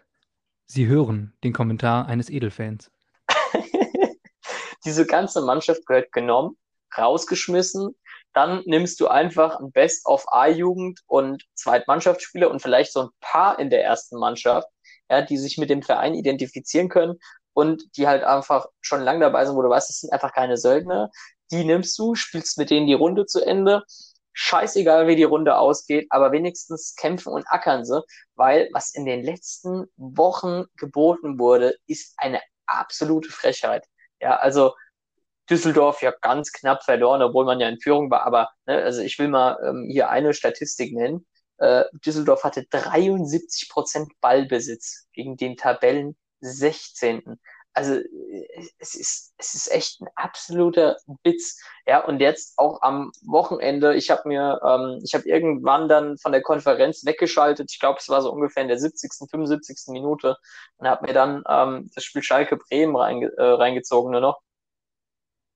Sie 0.66 0.86
hören 0.86 1.34
den 1.42 1.54
Kommentar 1.54 2.06
eines 2.06 2.28
Edelfans. 2.28 2.90
diese 4.84 5.06
ganze 5.06 5.40
Mannschaft 5.40 5.86
gehört 5.86 6.12
genommen, 6.12 6.58
rausgeschmissen. 6.98 7.94
Dann 8.34 8.62
nimmst 8.66 9.00
du 9.00 9.08
einfach 9.08 9.60
ein 9.60 9.72
Best 9.72 10.06
of 10.06 10.24
A-Jugend 10.28 11.00
und 11.06 11.44
Zweitmannschaftsspieler 11.54 12.50
und 12.50 12.60
vielleicht 12.60 12.92
so 12.92 13.02
ein 13.02 13.10
paar 13.20 13.58
in 13.58 13.70
der 13.70 13.84
ersten 13.84 14.18
Mannschaft, 14.18 14.68
ja, 15.10 15.22
die 15.22 15.38
sich 15.38 15.56
mit 15.56 15.70
dem 15.70 15.82
Verein 15.82 16.14
identifizieren 16.14 16.88
können 16.88 17.18
und 17.54 17.96
die 17.96 18.06
halt 18.06 18.24
einfach 18.24 18.66
schon 18.80 19.02
lange 19.02 19.20
dabei 19.20 19.46
sind, 19.46 19.56
wo 19.56 19.62
du 19.62 19.70
weißt, 19.70 19.88
das 19.88 20.00
sind 20.00 20.12
einfach 20.12 20.32
keine 20.32 20.56
Söldner. 20.56 21.10
Die 21.50 21.64
nimmst 21.64 21.98
du, 21.98 22.14
spielst 22.14 22.58
mit 22.58 22.70
denen 22.70 22.86
die 22.86 22.94
Runde 22.94 23.26
zu 23.26 23.40
Ende. 23.40 23.84
Scheißegal, 24.32 25.06
wie 25.06 25.14
die 25.14 25.22
Runde 25.22 25.56
ausgeht, 25.56 26.08
aber 26.10 26.32
wenigstens 26.32 26.96
kämpfen 26.96 27.32
und 27.32 27.44
ackern 27.48 27.84
sie, 27.84 28.02
weil 28.34 28.68
was 28.72 28.92
in 28.92 29.06
den 29.06 29.22
letzten 29.22 29.86
Wochen 29.96 30.64
geboten 30.76 31.38
wurde, 31.38 31.76
ist 31.86 32.14
eine 32.16 32.40
absolute 32.66 33.30
Frechheit. 33.30 33.86
Ja, 34.20 34.36
also 34.36 34.74
Düsseldorf 35.50 36.02
ja 36.02 36.12
ganz 36.20 36.52
knapp 36.52 36.84
verloren, 36.84 37.22
obwohl 37.22 37.44
man 37.44 37.60
ja 37.60 37.68
in 37.68 37.80
Führung 37.80 38.10
war, 38.10 38.24
aber 38.26 38.50
ne, 38.66 38.82
also 38.82 39.00
ich 39.02 39.18
will 39.18 39.28
mal 39.28 39.58
ähm, 39.64 39.88
hier 39.90 40.08
eine 40.08 40.34
Statistik 40.34 40.94
nennen. 40.94 41.26
Äh, 41.58 41.84
Düsseldorf 42.04 42.44
hatte 42.44 42.64
73 42.70 43.68
Prozent 43.68 44.12
Ballbesitz 44.20 45.06
gegen 45.12 45.36
den 45.36 45.56
Tabellen 45.56 46.16
16 46.40 47.38
also 47.74 48.00
es 48.78 48.94
ist, 48.94 49.34
es 49.36 49.54
ist 49.54 49.72
echt 49.72 50.00
ein 50.00 50.06
absoluter 50.14 50.96
Witz. 51.24 51.60
Ja, 51.86 52.04
und 52.04 52.20
jetzt 52.20 52.54
auch 52.56 52.80
am 52.82 53.10
Wochenende, 53.26 53.96
ich 53.96 54.10
habe 54.10 54.28
mir, 54.28 54.60
ähm, 54.64 55.00
ich 55.04 55.12
habe 55.14 55.28
irgendwann 55.28 55.88
dann 55.88 56.16
von 56.18 56.30
der 56.30 56.40
Konferenz 56.42 57.04
weggeschaltet, 57.04 57.70
ich 57.72 57.80
glaube, 57.80 57.98
es 58.00 58.08
war 58.08 58.22
so 58.22 58.32
ungefähr 58.32 58.62
in 58.62 58.68
der 58.68 58.78
70., 58.78 59.28
75. 59.28 59.88
Minute 59.88 60.36
und 60.76 60.86
habe 60.86 61.06
mir 61.06 61.12
dann 61.12 61.42
ähm, 61.48 61.90
das 61.94 62.04
Spiel 62.04 62.22
Schalke 62.22 62.56
Bremen 62.56 62.94
reinge 62.96 63.32
äh, 63.36 63.42
reingezogen 63.42 64.12
nur 64.12 64.20
noch. 64.20 64.40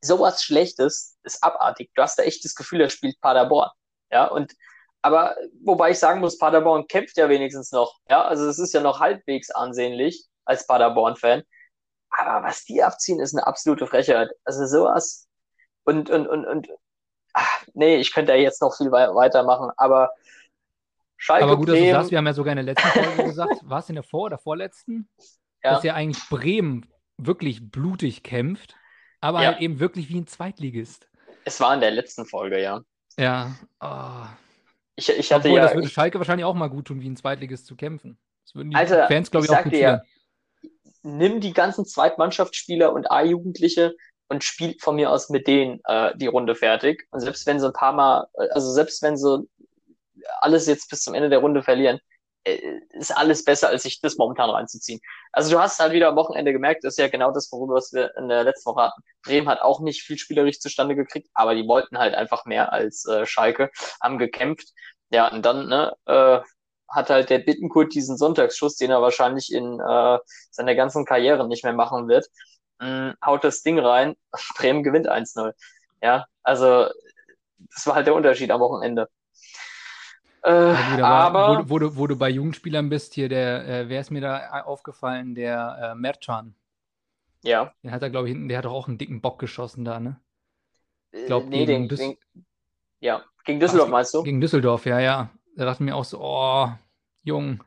Sowas 0.01 0.43
Schlechtes 0.43 1.19
ist 1.25 1.43
abartig. 1.43 1.91
Du 1.95 2.03
hast 2.03 2.19
da 2.19 2.23
echt 2.23 2.45
das 2.45 2.55
Gefühl, 2.55 2.81
er 2.81 2.91
spielt 2.91 3.21
Paderborn. 3.21 3.71
Ja, 4.11 4.27
und 4.27 4.55
aber 5.03 5.37
wobei 5.63 5.91
ich 5.91 5.99
sagen 5.99 6.21
muss, 6.21 6.39
Paderborn 6.39 6.87
kämpft 6.87 7.17
ja 7.17 7.29
wenigstens 7.29 7.73
noch. 7.73 7.99
Ja, 8.09 8.25
also 8.25 8.47
es 8.49 8.59
ist 8.59 8.75
ja 8.75 8.81
noch 8.81 9.01
halbwegs 9.01 9.51
ansehnlich 9.51 10.27
als 10.45 10.67
Paderborn-Fan. 10.67 11.43
Aber 12.11 12.47
was 12.47 12.65
die 12.65 12.83
abziehen, 12.83 13.21
ist 13.21 13.35
eine 13.35 13.47
absolute 13.47 13.87
Frechheit. 13.87 14.31
Also 14.45 14.67
sowas. 14.67 15.29
Und, 15.85 16.11
und, 16.11 16.27
und, 16.27 16.47
und, 16.47 16.69
ach, 17.33 17.65
nee, 17.75 17.97
ich 17.97 18.13
könnte 18.13 18.33
ja 18.33 18.39
jetzt 18.39 18.61
noch 18.61 18.77
viel 18.77 18.91
weitermachen, 18.91 19.71
aber 19.77 20.11
Schalke 21.17 21.45
Aber 21.45 21.57
gut, 21.57 21.69
dass 21.69 21.79
du 21.79 21.91
sagst, 21.91 22.11
wir 22.11 22.19
haben 22.19 22.27
ja 22.27 22.33
sogar 22.33 22.53
in 22.53 22.65
der 22.65 22.75
letzten 22.75 22.89
Folge 22.89 23.25
gesagt, 23.25 23.61
war 23.63 23.81
es 23.81 23.89
in 23.89 23.97
der 23.97 24.05
vor- 24.05 24.27
oder 24.27 24.39
vorletzten, 24.39 25.09
ja. 25.63 25.75
dass 25.75 25.83
ja 25.83 25.95
eigentlich 25.95 26.29
Bremen 26.29 26.87
wirklich 27.17 27.71
blutig 27.71 28.23
kämpft, 28.23 28.77
aber 29.21 29.43
ja. 29.43 29.53
halt 29.53 29.61
eben 29.61 29.81
wirklich 29.81 30.09
wie 30.09 30.19
ein 30.21 30.27
Zweitligist. 30.27 31.09
Es 31.45 31.61
war 31.61 31.75
in 31.75 31.81
der 31.81 31.91
letzten 31.91 32.27
Folge, 32.27 32.61
ja. 32.61 32.83
Ja. 33.19 33.55
Oh. 33.81 34.27
Ich, 34.97 35.09
ich 35.09 35.33
hatte 35.33 35.49
Obwohl, 35.49 35.59
ja. 35.59 35.65
Das 35.65 35.75
würde 35.75 35.89
Schalke 35.89 36.19
wahrscheinlich 36.19 36.45
auch 36.45 36.55
mal 36.55 36.69
gut 36.69 36.87
tun, 36.87 37.01
wie 37.01 37.09
ein 37.09 37.17
Zweitligist 37.17 37.67
zu 37.67 37.77
kämpfen. 37.77 38.19
Das 38.45 38.55
würden 38.55 38.71
die 38.71 38.77
Alter, 38.77 39.07
Fans, 39.07 39.31
glaube 39.31 39.47
ich, 39.47 39.53
auch 39.53 39.63
gut 39.63 39.73
ja, 39.73 40.03
nimm 41.03 41.41
die 41.41 41.53
ganzen 41.53 41.85
Zweitmannschaftsspieler 41.87 42.93
und 42.93 43.11
A-Jugendliche 43.11 43.95
und 44.29 44.45
spiel 44.45 44.77
von 44.81 44.97
mir 44.97 45.11
aus 45.11 45.31
mit 45.31 45.47
denen 45.47 45.81
äh, 45.85 46.13
die 46.17 46.27
Runde 46.27 46.55
fertig. 46.55 47.07
Und 47.11 47.21
selbst 47.21 47.47
wenn 47.47 47.61
sie 47.61 47.67
ein 47.67 47.73
paar 47.73 47.93
Mal, 47.93 48.27
also 48.51 48.73
selbst 48.73 49.03
wenn 49.03 49.17
sie 49.17 49.49
alles 50.41 50.67
jetzt 50.67 50.91
bis 50.91 51.03
zum 51.03 51.15
Ende 51.15 51.31
der 51.31 51.39
Runde 51.39 51.63
verlieren, 51.63 51.97
äh, 51.97 52.01
ist 52.45 53.17
alles 53.17 53.45
besser, 53.45 53.69
als 53.69 53.83
sich 53.83 54.01
das 54.01 54.17
momentan 54.17 54.51
reinzuziehen. 54.51 55.01
Also 55.33 55.51
du 55.51 55.61
hast 55.61 55.79
halt 55.81 55.93
wieder 55.93 56.09
am 56.09 56.17
Wochenende 56.17 56.53
gemerkt, 56.53 56.85
das 56.85 56.95
ist 56.95 56.99
ja 56.99 57.09
genau 57.09 57.31
das, 57.33 57.51
worüber 57.53 57.81
wir 57.93 58.17
in 58.17 58.29
der 58.29 58.45
letzten 58.45 58.71
Woche 58.71 58.83
hatten. 58.83 59.03
Bremen 59.23 59.49
hat 59.49 59.61
auch 59.61 59.81
nicht 59.81 60.03
viel 60.03 60.19
spielerisch 60.19 60.61
zustande 60.61 60.95
gekriegt, 60.97 61.29
aber 61.35 61.55
die 61.55 61.67
wollten 61.67 61.99
halt 61.99 62.15
einfach 62.15 62.45
mehr 62.47 62.73
als 62.73 63.05
äh, 63.07 63.27
Schalke, 63.27 63.71
haben 64.03 64.19
gekämpft. 64.19 64.69
Ja, 65.11 65.29
und 65.33 65.45
dann, 65.45 65.69
ne, 65.69 65.93
äh, 66.07 66.41
hat 66.89 67.11
halt 67.11 67.31
der 67.31 67.39
Bittenkurt 67.41 67.95
diesen 67.95 68.17
Sonntagsschuss, 68.17 68.77
den 68.77 68.91
er 68.91 69.03
wahrscheinlich 69.03 69.53
in 69.53 69.79
äh, 69.81 70.19
seiner 70.51 70.75
ganzen 70.75 71.05
Karriere 71.05 71.47
nicht 71.47 71.65
mehr 71.65 71.75
machen 71.75 72.09
wird, 72.09 72.27
mh, 72.81 73.15
haut 73.25 73.45
das 73.45 73.63
Ding 73.63 73.79
rein, 73.79 74.15
Bremen 74.57 74.83
gewinnt 74.83 75.09
1-0. 75.09 75.53
Ja, 76.03 76.27
also 76.43 76.89
das 77.75 77.87
war 77.87 77.95
halt 77.97 78.07
der 78.07 78.15
Unterschied 78.15 78.51
am 78.51 78.61
Wochenende. 78.61 79.09
Äh, 80.45 80.99
ja, 80.99 81.05
aber, 81.05 81.65
wo, 81.65 81.71
wo, 81.71 81.79
du, 81.79 81.97
wo, 81.97 82.07
du, 82.07 82.17
bei 82.17 82.29
Jugendspielern 82.29 82.89
bist, 82.89 83.15
hier, 83.15 83.29
der, 83.29 83.67
äh, 83.69 83.89
wer 83.89 84.01
ist 84.01 84.11
mir 84.11 84.21
da 84.21 84.63
aufgefallen? 84.63 85.35
Der 85.35 85.93
äh, 85.93 85.95
Merchan. 85.95 86.55
Ja. 87.43 87.73
Den 87.83 87.93
hat 87.93 88.03
er, 88.03 88.11
glaube 88.11 88.29
ich, 88.29 88.33
hinten, 88.33 88.49
der 88.49 88.59
hat 88.59 88.65
doch 88.65 88.73
auch 88.73 88.89
einen 88.89 88.99
dicken 88.99 89.21
Bock 89.21 89.39
geschossen 89.39 89.85
da, 89.85 90.01
ne? 90.01 90.21
Ich 91.13 91.27
glaube, 91.27 91.47
äh, 91.47 91.51
nee, 91.51 91.67
gegen, 91.67 91.89
den, 91.89 91.97
den, 91.97 92.17
ja, 93.01 93.23
gegen 93.45 93.61
Düsseldorf 93.61 93.89
meinst 93.89 94.15
du? 94.15 94.23
Gegen 94.23 94.41
Düsseldorf, 94.41 94.87
ja, 94.87 95.01
ja. 95.01 95.31
Da 95.57 95.65
dachte 95.65 95.83
mir 95.83 95.97
auch 95.97 96.05
so, 96.05 96.21
oh, 96.21 96.69
jung. 97.23 97.63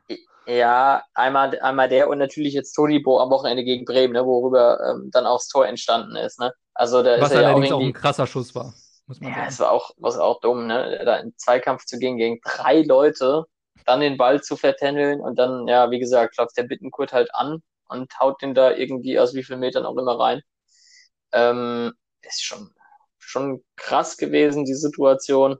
Ja, 0.46 1.02
einmal, 1.14 1.58
einmal 1.60 1.88
der 1.88 2.08
und 2.08 2.18
natürlich 2.18 2.54
jetzt 2.54 2.72
Todibo 2.72 3.20
am 3.20 3.30
Wochenende 3.30 3.64
gegen 3.64 3.84
Bremen, 3.84 4.12
ne, 4.12 4.24
worüber 4.24 4.78
ähm, 4.90 5.10
dann 5.12 5.26
auch 5.26 5.38
das 5.38 5.48
Tor 5.48 5.66
entstanden 5.66 6.16
ist. 6.16 6.40
Ne? 6.40 6.52
Also 6.74 7.02
da 7.02 7.20
Was 7.20 7.30
ist 7.30 7.36
allerdings 7.36 7.68
ja 7.68 7.74
auch, 7.76 7.80
auch, 7.80 7.84
ein 7.84 7.92
krasser 7.92 8.26
Schuss 8.26 8.54
war. 8.54 8.74
Muss 9.12 9.20
man 9.20 9.30
ja, 9.30 9.36
sagen. 9.36 9.48
es 9.48 9.60
war 9.60 9.70
auch, 9.70 9.90
was 9.98 10.18
auch 10.18 10.40
dumm, 10.40 10.66
ne? 10.66 11.02
da 11.04 11.16
in 11.16 11.36
Zweikampf 11.36 11.84
zu 11.84 11.98
gehen 11.98 12.16
gegen 12.16 12.40
drei 12.44 12.82
Leute, 12.82 13.44
dann 13.86 14.00
den 14.00 14.16
Ball 14.16 14.42
zu 14.42 14.56
vertändeln 14.56 15.20
und 15.20 15.38
dann, 15.38 15.66
ja, 15.68 15.90
wie 15.90 15.98
gesagt, 15.98 16.34
klopft 16.34 16.56
der 16.56 16.64
Bittenkurt 16.64 17.12
halt 17.12 17.34
an 17.34 17.62
und 17.88 18.18
haut 18.18 18.40
den 18.42 18.54
da 18.54 18.72
irgendwie 18.72 19.18
aus 19.18 19.34
wie 19.34 19.42
vielen 19.42 19.60
Metern 19.60 19.86
auch 19.86 19.96
immer 19.96 20.18
rein. 20.18 20.42
Ähm, 21.32 21.92
ist 22.22 22.44
schon, 22.44 22.70
schon 23.18 23.64
krass 23.76 24.16
gewesen, 24.16 24.64
die 24.64 24.74
Situation 24.74 25.58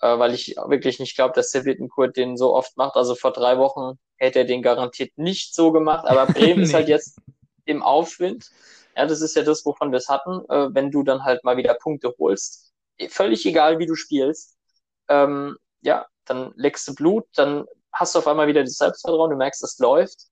äh, 0.00 0.18
weil 0.18 0.34
ich 0.34 0.56
wirklich 0.66 0.98
nicht 1.00 1.16
glaube, 1.16 1.34
dass 1.34 1.50
der 1.50 1.64
Wittenkurt 1.64 2.16
den 2.16 2.36
so 2.36 2.54
oft 2.54 2.76
macht. 2.76 2.96
Also 2.96 3.14
vor 3.14 3.32
drei 3.32 3.58
Wochen 3.58 3.98
hätte 4.16 4.40
er 4.40 4.44
den 4.44 4.62
garantiert 4.62 5.16
nicht 5.16 5.54
so 5.54 5.72
gemacht, 5.72 6.06
aber 6.06 6.26
Bremen 6.32 6.62
ist 6.62 6.74
halt 6.74 6.88
jetzt 6.88 7.18
im 7.64 7.82
Aufwind. 7.82 8.50
Ja, 8.96 9.06
das 9.06 9.20
ist 9.20 9.36
ja 9.36 9.42
das, 9.42 9.64
wovon 9.64 9.90
wir 9.92 9.98
es 9.98 10.08
hatten. 10.08 10.40
Äh, 10.48 10.74
wenn 10.74 10.90
du 10.90 11.02
dann 11.02 11.24
halt 11.24 11.44
mal 11.44 11.56
wieder 11.56 11.74
Punkte 11.74 12.14
holst, 12.18 12.65
völlig 13.08 13.44
egal, 13.46 13.78
wie 13.78 13.86
du 13.86 13.94
spielst, 13.94 14.56
ähm, 15.08 15.56
ja, 15.80 16.06
dann 16.24 16.52
leckst 16.56 16.88
du 16.88 16.94
Blut, 16.94 17.26
dann 17.34 17.66
hast 17.92 18.14
du 18.14 18.18
auf 18.18 18.26
einmal 18.26 18.48
wieder 18.48 18.62
das 18.62 18.76
Selbstvertrauen, 18.76 19.30
du 19.30 19.36
merkst, 19.36 19.62
das 19.62 19.78
läuft. 19.78 20.26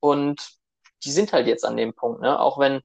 Und 0.00 0.58
die 1.04 1.10
sind 1.10 1.32
halt 1.32 1.46
jetzt 1.46 1.64
an 1.64 1.76
dem 1.76 1.94
Punkt, 1.94 2.20
ne? 2.20 2.38
Auch 2.38 2.58
wenn 2.58 2.82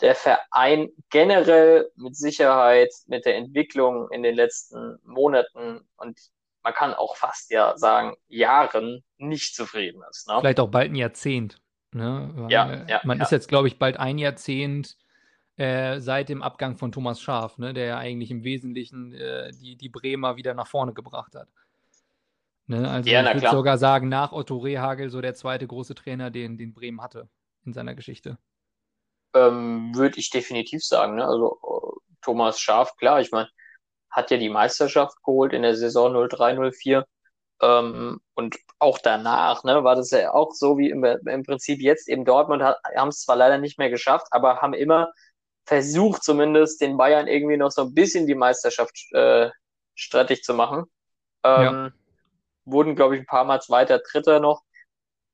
der 0.00 0.14
Verein 0.14 0.90
generell 1.10 1.90
mit 1.96 2.16
Sicherheit 2.16 2.92
mit 3.06 3.24
der 3.24 3.36
Entwicklung 3.36 4.10
in 4.10 4.22
den 4.22 4.34
letzten 4.34 4.98
Monaten 5.04 5.88
und 5.96 6.20
man 6.62 6.74
kann 6.74 6.94
auch 6.94 7.16
fast 7.16 7.50
ja 7.50 7.78
sagen 7.78 8.14
Jahren 8.28 9.04
nicht 9.16 9.54
zufrieden 9.54 10.02
ist. 10.10 10.28
Ne? 10.28 10.36
Vielleicht 10.40 10.60
auch 10.60 10.70
bald 10.70 10.90
ein 10.90 10.96
Jahrzehnt. 10.96 11.62
Ne? 11.92 12.48
Ja, 12.50 12.84
ja, 12.88 13.00
man 13.04 13.18
ja. 13.18 13.24
ist 13.24 13.30
jetzt, 13.30 13.48
glaube 13.48 13.68
ich, 13.68 13.78
bald 13.78 13.98
ein 13.98 14.18
Jahrzehnt 14.18 14.98
äh, 15.56 16.00
seit 16.00 16.28
dem 16.28 16.42
Abgang 16.42 16.76
von 16.76 16.92
Thomas 16.92 17.20
Schaaf, 17.20 17.58
ne? 17.58 17.74
der 17.74 17.86
ja 17.86 17.98
eigentlich 17.98 18.30
im 18.30 18.44
Wesentlichen 18.44 19.12
äh, 19.14 19.50
die, 19.52 19.76
die 19.76 19.88
Bremer 19.88 20.36
wieder 20.36 20.54
nach 20.54 20.66
vorne 20.66 20.92
gebracht 20.92 21.34
hat. 21.34 21.48
Ne? 22.66 22.88
Also 22.88 23.08
ja, 23.08 23.26
ich 23.28 23.42
würde 23.42 23.56
sogar 23.56 23.78
sagen, 23.78 24.08
nach 24.08 24.32
Otto 24.32 24.58
Rehagel 24.58 25.10
so 25.10 25.20
der 25.20 25.34
zweite 25.34 25.66
große 25.66 25.94
Trainer, 25.94 26.30
den, 26.30 26.58
den 26.58 26.74
Bremen 26.74 27.00
hatte 27.00 27.28
in 27.64 27.72
seiner 27.72 27.94
Geschichte 27.94 28.38
ähm, 29.36 29.94
würde 29.94 30.18
ich 30.18 30.30
definitiv 30.30 30.84
sagen. 30.84 31.16
Ne? 31.16 31.26
Also 31.26 31.58
äh, 31.62 32.10
Thomas 32.22 32.60
Schaf, 32.60 32.96
klar, 32.96 33.20
ich 33.20 33.30
meine, 33.32 33.48
hat 34.10 34.30
ja 34.30 34.38
die 34.38 34.48
Meisterschaft 34.48 35.22
geholt 35.24 35.52
in 35.52 35.62
der 35.62 35.76
Saison 35.76 36.14
03-04. 36.14 37.04
Ähm, 37.62 38.20
und 38.34 38.56
auch 38.78 38.98
danach 38.98 39.64
ne, 39.64 39.82
war 39.84 39.96
das 39.96 40.10
ja 40.10 40.32
auch 40.32 40.52
so 40.52 40.78
wie 40.78 40.90
im, 40.90 41.04
im 41.04 41.42
Prinzip 41.42 41.80
jetzt 41.80 42.08
eben 42.08 42.24
Dortmund 42.24 42.62
haben 42.62 43.08
es 43.08 43.22
zwar 43.22 43.36
leider 43.36 43.58
nicht 43.58 43.78
mehr 43.78 43.88
geschafft, 43.90 44.26
aber 44.30 44.60
haben 44.60 44.74
immer 44.74 45.10
versucht 45.66 46.22
zumindest 46.22 46.80
den 46.80 46.96
Bayern 46.96 47.26
irgendwie 47.26 47.56
noch 47.56 47.70
so 47.70 47.82
ein 47.82 47.94
bisschen 47.94 48.26
die 48.26 48.34
Meisterschaft 48.34 48.96
äh, 49.12 49.50
strittig 49.94 50.42
zu 50.44 50.54
machen. 50.54 50.84
Ähm, 51.42 51.62
ja. 51.62 51.92
Wurden, 52.64 52.96
glaube 52.96 53.16
ich, 53.16 53.22
ein 53.22 53.26
paar 53.26 53.44
Mal 53.44 53.60
Zweiter, 53.60 53.98
Dritter 53.98 54.40
noch. 54.40 54.62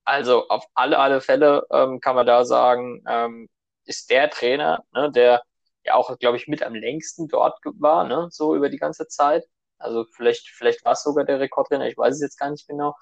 Also 0.05 0.49
auf 0.49 0.65
alle, 0.75 0.99
alle 0.99 1.21
Fälle 1.21 1.67
ähm, 1.71 2.01
kann 2.01 2.17
man 2.17 2.27
da 2.27 2.45
sagen, 2.45 3.05
ähm, 3.07 3.49
ist 3.85 4.11
der 4.11 4.31
Trainer, 4.31 4.85
ne, 4.93 5.11
der 5.13 5.43
ja 5.85 5.95
auch, 5.95 6.17
glaube 6.19 6.37
ich, 6.37 6.49
mit 6.49 6.63
am 6.63 6.75
längsten 6.75 7.29
dort 7.29 7.59
war, 7.65 8.05
ne, 8.05 8.29
so 8.31 8.57
über 8.57 8.69
die 8.69 8.79
ganze 8.79 9.07
Zeit. 9.09 9.45
Also 9.79 10.05
vielleicht, 10.15 10.49
vielleicht 10.49 10.85
war 10.85 10.93
es 10.93 11.03
sogar 11.03 11.25
der 11.25 11.41
Rekordtrainer, 11.41 11.87
ich 11.89 11.97
weiß 11.97 12.15
es 12.15 12.23
jetzt 12.23 12.39
gar 12.39 12.51
nicht 12.51 12.67
genau. 12.67 12.95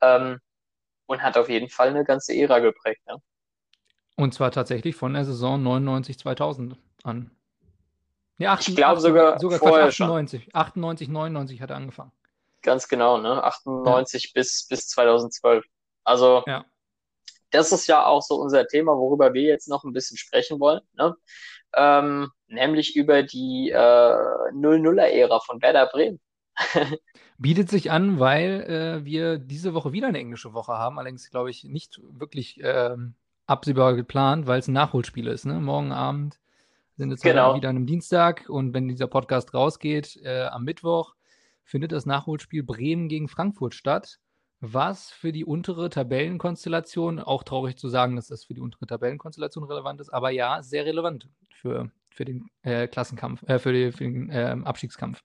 Ähm, 0.00 0.40
und 1.06 1.22
hat 1.22 1.36
auf 1.36 1.48
jeden 1.48 1.68
Fall 1.68 1.88
eine 1.88 2.04
ganze 2.04 2.34
Ära 2.34 2.58
geprägt. 2.60 3.00
Ne? 3.06 3.16
Und 4.18 4.34
zwar 4.34 4.50
tatsächlich 4.50 4.96
von 4.96 5.14
der 5.14 5.24
Saison 5.24 5.62
99, 5.62 6.18
2000 6.18 6.76
an. 7.04 7.30
Ja, 8.38 8.52
88, 8.52 8.68
ich 8.68 8.76
glaube 8.76 9.00
sogar, 9.00 9.38
sogar 9.38 9.58
vorher 9.58 9.86
98, 9.86 10.44
schon. 10.44 10.54
98, 10.54 11.08
99 11.08 11.62
hat 11.62 11.70
er 11.70 11.76
angefangen. 11.76 12.12
Ganz 12.62 12.88
genau, 12.88 13.18
ne? 13.18 13.42
98 13.42 14.24
ja. 14.24 14.30
bis, 14.34 14.66
bis 14.68 14.88
2012. 14.88 15.64
Also 16.04 16.42
ja 16.46 16.64
das 17.50 17.72
ist 17.72 17.86
ja 17.86 18.04
auch 18.04 18.22
so 18.22 18.36
unser 18.36 18.66
Thema, 18.66 18.92
worüber 18.96 19.32
wir 19.34 19.42
jetzt 19.42 19.68
noch 19.68 19.84
ein 19.84 19.92
bisschen 19.92 20.16
sprechen 20.16 20.60
wollen, 20.60 20.80
ne? 20.94 21.16
ähm, 21.74 22.30
nämlich 22.46 22.96
über 22.96 23.22
die 23.22 23.70
äh, 23.70 23.76
0-0er-Ära 23.76 25.40
von 25.40 25.62
Werder 25.62 25.86
Bremen. 25.86 26.20
Bietet 27.38 27.70
sich 27.70 27.90
an, 27.90 28.18
weil 28.18 29.00
äh, 29.00 29.04
wir 29.04 29.38
diese 29.38 29.74
Woche 29.74 29.92
wieder 29.92 30.08
eine 30.08 30.18
englische 30.18 30.54
Woche 30.54 30.72
haben, 30.72 30.98
allerdings 30.98 31.30
glaube 31.30 31.50
ich 31.50 31.64
nicht 31.64 32.00
wirklich 32.02 32.60
äh, 32.62 32.96
absehbar 33.48 33.96
geplant, 33.96 34.46
weil 34.46 34.60
es 34.60 34.68
ein 34.68 34.74
Nachholspiel 34.74 35.26
ist. 35.26 35.44
Ne? 35.44 35.60
Morgen 35.60 35.90
Abend 35.90 36.38
sind 36.96 37.10
jetzt 37.10 37.22
genau. 37.22 37.56
wieder 37.56 37.68
an 37.68 37.76
einem 37.76 37.86
Dienstag 37.86 38.48
und 38.48 38.74
wenn 38.74 38.88
dieser 38.88 39.08
Podcast 39.08 39.54
rausgeht, 39.54 40.20
äh, 40.22 40.44
am 40.44 40.64
Mittwoch 40.64 41.14
findet 41.64 41.92
das 41.92 42.06
Nachholspiel 42.06 42.62
Bremen 42.62 43.08
gegen 43.08 43.28
Frankfurt 43.28 43.74
statt 43.74 44.20
was 44.60 45.10
für 45.10 45.32
die 45.32 45.44
untere 45.44 45.88
Tabellenkonstellation, 45.88 47.20
auch 47.20 47.44
traurig 47.44 47.76
zu 47.76 47.88
sagen, 47.88 48.16
dass 48.16 48.26
das 48.26 48.44
für 48.44 48.54
die 48.54 48.60
untere 48.60 48.86
Tabellenkonstellation 48.86 49.64
relevant 49.64 50.00
ist, 50.00 50.10
aber 50.10 50.30
ja, 50.30 50.62
sehr 50.62 50.84
relevant 50.84 51.28
für, 51.50 51.90
für 52.10 52.24
den 52.24 52.50
äh, 52.62 52.88
Klassenkampf, 52.88 53.42
äh, 53.44 53.58
für, 53.58 53.72
die, 53.72 53.92
für, 53.92 54.04
den 54.04 54.30
äh, 54.30 54.56
Abstiegskampf. 54.64 55.22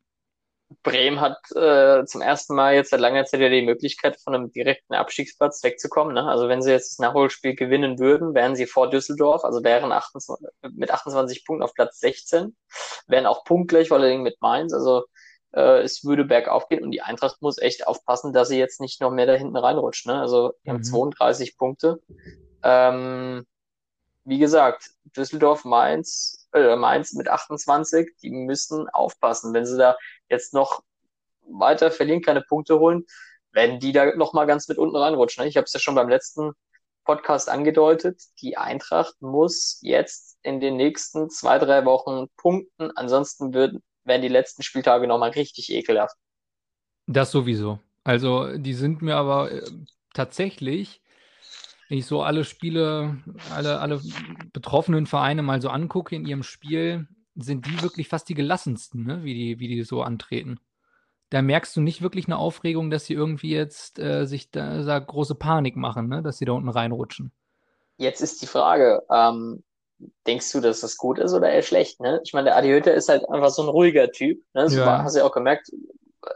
Bremen 0.81 1.21
hat 1.21 1.38
äh, 1.55 2.05
zum 2.05 2.21
ersten 2.21 2.55
Mal 2.55 2.75
jetzt 2.75 2.89
seit 2.89 2.99
langer 2.99 3.25
Zeit 3.25 3.39
ja 3.39 3.49
die 3.49 3.62
Möglichkeit, 3.62 4.19
von 4.21 4.33
einem 4.33 4.51
direkten 4.51 4.93
Abstiegsplatz 4.93 5.63
wegzukommen. 5.63 6.13
Ne? 6.13 6.23
Also 6.23 6.47
wenn 6.47 6.62
sie 6.62 6.71
jetzt 6.71 6.93
das 6.93 6.99
Nachholspiel 6.99 7.55
gewinnen 7.55 7.99
würden, 7.99 8.33
wären 8.33 8.55
sie 8.55 8.65
vor 8.65 8.89
Düsseldorf, 8.89 9.43
also 9.43 9.63
wären 9.63 9.91
28, 9.91 10.47
mit 10.73 10.91
28 10.91 11.45
Punkten 11.45 11.63
auf 11.63 11.73
Platz 11.73 11.99
16, 11.99 12.55
wären 13.07 13.25
auch 13.25 13.43
punktgleich, 13.43 13.89
vor 13.89 13.97
allem 13.97 14.23
mit 14.23 14.41
Mainz. 14.41 14.73
Also 14.73 15.03
äh, 15.51 15.81
es 15.81 16.03
würde 16.03 16.25
bergauf 16.25 16.67
gehen 16.69 16.83
und 16.83 16.91
die 16.91 17.01
Eintracht 17.01 17.41
muss 17.41 17.57
echt 17.57 17.88
aufpassen, 17.88 18.33
dass 18.33 18.47
sie 18.47 18.59
jetzt 18.59 18.81
nicht 18.81 19.01
noch 19.01 19.12
mehr 19.12 19.25
da 19.25 19.33
hinten 19.33 19.57
reinrutscht. 19.57 20.07
Ne? 20.07 20.19
Also 20.19 20.53
die 20.65 20.69
mhm. 20.69 20.75
haben 20.75 20.83
32 20.83 21.57
Punkte. 21.57 21.99
Ähm, 22.63 23.45
wie 24.25 24.39
gesagt, 24.39 24.91
Düsseldorf, 25.15 25.65
Mainz, 25.65 26.47
äh, 26.53 26.75
Mainz 26.75 27.13
mit 27.13 27.27
28, 27.27 28.09
die 28.21 28.31
müssen 28.31 28.88
aufpassen. 28.89 29.53
Wenn 29.53 29.65
sie 29.65 29.77
da 29.77 29.97
jetzt 30.29 30.53
noch 30.53 30.83
weiter 31.47 31.91
verlieren, 31.91 32.21
keine 32.21 32.41
Punkte 32.41 32.79
holen, 32.79 33.05
werden 33.51 33.79
die 33.79 33.91
da 33.91 34.15
nochmal 34.15 34.47
ganz 34.47 34.67
mit 34.67 34.77
unten 34.77 34.95
reinrutschen. 34.95 35.43
Ne? 35.43 35.49
Ich 35.49 35.57
habe 35.57 35.65
es 35.65 35.73
ja 35.73 35.79
schon 35.79 35.95
beim 35.95 36.09
letzten 36.09 36.53
Podcast 37.03 37.49
angedeutet. 37.49 38.21
Die 38.41 38.57
Eintracht 38.57 39.21
muss 39.21 39.79
jetzt 39.81 40.38
in 40.41 40.59
den 40.59 40.77
nächsten 40.77 41.29
zwei, 41.29 41.59
drei 41.59 41.86
Wochen 41.86 42.27
punkten. 42.38 42.91
Ansonsten 42.95 43.53
würden, 43.53 43.83
werden 44.03 44.21
die 44.21 44.27
letzten 44.29 44.63
Spieltage 44.63 45.07
nochmal 45.07 45.31
richtig 45.31 45.71
ekelhaft. 45.71 46.15
Das 47.07 47.31
sowieso. 47.31 47.79
Also, 48.03 48.57
die 48.57 48.73
sind 48.73 49.01
mir 49.01 49.15
aber 49.15 49.51
äh, 49.51 49.69
tatsächlich 50.13 51.01
wenn 51.93 51.99
ich 51.99 52.08
so 52.08 52.23
alle 52.23 52.43
Spiele, 52.43 53.17
alle, 53.53 53.79
alle 53.79 54.01
betroffenen 54.51 55.06
Vereine 55.06 55.43
mal 55.43 55.62
so 55.62 55.69
angucke 55.69 56.15
in 56.15 56.25
ihrem 56.25 56.41
Spiel, 56.41 57.08
sind 57.36 57.67
die 57.67 57.84
wirklich 57.84 58.08
fast 58.08 58.27
die 58.29 58.34
gelassensten, 58.34 59.06
ne? 59.06 59.23
wie, 59.23 59.36
die, 59.36 59.60
wie 59.60 59.67
die 59.67 59.84
so 59.84 60.01
antreten. 60.01 60.60
Da 61.29 61.43
merkst 61.43 61.75
du 61.75 61.82
nicht 61.82 62.01
wirklich 62.01 62.25
eine 62.25 62.39
Aufregung, 62.39 62.89
dass 62.89 63.06
sie 63.06 63.13
irgendwie 63.13 63.51
jetzt 63.51 63.99
äh, 63.99 64.25
sich 64.25 64.49
da, 64.49 64.82
da, 64.82 64.97
große 64.97 65.36
Panik 65.36 65.75
machen, 65.75 66.08
ne? 66.08 66.23
dass 66.23 66.39
sie 66.39 66.45
da 66.45 66.53
unten 66.53 66.69
reinrutschen. 66.69 67.32
Jetzt 67.97 68.21
ist 68.21 68.41
die 68.41 68.47
Frage, 68.47 69.03
ähm, 69.12 69.63
denkst 70.25 70.51
du, 70.51 70.62
dass 70.62 70.79
das 70.79 70.97
gut 70.97 71.19
ist 71.19 71.36
oder 71.36 71.51
eher 71.51 71.62
schlecht? 71.62 71.99
Ne? 71.99 72.21
Ich 72.23 72.34
meine, 72.34 72.45
der 72.45 72.58
Adi 72.58 72.69
Hütter 72.69 72.95
ist 72.95 73.08
halt 73.08 73.29
einfach 73.29 73.51
so 73.51 73.62
ein 73.62 73.69
ruhiger 73.69 74.10
Typ. 74.10 74.39
Ne? 74.56 74.63
Das 74.63 74.73
ja. 74.73 74.84
war, 74.84 75.03
hast 75.03 75.13
du 75.13 75.19
ja 75.19 75.25
auch 75.25 75.32
gemerkt, 75.32 75.69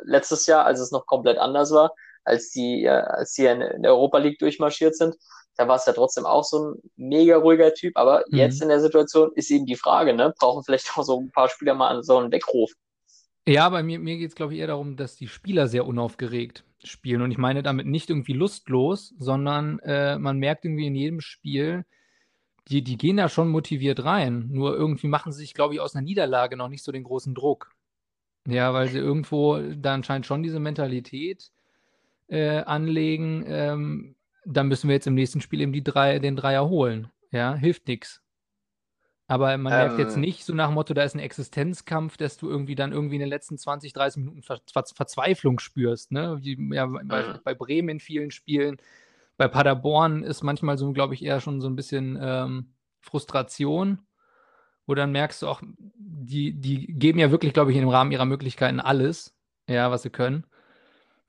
letztes 0.03 0.45
Jahr, 0.45 0.65
als 0.65 0.79
es 0.79 0.91
noch 0.91 1.07
komplett 1.07 1.39
anders 1.39 1.71
war, 1.71 1.95
als 2.25 2.51
die, 2.51 2.83
äh, 2.83 2.89
als 2.89 3.33
die 3.33 3.45
in 3.45 3.81
der 3.81 3.93
Europa 3.93 4.19
League 4.19 4.37
durchmarschiert 4.37 4.95
sind, 4.95 5.15
da 5.57 5.67
war 5.67 5.77
es 5.77 5.85
ja 5.85 5.93
trotzdem 5.93 6.25
auch 6.25 6.43
so 6.43 6.69
ein 6.69 6.81
mega 6.95 7.37
ruhiger 7.37 7.73
Typ, 7.73 7.97
aber 7.97 8.23
mhm. 8.29 8.37
jetzt 8.37 8.61
in 8.61 8.69
der 8.69 8.79
Situation 8.79 9.31
ist 9.35 9.51
eben 9.51 9.65
die 9.65 9.75
Frage, 9.75 10.13
ne, 10.13 10.33
brauchen 10.39 10.63
vielleicht 10.63 10.97
auch 10.97 11.03
so 11.03 11.19
ein 11.19 11.31
paar 11.31 11.49
Spieler 11.49 11.73
mal 11.73 12.03
so 12.03 12.17
einen 12.17 12.31
Weckruf. 12.31 12.71
Ja, 13.47 13.69
bei 13.69 13.81
mir, 13.81 13.97
mir 13.99 14.17
geht 14.17 14.29
es, 14.29 14.35
glaube 14.35 14.53
ich, 14.53 14.59
eher 14.59 14.67
darum, 14.67 14.97
dass 14.97 15.15
die 15.15 15.27
Spieler 15.27 15.67
sehr 15.67 15.87
unaufgeregt 15.87 16.65
spielen. 16.83 17.21
Und 17.21 17.31
ich 17.31 17.37
meine 17.37 17.63
damit 17.63 17.87
nicht 17.87 18.09
irgendwie 18.09 18.33
lustlos, 18.33 19.13
sondern 19.19 19.79
äh, 19.79 20.17
man 20.17 20.37
merkt 20.37 20.65
irgendwie 20.65 20.87
in 20.87 20.95
jedem 20.95 21.21
Spiel, 21.21 21.85
die, 22.67 22.83
die 22.83 22.97
gehen 22.97 23.17
da 23.17 23.29
schon 23.29 23.47
motiviert 23.47 24.03
rein. 24.03 24.49
Nur 24.51 24.75
irgendwie 24.75 25.07
machen 25.07 25.31
sie 25.31 25.39
sich, 25.39 25.53
glaube 25.53 25.73
ich, 25.73 25.79
aus 25.79 25.95
einer 25.95 26.03
Niederlage 26.03 26.57
noch 26.57 26.67
nicht 26.67 26.83
so 26.83 26.91
den 26.91 27.03
großen 27.03 27.33
Druck. 27.33 27.71
Ja, 28.45 28.73
weil 28.73 28.89
sie 28.89 28.99
irgendwo 28.99 29.57
da 29.57 29.93
anscheinend 29.93 30.25
schon 30.25 30.43
diese 30.43 30.59
Mentalität 30.59 31.51
äh, 32.27 32.59
anlegen, 32.59 33.45
ähm, 33.47 34.15
dann 34.47 34.67
müssen 34.67 34.87
wir 34.87 34.95
jetzt 34.95 35.07
im 35.07 35.15
nächsten 35.15 35.41
Spiel 35.41 35.61
eben 35.61 35.73
die 35.73 35.83
drei, 35.83 36.19
den 36.19 36.35
Dreier 36.35 36.69
holen. 36.69 37.09
Ja, 37.31 37.53
hilft 37.53 37.87
nichts. 37.87 38.21
Aber 39.27 39.57
man 39.57 39.73
ähm, 39.73 39.79
merkt 39.79 39.99
jetzt 39.99 40.15
ähm. 40.15 40.21
nicht 40.21 40.45
so 40.45 40.53
nach 40.53 40.67
dem 40.67 40.75
Motto, 40.75 40.93
da 40.93 41.03
ist 41.03 41.13
ein 41.13 41.19
Existenzkampf, 41.19 42.15
dass 42.15 42.37
du 42.37 42.49
irgendwie 42.49 42.75
dann 42.75 42.93
irgendwie 42.93 43.15
in 43.15 43.21
den 43.21 43.29
letzten 43.29 43.57
20, 43.57 43.91
30 43.91 44.23
Minuten 44.23 44.41
Ver 44.41 44.61
Ver 44.71 44.85
Verzweiflung 44.85 45.59
spürst. 45.59 46.11
Ne? 46.13 46.37
Wie, 46.41 46.57
ja, 46.73 46.85
bei, 46.85 47.01
mhm. 47.01 47.39
bei, 47.43 47.53
Bremen 47.53 47.89
in 47.89 47.99
vielen 47.99 48.31
Spielen. 48.31 48.77
Bei 49.35 49.49
Paderborn 49.49 50.23
ist 50.23 50.43
manchmal 50.43 50.77
so, 50.77 50.93
glaube 50.93 51.13
ich, 51.13 51.23
eher 51.23 51.41
schon 51.41 51.59
so 51.59 51.67
ein 51.67 51.75
bisschen 51.75 52.17
ähm, 52.21 52.73
Frustration, 53.01 53.99
wo 54.85 54.95
dann 54.95 55.11
merkst 55.11 55.41
du 55.41 55.47
auch, 55.47 55.61
die, 55.97 56.53
die 56.53 56.87
geben 56.87 57.19
ja 57.19 57.29
wirklich, 57.29 57.53
glaube 57.53 57.71
ich, 57.71 57.77
im 57.77 57.89
Rahmen 57.89 58.13
ihrer 58.13 58.25
Möglichkeiten 58.25 58.79
alles, 58.79 59.35
ja, 59.67 59.91
was 59.91 60.03
sie 60.03 60.09
können 60.09 60.45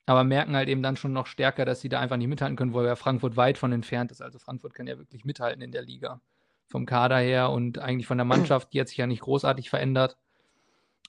aber 0.08 0.24
merken 0.24 0.56
halt 0.56 0.70
eben 0.70 0.82
dann 0.82 0.96
schon 0.96 1.12
noch 1.12 1.26
stärker, 1.26 1.66
dass 1.66 1.82
sie 1.82 1.90
da 1.90 2.00
einfach 2.00 2.16
nicht 2.16 2.28
mithalten 2.28 2.56
können, 2.56 2.72
weil 2.72 2.86
ja 2.86 2.96
Frankfurt 2.96 3.36
weit 3.36 3.58
von 3.58 3.72
entfernt 3.72 4.10
ist. 4.10 4.22
Also 4.22 4.38
Frankfurt 4.38 4.72
kann 4.72 4.86
ja 4.86 4.96
wirklich 4.96 5.26
mithalten 5.26 5.60
in 5.60 5.70
der 5.70 5.82
Liga. 5.82 6.22
Vom 6.66 6.86
Kader 6.86 7.18
her 7.18 7.50
und 7.50 7.78
eigentlich 7.78 8.06
von 8.06 8.16
der 8.16 8.24
Mannschaft, 8.24 8.72
die 8.72 8.80
hat 8.80 8.88
sich 8.88 8.96
ja 8.96 9.06
nicht 9.06 9.20
großartig 9.20 9.68
verändert. 9.68 10.16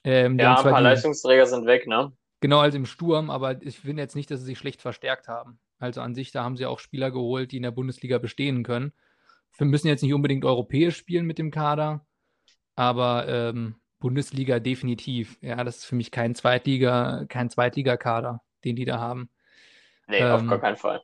Ähm, 0.03 0.37
ja, 0.37 0.57
ein 0.57 0.63
paar 0.63 0.79
die, 0.79 0.83
Leistungsträger 0.83 1.45
sind 1.45 1.65
weg, 1.65 1.87
ne? 1.87 2.11
Genau, 2.41 2.59
also 2.59 2.77
im 2.77 2.85
Sturm, 2.85 3.29
aber 3.29 3.61
ich 3.61 3.79
finde 3.79 4.01
jetzt 4.01 4.17
nicht, 4.17 4.29
dass 4.31 4.41
sie 4.41 4.47
sich 4.47 4.57
schlecht 4.57 4.81
verstärkt 4.81 5.29
haben. 5.29 5.59
Also 5.77 6.01
an 6.01 6.13
sich, 6.13 6.33
da 6.33 6.43
haben 6.43 6.57
sie 6.57 6.65
auch 6.65 6.79
Spieler 6.79 7.09
geholt, 7.09 7.53
die 7.53 7.57
in 7.57 7.63
der 7.63 7.71
Bundesliga 7.71 8.17
bestehen 8.17 8.63
können. 8.63 8.91
Wir 9.57 9.65
müssen 9.65 9.87
jetzt 9.87 10.03
nicht 10.03 10.13
unbedingt 10.13 10.43
europäisch 10.43 10.97
spielen 10.97 11.25
mit 11.25 11.37
dem 11.37 11.51
Kader, 11.51 12.05
aber 12.75 13.29
ähm, 13.29 13.75
Bundesliga 13.99 14.59
definitiv. 14.59 15.37
Ja, 15.41 15.63
das 15.63 15.77
ist 15.77 15.85
für 15.85 15.95
mich 15.95 16.11
kein 16.11 16.35
Zweitliga, 16.35 17.25
kein 17.29 17.49
Zweitligakader 17.49 18.41
den 18.63 18.75
die 18.75 18.85
da 18.85 18.99
haben. 18.99 19.29
Nee, 20.07 20.19
ähm, 20.19 20.31
auf 20.31 20.47
gar 20.47 20.59
keinen 20.59 20.77
Fall. 20.77 21.01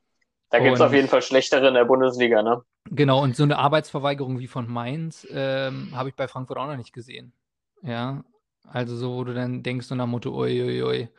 Da 0.49 0.59
gibt 0.59 0.75
es 0.75 0.81
auf 0.81 0.93
jeden 0.93 1.07
Fall 1.07 1.21
schlechtere 1.21 1.67
in 1.67 1.73
der 1.73 1.85
Bundesliga, 1.85 2.41
ne? 2.41 2.61
Genau, 2.85 3.21
und 3.21 3.35
so 3.35 3.43
eine 3.43 3.57
Arbeitsverweigerung 3.57 4.39
wie 4.39 4.47
von 4.47 4.71
Mainz 4.71 5.27
ähm, 5.31 5.89
habe 5.93 6.09
ich 6.09 6.15
bei 6.15 6.27
Frankfurt 6.27 6.57
auch 6.57 6.67
noch 6.67 6.77
nicht 6.77 6.93
gesehen. 6.93 7.33
Ja, 7.81 8.23
also 8.67 8.95
so, 8.95 9.15
wo 9.15 9.23
du 9.23 9.33
dann 9.33 9.63
denkst, 9.63 9.87
so 9.87 9.95
nach 9.95 10.05
Motto, 10.05 10.31
ui, 10.37 10.83
ui, 10.83 11.09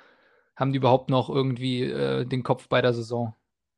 haben 0.55 0.73
die 0.73 0.79
überhaupt 0.79 1.11
noch 1.11 1.29
irgendwie 1.29 1.83
äh, 1.83 2.25
den 2.25 2.43
Kopf 2.43 2.69
bei 2.69 2.81
der 2.81 2.95
Saison? 2.95 3.35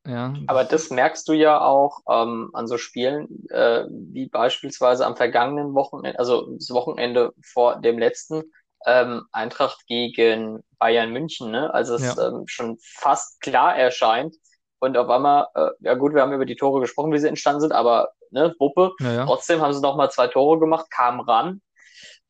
Ja. 0.06 0.34
Aber 0.46 0.64
das 0.64 0.90
merkst 0.90 1.28
du 1.28 1.32
ja 1.32 1.60
auch 1.60 2.00
ähm, 2.08 2.50
an 2.54 2.66
so 2.66 2.78
Spielen, 2.78 3.46
äh, 3.50 3.84
wie 3.90 4.26
beispielsweise 4.26 5.04
am 5.04 5.16
vergangenen 5.16 5.74
Wochenende, 5.74 6.18
also 6.18 6.54
das 6.54 6.70
Wochenende 6.70 7.34
vor 7.42 7.80
dem 7.80 7.98
letzten, 7.98 8.44
ähm, 8.86 9.26
Eintracht 9.32 9.86
gegen 9.86 10.62
Bayern 10.78 11.12
München, 11.12 11.50
ne? 11.50 11.72
Also 11.72 11.94
es 11.94 12.16
ja. 12.16 12.28
ähm, 12.28 12.44
schon 12.46 12.78
fast 12.80 13.40
klar 13.40 13.76
erscheint. 13.76 14.36
Und 14.80 14.96
auf 14.96 15.08
einmal, 15.08 15.48
äh, 15.54 15.70
ja 15.80 15.94
gut, 15.94 16.14
wir 16.14 16.22
haben 16.22 16.32
über 16.32 16.46
die 16.46 16.56
Tore 16.56 16.80
gesprochen, 16.80 17.12
wie 17.12 17.18
sie 17.18 17.28
entstanden 17.28 17.60
sind, 17.60 17.72
aber 17.72 18.10
ne, 18.30 18.54
Wuppe, 18.58 18.92
ja, 19.00 19.12
ja. 19.12 19.26
trotzdem 19.26 19.60
haben 19.60 19.72
sie 19.72 19.80
noch 19.80 19.96
mal 19.96 20.10
zwei 20.10 20.28
Tore 20.28 20.58
gemacht, 20.60 20.90
kamen 20.90 21.20
ran. 21.20 21.60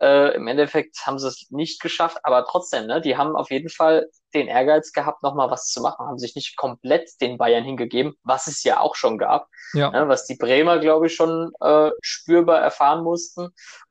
Äh, 0.01 0.37
Im 0.37 0.47
Endeffekt 0.47 0.97
haben 1.05 1.19
sie 1.19 1.27
es 1.27 1.49
nicht 1.51 1.83
geschafft, 1.83 2.19
aber 2.23 2.47
trotzdem, 2.47 2.87
ne, 2.87 3.01
die 3.01 3.17
haben 3.17 3.37
auf 3.37 3.51
jeden 3.51 3.69
Fall 3.69 4.09
den 4.33 4.47
Ehrgeiz 4.47 4.93
gehabt, 4.93 5.23
noch 5.23 5.35
mal 5.35 5.51
was 5.51 5.67
zu 5.67 5.83
machen, 5.83 6.07
haben 6.07 6.19
sich 6.19 6.37
nicht 6.37 6.57
komplett 6.57 7.11
den 7.21 7.37
Bayern 7.37 7.65
hingegeben, 7.65 8.15
was 8.23 8.47
es 8.47 8.63
ja 8.63 8.81
auch 8.81 8.95
schon 8.95 9.19
gab, 9.19 9.49
ja. 9.75 9.91
ne, 9.91 10.09
was 10.09 10.25
die 10.25 10.37
Bremer, 10.37 10.79
glaube 10.79 11.09
ich, 11.09 11.15
schon 11.15 11.51
äh, 11.61 11.91
spürbar 12.01 12.61
erfahren 12.61 13.03
mussten 13.03 13.49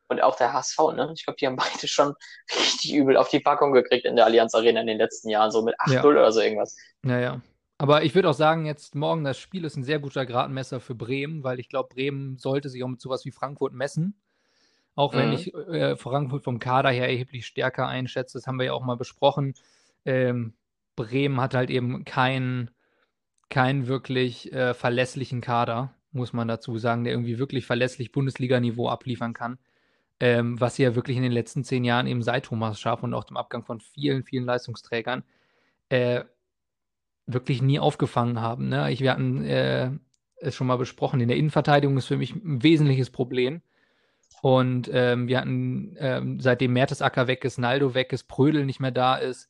und 0.09 0.21
auch 0.21 0.35
der 0.35 0.53
HSV, 0.53 0.77
ne? 0.95 1.11
Ich 1.15 1.25
glaube, 1.25 1.37
die 1.39 1.47
haben 1.47 1.55
beide 1.57 1.87
schon 1.87 2.13
richtig 2.49 2.93
übel 2.93 3.17
auf 3.17 3.29
die 3.29 3.39
Packung 3.39 3.73
gekriegt 3.73 4.05
in 4.05 4.15
der 4.15 4.25
Allianz 4.25 4.55
Arena 4.55 4.81
in 4.81 4.87
den 4.87 4.97
letzten 4.97 5.29
Jahren, 5.29 5.51
so 5.51 5.61
mit 5.61 5.75
8-0 5.79 5.93
ja. 5.93 6.03
oder 6.03 6.31
so 6.31 6.41
irgendwas. 6.41 6.75
Naja. 7.03 7.41
Aber 7.79 8.03
ich 8.03 8.15
würde 8.15 8.29
auch 8.29 8.33
sagen, 8.33 8.65
jetzt 8.65 8.95
morgen 8.95 9.23
das 9.23 9.37
Spiel 9.37 9.63
ist 9.63 9.77
ein 9.77 9.83
sehr 9.83 9.99
guter 9.99 10.25
Gradmesser 10.25 10.79
für 10.79 10.95
Bremen, 10.95 11.43
weil 11.43 11.59
ich 11.59 11.69
glaube, 11.69 11.93
Bremen 11.93 12.37
sollte 12.37 12.69
sich 12.69 12.83
auch 12.83 12.87
mit 12.87 13.01
sowas 13.01 13.23
wie 13.23 13.31
Frankfurt 13.31 13.73
messen. 13.73 14.19
Auch 14.95 15.13
wenn 15.13 15.27
mhm. 15.27 15.33
ich 15.33 15.53
äh, 15.53 15.95
Frankfurt 15.95 16.43
vom 16.43 16.57
Kader 16.57 16.89
her 16.89 17.07
erheblich 17.07 17.45
stärker 17.45 17.87
einschätze, 17.87 18.39
das 18.39 18.47
haben 18.47 18.57
wir 18.57 18.65
ja 18.65 18.73
auch 18.73 18.83
mal 18.83 18.97
besprochen. 18.97 19.53
Ähm, 20.05 20.55
Bremen 20.95 21.39
hat 21.39 21.53
halt 21.53 21.69
eben 21.69 22.03
keinen 22.03 22.71
kein 23.49 23.87
wirklich 23.87 24.51
äh, 24.51 24.73
verlässlichen 24.73 25.39
Kader, 25.39 25.93
muss 26.11 26.33
man 26.33 26.47
dazu 26.47 26.79
sagen, 26.79 27.03
der 27.03 27.13
irgendwie 27.13 27.37
wirklich 27.37 27.67
verlässlich 27.67 28.11
Bundesliga-Niveau 28.11 28.89
abliefern 28.89 29.33
kann 29.33 29.59
ähm, 30.19 30.59
was 30.59 30.75
sie 30.75 30.83
ja 30.83 30.95
wirklich 30.95 31.17
in 31.17 31.23
den 31.23 31.31
letzten 31.31 31.63
zehn 31.63 31.83
Jahren 31.83 32.07
eben 32.07 32.23
seit 32.23 32.45
Thomas 32.45 32.79
Schaaf 32.79 33.03
und 33.03 33.13
auch 33.13 33.23
dem 33.23 33.37
Abgang 33.37 33.63
von 33.63 33.79
vielen, 33.79 34.23
vielen 34.23 34.45
Leistungsträgern 34.45 35.23
äh, 35.89 36.23
wirklich 37.25 37.61
nie 37.61 37.79
aufgefangen 37.79 38.41
haben. 38.41 38.69
Ne? 38.69 38.91
Ich, 38.91 39.01
wir 39.01 39.11
hatten 39.11 39.43
äh, 39.43 39.91
es 40.37 40.55
schon 40.55 40.67
mal 40.67 40.77
besprochen, 40.77 41.19
in 41.19 41.27
der 41.27 41.37
Innenverteidigung 41.37 41.97
ist 41.97 42.07
für 42.07 42.17
mich 42.17 42.35
ein 42.35 42.63
wesentliches 42.63 43.09
Problem. 43.09 43.61
Und 44.41 44.89
ähm, 44.93 45.27
wir 45.27 45.39
hatten, 45.39 45.95
ähm, 45.99 46.39
seitdem 46.39 46.73
Mertesacker 46.73 47.27
weg 47.27 47.43
ist, 47.43 47.57
Naldo 47.57 47.93
weg 47.95 48.13
ist, 48.13 48.27
Prödel 48.27 48.65
nicht 48.65 48.79
mehr 48.79 48.91
da 48.91 49.15
ist, 49.15 49.49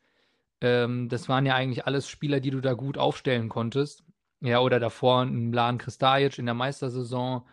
ähm, 0.61 1.09
das 1.09 1.29
waren 1.29 1.45
ja 1.45 1.55
eigentlich 1.55 1.85
alles 1.85 2.09
Spieler, 2.09 2.39
die 2.39 2.51
du 2.51 2.61
da 2.61 2.73
gut 2.73 2.97
aufstellen 2.97 3.49
konntest. 3.49 4.03
Ja, 4.39 4.59
oder 4.59 4.79
davor 4.79 5.21
ein 5.23 5.51
Lan 5.51 5.77
Kristajic 5.77 6.37
in 6.39 6.45
der 6.45 6.55
Meistersaison. 6.55 7.43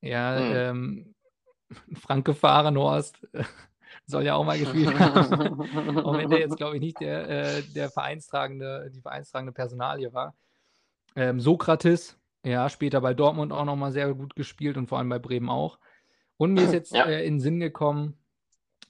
Ja, 0.00 0.70
hm. 0.70 1.14
ähm, 1.88 1.96
Franke 1.96 2.34
Fahrenhorst 2.34 3.26
soll 4.06 4.24
ja 4.24 4.34
auch 4.34 4.44
mal 4.44 4.58
gespielt 4.58 4.94
haben. 4.98 5.98
auch 6.00 6.16
wenn 6.16 6.30
der 6.30 6.40
jetzt, 6.40 6.56
glaube 6.56 6.76
ich, 6.76 6.82
nicht 6.82 7.00
der, 7.00 7.28
äh, 7.28 7.62
der 7.74 7.90
vereinstragende, 7.90 8.90
die 8.94 9.00
vereinstragende 9.00 9.52
Personalie 9.52 10.12
war. 10.12 10.34
Ähm, 11.14 11.40
Sokrates, 11.40 12.18
ja, 12.44 12.68
später 12.68 13.00
bei 13.00 13.14
Dortmund 13.14 13.52
auch 13.52 13.64
nochmal 13.64 13.92
sehr 13.92 14.12
gut 14.14 14.34
gespielt 14.34 14.76
und 14.76 14.88
vor 14.88 14.98
allem 14.98 15.08
bei 15.08 15.18
Bremen 15.18 15.48
auch. 15.48 15.78
Und 16.36 16.54
mir 16.54 16.62
ist 16.62 16.72
jetzt 16.72 16.92
ja. 16.92 17.04
äh, 17.04 17.26
in 17.26 17.34
den 17.34 17.40
Sinn 17.40 17.60
gekommen, 17.60 18.18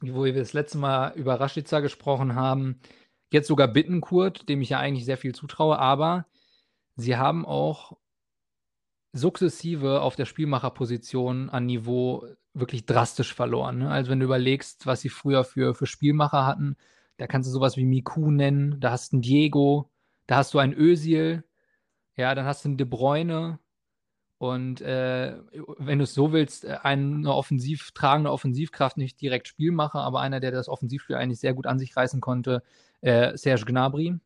wo 0.01 0.25
wir 0.25 0.33
das 0.33 0.53
letzte 0.53 0.79
Mal 0.79 1.13
über 1.15 1.39
Rashica 1.39 1.81
gesprochen 1.81 2.35
haben, 2.35 2.81
jetzt 3.31 3.49
sogar 3.49 3.69
Bittenkurt, 3.69 4.49
dem 4.49 4.61
ich 4.61 4.71
ja 4.71 4.79
eigentlich 4.79 5.05
sehr 5.05 5.17
viel 5.17 5.35
zutraue, 5.35 5.79
aber 5.79 6.27
sie 6.97 7.17
haben 7.17 7.47
auch 7.47 7.97
sukzessive 9.13 10.01
auf 10.01 10.17
der 10.17 10.25
Spielmacherposition 10.25 11.51
an 11.51 11.67
Niveau 11.67 12.27
wirklich 12.55 12.87
drastisch 12.87 13.35
verloren. 13.35 13.79
Ne? 13.79 13.91
Also 13.91 14.11
wenn 14.11 14.21
du 14.21 14.25
überlegst, 14.27 14.87
was 14.87 15.01
sie 15.01 15.09
früher 15.09 15.45
für, 15.45 15.75
für 15.75 15.87
Spielmacher 15.87 16.47
hatten, 16.47 16.77
da 17.19 17.27
kannst 17.27 17.49
du 17.49 17.53
sowas 17.53 17.77
wie 17.77 17.85
Miku 17.85 18.31
nennen, 18.31 18.81
da 18.81 18.91
hast 18.91 19.13
du 19.13 19.17
einen 19.17 19.23
Diego, 19.23 19.91
da 20.27 20.37
hast 20.37 20.55
du 20.55 20.59
einen 20.59 20.75
Özil, 20.75 21.45
ja, 22.17 22.35
dann 22.35 22.47
hast 22.47 22.65
du 22.65 22.71
einen 22.71 22.79
De 22.79 22.87
Bruyne 22.87 23.59
und 24.43 24.81
äh, 24.81 25.37
wenn 25.79 25.99
du 25.99 26.03
es 26.03 26.15
so 26.15 26.33
willst, 26.33 26.65
äh, 26.65 26.79
eine 26.83 27.33
offensiv 27.33 27.93
tragende 27.93 28.33
Offensivkraft, 28.33 28.97
nicht 28.97 29.21
direkt 29.21 29.47
Spielmacher, 29.47 30.01
aber 30.01 30.21
einer, 30.21 30.41
der 30.41 30.51
das 30.51 30.69
Offensivspiel 30.69 31.15
eigentlich 31.15 31.39
sehr 31.39 31.55
gut 31.55 31.67
an 31.67 31.79
sich 31.79 31.97
reißen 31.97 32.21
konnte, 32.21 32.65
äh, 33.03 33.37
Serge 33.37 33.65
Gnabry. 33.65 34.19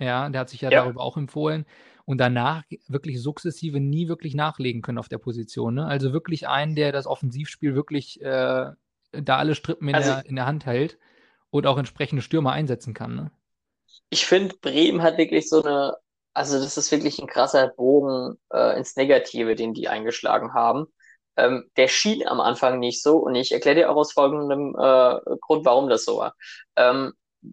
Ja, 0.00 0.30
der 0.30 0.40
hat 0.40 0.48
sich 0.48 0.62
ja, 0.62 0.70
ja, 0.70 0.82
darüber 0.82 1.02
auch 1.02 1.18
empfohlen. 1.18 1.66
Und 2.08 2.16
danach 2.16 2.62
wirklich 2.86 3.20
sukzessive 3.20 3.80
nie 3.80 4.08
wirklich 4.08 4.34
nachlegen 4.34 4.80
können 4.80 4.96
auf 4.96 5.10
der 5.10 5.18
Position. 5.18 5.74
Ne? 5.74 5.84
Also 5.84 6.14
wirklich 6.14 6.48
einen, 6.48 6.74
der 6.74 6.90
das 6.90 7.06
Offensivspiel 7.06 7.74
wirklich 7.74 8.18
äh, 8.22 8.70
da 9.12 9.36
alle 9.36 9.54
Strippen 9.54 9.90
in, 9.90 9.94
also, 9.94 10.12
der, 10.12 10.24
in 10.24 10.36
der 10.36 10.46
Hand 10.46 10.64
hält 10.64 10.96
und 11.50 11.66
auch 11.66 11.76
entsprechende 11.76 12.22
Stürmer 12.22 12.52
einsetzen 12.52 12.94
kann. 12.94 13.14
Ne? 13.14 13.30
Ich 14.08 14.24
finde, 14.24 14.56
Bremen 14.56 15.02
hat 15.02 15.18
wirklich 15.18 15.50
so 15.50 15.62
eine, 15.62 15.98
also 16.32 16.58
das 16.58 16.78
ist 16.78 16.90
wirklich 16.92 17.18
ein 17.18 17.26
krasser 17.26 17.68
Bogen 17.68 18.38
äh, 18.54 18.78
ins 18.78 18.96
Negative, 18.96 19.54
den 19.54 19.74
die 19.74 19.88
eingeschlagen 19.88 20.54
haben. 20.54 20.86
Ähm, 21.36 21.70
der 21.76 21.88
schien 21.88 22.26
am 22.26 22.40
Anfang 22.40 22.78
nicht 22.78 23.02
so 23.02 23.18
und 23.18 23.34
ich 23.34 23.52
erkläre 23.52 23.76
dir 23.76 23.90
auch 23.90 23.96
aus 23.96 24.14
folgendem 24.14 24.74
äh, 24.78 25.36
Grund, 25.42 25.66
warum 25.66 25.90
das 25.90 26.06
so 26.06 26.16
war. 26.16 26.34
Ähm, 26.74 27.12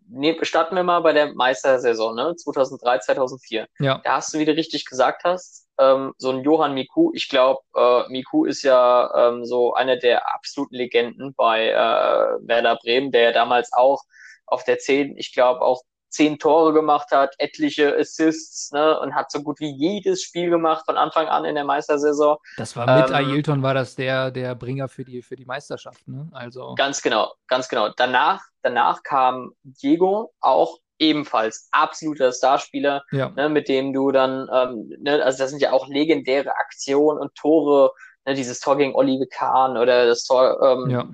ne, 0.09 0.37
starten 0.41 0.75
wir 0.75 0.83
mal 0.83 1.01
bei 1.01 1.13
der 1.13 1.33
Meistersaison, 1.33 2.15
ne? 2.15 2.35
2003, 2.35 2.99
2004. 2.99 3.67
Ja. 3.79 4.01
Da 4.03 4.13
hast 4.13 4.33
du, 4.33 4.39
wie 4.39 4.45
du 4.45 4.53
richtig 4.53 4.85
gesagt 4.85 5.23
hast, 5.23 5.67
ähm, 5.79 6.13
so 6.17 6.31
ein 6.31 6.43
Johann 6.43 6.73
Miku. 6.73 7.11
Ich 7.13 7.29
glaube, 7.29 7.61
äh, 7.75 8.03
Miku 8.09 8.45
ist 8.45 8.63
ja 8.63 9.29
ähm, 9.29 9.45
so 9.45 9.73
einer 9.73 9.97
der 9.97 10.33
absoluten 10.33 10.75
Legenden 10.75 11.33
bei 11.35 11.69
äh, 11.69 12.47
Werder 12.47 12.77
Bremen, 12.77 13.11
der 13.11 13.21
ja 13.23 13.31
damals 13.31 13.71
auch 13.73 14.01
auf 14.45 14.63
der 14.63 14.79
10, 14.79 15.17
ich 15.17 15.33
glaube, 15.33 15.61
auch 15.61 15.81
zehn 16.15 16.39
Tore 16.39 16.73
gemacht 16.73 17.11
hat, 17.11 17.35
etliche 17.37 17.95
Assists 17.97 18.71
ne, 18.71 18.99
und 18.99 19.13
hat 19.13 19.31
so 19.31 19.43
gut 19.43 19.59
wie 19.59 19.71
jedes 19.71 20.23
Spiel 20.23 20.49
gemacht 20.49 20.85
von 20.85 20.97
Anfang 20.97 21.27
an 21.27 21.45
in 21.45 21.55
der 21.55 21.65
Meistersaison. 21.65 22.37
Das 22.57 22.75
war 22.75 23.01
mit 23.01 23.09
ähm, 23.09 23.15
Ailton 23.15 23.61
war 23.61 23.73
das 23.73 23.95
der, 23.95 24.31
der 24.31 24.55
Bringer 24.55 24.87
für 24.87 25.03
die, 25.03 25.21
für 25.21 25.35
die 25.35 25.45
Meisterschaft. 25.45 26.07
Ne? 26.07 26.27
Also. 26.31 26.75
Ganz 26.75 27.01
genau, 27.01 27.33
ganz 27.47 27.67
genau. 27.67 27.89
Danach, 27.95 28.41
danach 28.61 29.03
kam 29.03 29.51
Diego, 29.63 30.33
auch 30.39 30.79
ebenfalls 30.97 31.67
absoluter 31.71 32.31
Starspieler, 32.31 33.03
ja. 33.11 33.29
ne, 33.35 33.49
mit 33.49 33.67
dem 33.67 33.91
du 33.91 34.11
dann, 34.11 34.47
ähm, 34.53 34.93
ne, 34.99 35.21
also 35.21 35.37
das 35.37 35.49
sind 35.49 35.61
ja 35.61 35.73
auch 35.73 35.89
legendäre 35.89 36.55
Aktionen 36.55 37.19
und 37.19 37.35
Tore, 37.35 37.91
ne, 38.25 38.33
dieses 38.33 38.61
Tor 38.61 38.77
gegen 38.77 38.95
Olive 38.95 39.27
Kahn 39.27 39.75
oder 39.75 40.05
das 40.07 40.23
Tor, 40.23 40.61
ähm, 40.63 40.89
ja. 40.89 41.05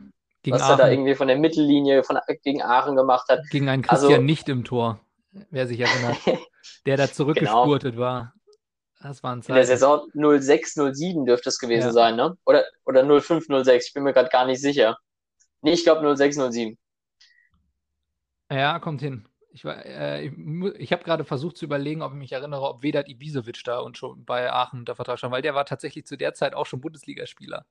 Gegen 0.44 0.56
was 0.56 0.64
Aachen. 0.64 0.72
er 0.80 0.86
da 0.86 0.92
irgendwie 0.92 1.16
von 1.16 1.28
der 1.28 1.38
Mittellinie 1.38 2.04
von, 2.04 2.18
gegen 2.42 2.62
Aachen 2.62 2.96
gemacht 2.96 3.30
hat. 3.30 3.42
Gegen 3.52 3.70
einen 3.70 3.84
Christian 3.84 4.12
also, 4.14 4.24
nicht 4.24 4.50
im 4.50 4.64
Tor, 4.64 5.00
wer 5.50 5.68
sich 5.68 5.80
erinnert. 5.80 6.18
der 6.86 6.98
da 6.98 7.12
zurückgespurtet 7.12 7.94
genau. 7.94 8.06
war. 8.06 8.34
Das 9.02 9.24
war 9.24 9.36
ein 9.36 9.42
In 9.42 9.56
der 9.56 9.66
Saison 9.66 10.08
06, 10.14 10.74
07 10.94 11.26
dürfte 11.26 11.50
es 11.50 11.58
gewesen 11.58 11.88
ja. 11.88 11.92
sein, 11.92 12.16
ne? 12.16 12.38
Oder, 12.46 12.66
oder 12.86 13.04
05, 13.22 13.48
06, 13.64 13.88
ich 13.88 13.94
bin 13.94 14.04
mir 14.04 14.14
gerade 14.14 14.30
gar 14.30 14.46
nicht 14.46 14.62
sicher. 14.62 14.98
Nee, 15.62 15.74
ich 15.74 15.84
glaube 15.84 16.16
06, 16.16 16.36
07. 16.52 16.78
Ja, 18.52 18.80
kommt 18.80 19.02
hin. 19.02 19.28
Ich, 19.54 19.66
äh, 19.66 20.26
ich, 20.26 20.34
ich 20.78 20.92
habe 20.94 21.04
gerade 21.04 21.26
versucht 21.26 21.58
zu 21.58 21.66
überlegen, 21.66 22.02
ob 22.02 22.12
ich 22.12 22.18
mich 22.18 22.32
erinnere, 22.32 22.62
ob 22.62 22.84
Vedat 22.84 23.10
Ibisevic 23.10 23.64
da 23.64 23.80
und 23.80 23.98
schon 23.98 24.24
bei 24.24 24.52
Aachen 24.52 24.80
unter 24.80 24.96
Vertrag 24.96 25.18
stand, 25.18 25.34
weil 25.34 25.42
der 25.42 25.56
war 25.56 25.66
tatsächlich 25.66 26.06
zu 26.06 26.16
der 26.16 26.34
Zeit 26.34 26.54
auch 26.54 26.66
schon 26.66 26.82
Bundesligaspieler. 26.82 27.66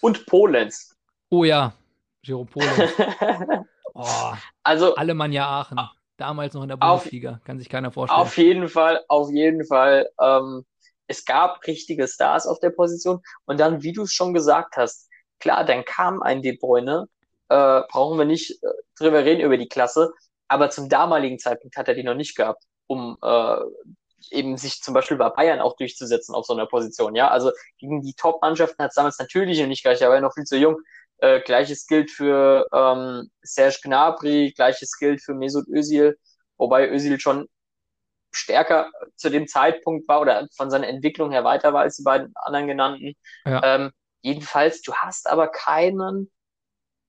Und 0.00 0.26
Polenz. 0.26 0.96
Oh 1.30 1.44
ja, 1.44 1.72
Giropole. 2.22 2.66
oh, 3.94 4.32
also 4.62 4.94
Alemannia 4.94 5.46
Aachen. 5.46 5.78
Damals 6.16 6.52
noch 6.52 6.62
in 6.62 6.68
der 6.68 6.76
Bundesliga. 6.76 7.32
Auf, 7.32 7.44
Kann 7.44 7.58
sich 7.58 7.70
keiner 7.70 7.90
vorstellen. 7.90 8.20
Auf 8.20 8.36
jeden 8.36 8.68
Fall, 8.68 9.02
auf 9.08 9.30
jeden 9.30 9.64
Fall. 9.64 10.10
Ähm, 10.20 10.66
es 11.06 11.24
gab 11.24 11.66
richtige 11.66 12.06
Stars 12.06 12.46
auf 12.46 12.60
der 12.60 12.70
Position. 12.70 13.20
Und 13.46 13.58
dann, 13.58 13.82
wie 13.82 13.92
du 13.92 14.02
es 14.02 14.12
schon 14.12 14.34
gesagt 14.34 14.76
hast, 14.76 15.08
klar, 15.38 15.64
dann 15.64 15.84
kam 15.84 16.22
ein 16.22 16.42
De 16.42 16.56
Bruyne. 16.56 17.06
Äh, 17.48 17.80
brauchen 17.88 18.18
wir 18.18 18.26
nicht 18.26 18.62
äh, 18.62 18.68
drüber 18.98 19.24
reden 19.24 19.40
über 19.40 19.56
die 19.56 19.68
Klasse. 19.68 20.12
Aber 20.46 20.68
zum 20.68 20.88
damaligen 20.88 21.38
Zeitpunkt 21.38 21.76
hat 21.76 21.88
er 21.88 21.94
die 21.94 22.02
noch 22.02 22.14
nicht 22.14 22.36
gehabt, 22.36 22.64
um 22.86 23.16
äh, 23.22 23.56
eben 24.30 24.56
sich 24.56 24.82
zum 24.82 24.94
Beispiel 24.94 25.16
bei 25.16 25.30
Bayern 25.30 25.60
auch 25.60 25.76
durchzusetzen 25.76 26.34
auf 26.34 26.44
so 26.44 26.52
einer 26.52 26.66
Position. 26.66 27.14
Ja, 27.14 27.28
also 27.28 27.50
gegen 27.78 28.02
die 28.02 28.14
Top-Mannschaften 28.14 28.82
hat 28.82 28.90
es 28.90 28.96
damals 28.96 29.18
natürlich 29.18 29.58
noch 29.60 29.66
nicht 29.66 29.82
gereicht, 29.82 30.02
er 30.02 30.08
war 30.08 30.16
ja 30.16 30.20
noch 30.20 30.34
viel 30.34 30.44
zu 30.44 30.56
jung. 30.56 30.76
Äh, 31.20 31.40
gleiches 31.40 31.86
gilt 31.86 32.10
für 32.10 32.66
ähm, 32.72 33.30
Serge 33.42 33.78
Gnabry, 33.82 34.52
gleiches 34.56 34.96
gilt 34.98 35.22
für 35.22 35.34
Mesut 35.34 35.68
Özil, 35.68 36.18
wobei 36.56 36.88
Özil 36.88 37.20
schon 37.20 37.46
stärker 38.32 38.90
zu 39.16 39.28
dem 39.28 39.46
Zeitpunkt 39.46 40.08
war 40.08 40.20
oder 40.20 40.48
von 40.56 40.70
seiner 40.70 40.88
Entwicklung 40.88 41.30
her 41.30 41.44
weiter 41.44 41.72
war 41.72 41.82
als 41.82 41.96
die 41.96 42.04
beiden 42.04 42.32
anderen 42.36 42.68
genannten. 42.68 43.14
Ja. 43.44 43.62
Ähm, 43.62 43.90
jedenfalls, 44.22 44.82
du 44.82 44.94
hast 44.94 45.28
aber 45.28 45.48
keinen 45.48 46.30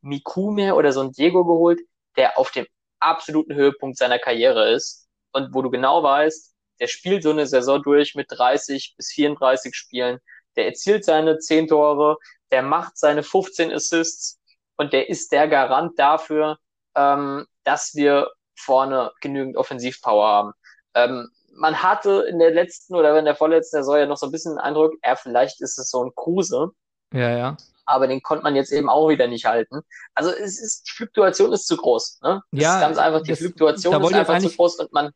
Miku 0.02 0.52
mehr 0.52 0.76
oder 0.76 0.92
so 0.92 1.02
ein 1.02 1.12
Diego 1.12 1.46
geholt, 1.46 1.80
der 2.18 2.38
auf 2.38 2.52
dem 2.52 2.66
absoluten 3.00 3.54
Höhepunkt 3.54 3.98
seiner 3.98 4.20
Karriere 4.20 4.72
ist 4.72 5.08
und 5.32 5.54
wo 5.54 5.62
du 5.62 5.70
genau 5.70 6.04
weißt, 6.04 6.54
der 6.80 6.88
spielt 6.88 7.24
so 7.24 7.30
eine 7.30 7.46
Saison 7.46 7.82
durch 7.82 8.16
mit 8.16 8.28
30 8.30 8.96
bis 8.98 9.12
34 9.12 9.76
Spielen, 9.76 10.20
der 10.56 10.68
erzielt 10.68 11.06
seine 11.06 11.38
10 11.40 11.68
Tore, 11.68 12.18
der 12.52 12.64
macht 12.64 12.98
seine 12.98 13.24
15 13.24 13.72
Assists 13.72 14.40
und 14.78 14.94
der 14.94 15.10
ist 15.10 15.32
der 15.32 15.48
Garant 15.48 15.98
dafür, 15.98 16.58
ähm, 16.96 17.46
dass 17.64 17.96
wir 17.96 18.32
vorne 18.56 19.12
genügend 19.22 19.58
Offensivpower 19.58 20.28
haben. 20.28 20.54
Ähm, 20.94 21.30
man 21.54 21.82
hatte 21.82 22.26
in 22.30 22.40
der 22.40 22.52
letzten 22.52 22.96
oder 22.96 23.18
in 23.18 23.26
der 23.26 23.36
vorletzten 23.36 23.78
Saison 23.78 23.98
ja 23.98 24.06
noch 24.06 24.18
so 24.18 24.28
ein 24.28 24.32
bisschen 24.32 24.54
den 24.54 24.60
Eindruck, 24.60 24.94
er 25.02 25.16
vielleicht 25.18 25.62
ist 25.62 25.78
es 25.78 25.90
so 25.90 26.04
ein 26.04 26.12
Kruse. 26.16 26.72
Ja, 27.14 27.30
ja. 27.30 27.58
Aber 27.86 28.08
den 28.08 28.22
konnte 28.22 28.44
man 28.44 28.56
jetzt 28.56 28.72
eben 28.72 28.90
auch 28.90 29.10
wieder 29.10 29.28
nicht 29.28 29.46
halten. 29.46 29.82
Also 30.14 30.32
es 30.32 30.62
ist, 30.62 30.88
die 30.88 30.92
Fluktuation 30.92 31.52
ist 31.52 31.68
zu 31.68 31.76
groß. 31.76 32.22
Ne? 32.22 32.42
ja, 32.52 32.76
ist 32.76 32.82
ganz 32.82 32.98
einfach, 32.98 33.22
die 33.22 33.32
das, 33.32 33.40
Fluktuation 33.40 34.02
ist 34.04 34.14
einfach 34.14 34.40
zu 34.40 34.50
groß 34.50 34.80
und 34.80 34.94
man, 34.94 35.12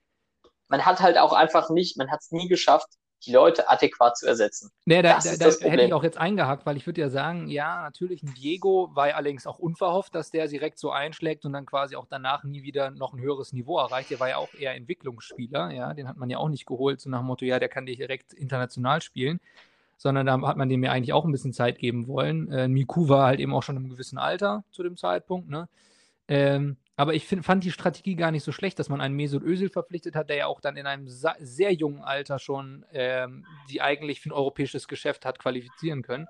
man 0.68 0.86
hat 0.86 1.00
halt 1.00 1.18
auch 1.18 1.34
einfach 1.34 1.70
nicht, 1.70 1.98
man 1.98 2.12
hat 2.12 2.20
es 2.22 2.32
nie 2.32 2.48
geschafft, 2.48 2.90
die 3.26 3.32
Leute 3.32 3.70
adäquat 3.70 4.18
zu 4.18 4.28
ersetzen. 4.28 4.72
Nee, 4.86 5.02
da, 5.02 5.16
das 5.16 5.38
da, 5.38 5.50
da 5.50 5.70
hätte 5.70 5.84
ich 5.84 5.94
auch 5.94 6.04
jetzt 6.04 6.18
eingehakt, 6.18 6.66
weil 6.66 6.78
ich 6.78 6.86
würde 6.86 7.02
ja 7.02 7.10
sagen, 7.10 7.48
ja, 7.48 7.84
natürlich, 7.84 8.24
ein 8.24 8.34
Diego 8.34 8.90
war 8.94 9.10
ja 9.10 9.16
allerdings 9.16 9.48
auch 9.48 9.60
unverhofft, 9.60 10.16
dass 10.16 10.32
der 10.32 10.48
direkt 10.48 10.78
so 10.80 10.92
einschlägt 10.92 11.46
und 11.46 11.54
dann 11.54 11.66
quasi 11.66 11.96
auch 11.96 12.06
danach 12.10 12.44
nie 12.44 12.64
wieder 12.64 12.92
noch 12.92 13.14
ein 13.14 13.20
höheres 13.20 13.54
Niveau 13.54 13.80
erreicht. 13.80 14.10
Der 14.12 14.20
war 14.20 14.30
ja 14.30 14.38
auch 14.38 14.54
eher 14.54 14.76
Entwicklungsspieler, 14.76 15.72
ja, 15.72 15.94
den 15.94 16.08
hat 16.08 16.18
man 16.18 16.30
ja 16.30 16.38
auch 16.38 16.50
nicht 16.50 16.66
geholt, 16.66 17.02
so 17.02 17.10
nach 17.10 17.20
dem 17.20 17.28
Motto, 17.28 17.46
ja, 17.46 17.60
der 17.60 17.70
kann 17.70 17.86
direkt 17.86 18.34
international 18.34 19.02
spielen, 19.02 19.40
sondern 19.98 20.26
da 20.26 20.40
hat 20.42 20.58
man 20.58 20.70
dem 20.70 20.84
ja 20.84 20.92
eigentlich 20.92 21.14
auch 21.14 21.26
ein 21.26 21.32
bisschen 21.32 21.54
Zeit 21.54 21.80
geben 21.80 22.08
wollen. 22.08 22.52
Äh, 22.52 22.68
Miku 22.68 23.10
war 23.10 23.28
halt 23.28 23.40
eben 23.40 23.54
auch 23.54 23.64
schon 23.64 23.78
im 23.78 23.90
gewissen 23.90 24.18
Alter 24.18 24.64
zu 24.72 24.84
dem 24.84 24.98
Zeitpunkt, 24.98 25.50
ne? 25.50 25.68
Ähm, 26.28 26.78
aber 26.98 27.14
ich 27.14 27.26
find, 27.26 27.46
fand 27.46 27.64
die 27.64 27.72
Strategie 27.72 28.16
gar 28.16 28.32
nicht 28.32 28.44
so 28.44 28.52
schlecht, 28.52 28.80
dass 28.80 28.90
man 28.90 29.02
einen 29.02 29.16
Mesut 29.16 29.44
Özil 29.44 29.70
verpflichtet 29.70 30.16
hat, 30.16 30.30
der 30.30 30.38
ja 30.38 30.48
auch 30.48 30.62
dann 30.62 30.78
in 30.78 30.88
einem 30.88 31.08
sehr 31.08 31.74
jungen 31.74 32.02
Alter 32.02 32.40
schon 32.40 32.86
ähm, 32.94 33.46
die 33.70 33.82
eigentlich 33.82 34.22
für 34.22 34.30
ein 34.30 34.34
europäisches 34.34 34.88
Geschäft 34.88 35.26
hat 35.26 35.40
qualifizieren 35.40 36.04
können. 36.04 36.28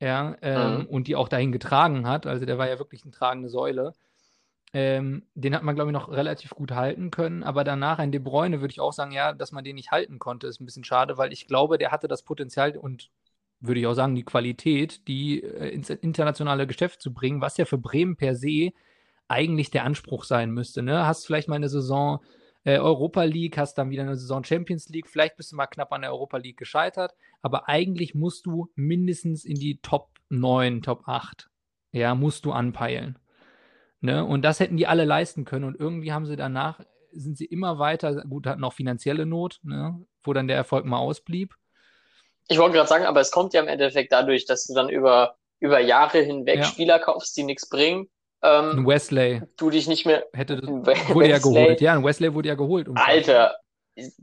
Ja, 0.00 0.36
ähm, 0.42 0.80
mhm. 0.80 0.86
und 0.86 1.06
die 1.06 1.14
auch 1.14 1.28
dahin 1.28 1.52
getragen 1.52 2.08
hat. 2.08 2.26
Also 2.26 2.44
der 2.44 2.58
war 2.58 2.68
ja 2.68 2.78
wirklich 2.78 3.04
eine 3.04 3.12
tragende 3.12 3.48
Säule. 3.48 3.94
Ähm, 4.72 5.22
den 5.36 5.54
hat 5.54 5.62
man, 5.62 5.76
glaube 5.76 5.90
ich, 5.90 5.92
noch 5.92 6.10
relativ 6.10 6.50
gut 6.50 6.72
halten 6.72 7.12
können. 7.12 7.44
Aber 7.44 7.62
danach 7.62 8.00
ein 8.00 8.10
De 8.10 8.20
Bruyne 8.20 8.60
würde 8.60 8.72
ich 8.72 8.80
auch 8.80 8.92
sagen, 8.92 9.12
ja, 9.12 9.32
dass 9.32 9.52
man 9.52 9.62
den 9.62 9.76
nicht 9.76 9.92
halten 9.92 10.18
konnte, 10.18 10.48
ist 10.48 10.60
ein 10.60 10.66
bisschen 10.66 10.82
schade, 10.82 11.16
weil 11.16 11.32
ich 11.32 11.46
glaube, 11.46 11.78
der 11.78 11.92
hatte 11.92 12.08
das 12.08 12.24
Potenzial 12.24 12.76
und 12.76 13.10
würde 13.60 13.80
ich 13.80 13.86
auch 13.86 13.94
sagen, 13.94 14.16
die 14.16 14.24
Qualität, 14.24 15.06
die 15.06 15.44
äh, 15.44 15.68
ins 15.68 15.90
internationale 15.90 16.66
Geschäft 16.66 17.00
zu 17.00 17.14
bringen, 17.14 17.40
was 17.40 17.56
ja 17.56 17.64
für 17.64 17.78
Bremen 17.78 18.16
per 18.16 18.34
se 18.34 18.72
eigentlich 19.28 19.70
der 19.70 19.84
Anspruch 19.84 20.24
sein 20.24 20.50
müsste. 20.50 20.82
Ne? 20.82 21.06
Hast 21.06 21.26
vielleicht 21.26 21.48
mal 21.48 21.56
eine 21.56 21.68
Saison 21.68 22.20
äh, 22.64 22.78
Europa 22.78 23.22
League, 23.22 23.56
hast 23.58 23.74
dann 23.74 23.90
wieder 23.90 24.02
eine 24.02 24.16
Saison 24.16 24.42
Champions 24.42 24.88
League, 24.88 25.08
vielleicht 25.08 25.36
bist 25.36 25.52
du 25.52 25.56
mal 25.56 25.66
knapp 25.66 25.92
an 25.92 26.02
der 26.02 26.12
Europa 26.12 26.38
League 26.38 26.56
gescheitert, 26.56 27.14
aber 27.42 27.68
eigentlich 27.68 28.14
musst 28.14 28.46
du 28.46 28.70
mindestens 28.74 29.44
in 29.44 29.56
die 29.56 29.80
Top 29.80 30.08
9, 30.30 30.82
Top 30.82 31.02
8, 31.06 31.48
ja, 31.92 32.14
musst 32.14 32.44
du 32.44 32.52
anpeilen. 32.52 33.18
Ne? 34.00 34.24
Und 34.24 34.42
das 34.42 34.60
hätten 34.60 34.76
die 34.76 34.86
alle 34.86 35.04
leisten 35.04 35.44
können 35.44 35.64
und 35.64 35.78
irgendwie 35.78 36.12
haben 36.12 36.26
sie 36.26 36.36
danach, 36.36 36.80
sind 37.12 37.36
sie 37.36 37.46
immer 37.46 37.78
weiter, 37.78 38.24
gut, 38.24 38.46
hatten 38.46 38.64
auch 38.64 38.72
finanzielle 38.72 39.26
Not, 39.26 39.60
ne? 39.62 40.04
wo 40.22 40.32
dann 40.32 40.48
der 40.48 40.56
Erfolg 40.56 40.84
mal 40.84 40.98
ausblieb. 40.98 41.54
Ich 42.48 42.58
wollte 42.58 42.76
gerade 42.76 42.88
sagen, 42.88 43.04
aber 43.04 43.20
es 43.20 43.30
kommt 43.30 43.54
ja 43.54 43.62
im 43.62 43.68
Endeffekt 43.68 44.12
dadurch, 44.12 44.44
dass 44.44 44.66
du 44.66 44.74
dann 44.74 44.88
über, 44.88 45.36
über 45.60 45.80
Jahre 45.80 46.18
hinweg 46.18 46.58
ja. 46.58 46.64
Spieler 46.64 46.98
kaufst, 46.98 47.36
die 47.36 47.42
nichts 47.42 47.68
bringen 47.68 48.08
ähm, 48.44 48.86
Wesley. 48.86 49.42
Du 49.56 49.70
dich 49.70 49.88
nicht 49.88 50.06
mehr. 50.06 50.26
Hätte, 50.32 50.62
wurde 50.62 51.28
ja 51.28 51.38
geholt. 51.38 51.80
Ja, 51.80 51.94
ein 51.94 52.04
Wesley 52.04 52.32
wurde 52.34 52.48
ja 52.48 52.54
geholt. 52.54 52.88
Um 52.88 52.96
Alter, 52.96 53.56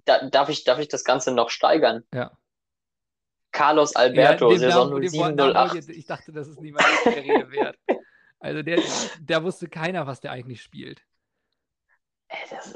da, 0.06 0.30
darf, 0.30 0.50
ich, 0.50 0.64
darf 0.64 0.80
ich 0.80 0.88
das 0.88 1.04
Ganze 1.04 1.34
noch 1.34 1.50
steigern? 1.50 2.04
Ja. 2.14 2.32
Carlos 3.52 3.96
Alberto, 3.96 4.52
ja, 4.52 4.58
Saison 4.60 5.02
0708. 5.02 5.90
Ich 5.90 6.06
dachte, 6.06 6.32
das 6.32 6.48
ist 6.48 6.62
niemand 6.62 6.86
der 7.06 7.16
Rede 7.18 7.52
wert. 7.52 7.78
Also 8.40 8.64
der, 8.64 8.82
der 9.20 9.44
wusste 9.44 9.68
keiner, 9.68 10.08
was 10.08 10.22
der 10.22 10.32
eigentlich 10.32 10.62
spielt. 10.62 11.02
Das, 12.50 12.74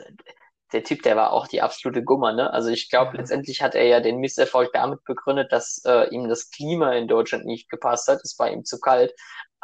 der 0.74 0.84
Typ, 0.84 1.04
der 1.04 1.16
war 1.16 1.32
auch 1.32 1.48
die 1.48 1.62
absolute 1.62 2.04
Gummer, 2.04 2.34
ne? 2.34 2.52
Also 2.52 2.70
ich 2.70 2.90
glaube, 2.90 3.14
ja. 3.14 3.20
letztendlich 3.20 3.62
hat 3.62 3.76
er 3.76 3.86
ja 3.86 4.00
den 4.02 4.18
Misserfolg 4.18 4.72
damit 4.74 5.04
begründet, 5.06 5.52
dass 5.52 5.82
äh, 5.86 6.10
ihm 6.10 6.28
das 6.28 6.50
Klima 6.50 6.94
in 6.94 7.08
Deutschland 7.08 7.46
nicht 7.46 7.70
gepasst 7.70 8.08
hat. 8.08 8.20
Es 8.24 8.38
war 8.38 8.52
ihm 8.52 8.66
zu 8.66 8.80
kalt. 8.80 9.14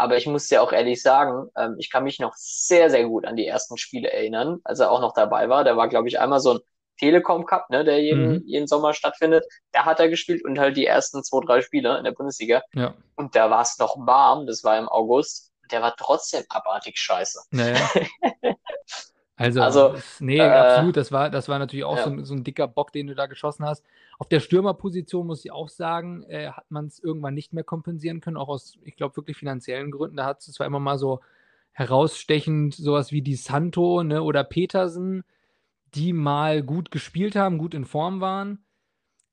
Aber 0.02 0.18
ich 0.18 0.26
muss 0.26 0.49
ja 0.49 0.62
auch 0.62 0.74
ehrlich 0.74 0.99
sagen, 0.99 1.49
ähm, 1.56 1.76
ich 1.78 1.91
kann 1.91 2.04
mich 2.04 2.20
noch 2.20 2.34
sehr, 2.36 2.89
sehr 2.89 3.06
gut 3.06 3.24
an 3.24 3.36
die 3.36 3.45
ersten 3.45 3.78
Spiele 3.78 4.12
erinnern, 4.12 4.60
als 4.64 4.80
er 4.80 4.89
auch 4.89 4.99
noch 4.99 5.14
dabei 5.14 5.47
war. 5.47 5.64
Der 5.64 5.78
war, 5.78 5.88
glaube 5.89 6.08
ich, 6.08 6.20
einmal 6.20 6.39
so 6.39 6.56
ein 6.56 6.60
Telekom 6.97 7.45
Cup, 7.45 7.70
ne, 7.70 7.84
der 7.84 8.02
jeden, 8.02 8.32
mhm. 8.32 8.43
jeden 8.47 8.66
Sommer 8.66 8.95
stattfindet. 8.95 9.45
Da 9.72 9.86
hat 9.86 9.99
er 9.99 10.10
gespielt 10.10 10.43
und 10.43 10.58
halt 10.58 10.76
die 10.76 10.88
ersten 10.88 11.24
zwei, 11.24 11.45
drei 11.45 11.62
Spiele 11.62 11.99
in 11.99 12.04
der 12.04 12.14
Bundesliga. 12.14 12.64
Ja. 12.74 12.95
Und 13.16 13.36
da 13.36 13.52
war 13.52 13.62
es 13.62 13.78
noch 13.78 13.95
warm, 13.99 14.47
das 14.47 14.64
war 14.64 14.80
im 14.80 14.89
August. 14.89 15.52
Der 15.72 15.84
war 15.84 15.95
trotzdem 15.95 16.43
abartig 16.49 16.97
scheiße. 16.97 17.43
Naja. 17.52 17.78
Also, 19.41 19.62
also 19.64 19.95
nee, 20.20 20.38
äh, 20.38 20.41
absolut. 20.41 20.95
Das 20.97 21.12
war, 21.12 21.32
das 21.32 21.49
war 21.49 21.58
natürlich 21.58 21.84
auch 21.84 21.97
ja. 21.97 22.04
so, 22.04 22.24
so, 22.26 22.36
ein 22.36 22.43
dicker 22.43 22.68
Bock, 22.68 22.91
den 22.91 23.08
du 23.08 23.16
da 23.16 23.26
geschossen 23.26 23.66
hast. 23.66 23.84
Auf 24.22 24.30
der 24.30 24.39
Stürmerposition 24.39 25.26
muss 25.26 25.43
ich 25.43 25.51
auch 25.51 25.67
sagen, 25.67 26.22
äh, 26.30 26.51
hat 26.51 26.69
man 26.69 26.86
es 26.86 26.99
irgendwann 26.99 27.34
nicht 27.34 27.53
mehr 27.53 27.63
kompensieren 27.63 28.22
können, 28.22 28.38
auch 28.38 28.49
aus, 28.49 28.78
ich 28.84 28.95
glaube, 28.95 29.17
wirklich 29.17 29.36
finanziellen 29.36 29.89
Gründen. 29.89 30.17
Da 30.17 30.26
hat 30.26 30.41
es 30.41 30.53
zwar 30.53 30.67
immer 30.67 30.80
mal 30.80 30.99
so 30.99 31.22
herausstechend 31.72 32.76
sowas 32.76 33.11
wie 33.11 33.24
die 33.24 33.34
Santo 33.34 34.03
ne, 34.03 34.22
oder 34.22 34.43
Petersen, 34.43 35.24
die 35.95 36.13
mal 36.13 36.61
gut 36.61 36.91
gespielt 36.91 37.36
haben, 37.36 37.57
gut 37.57 37.74
in 37.74 37.84
Form 37.84 38.22
waren. 38.22 38.63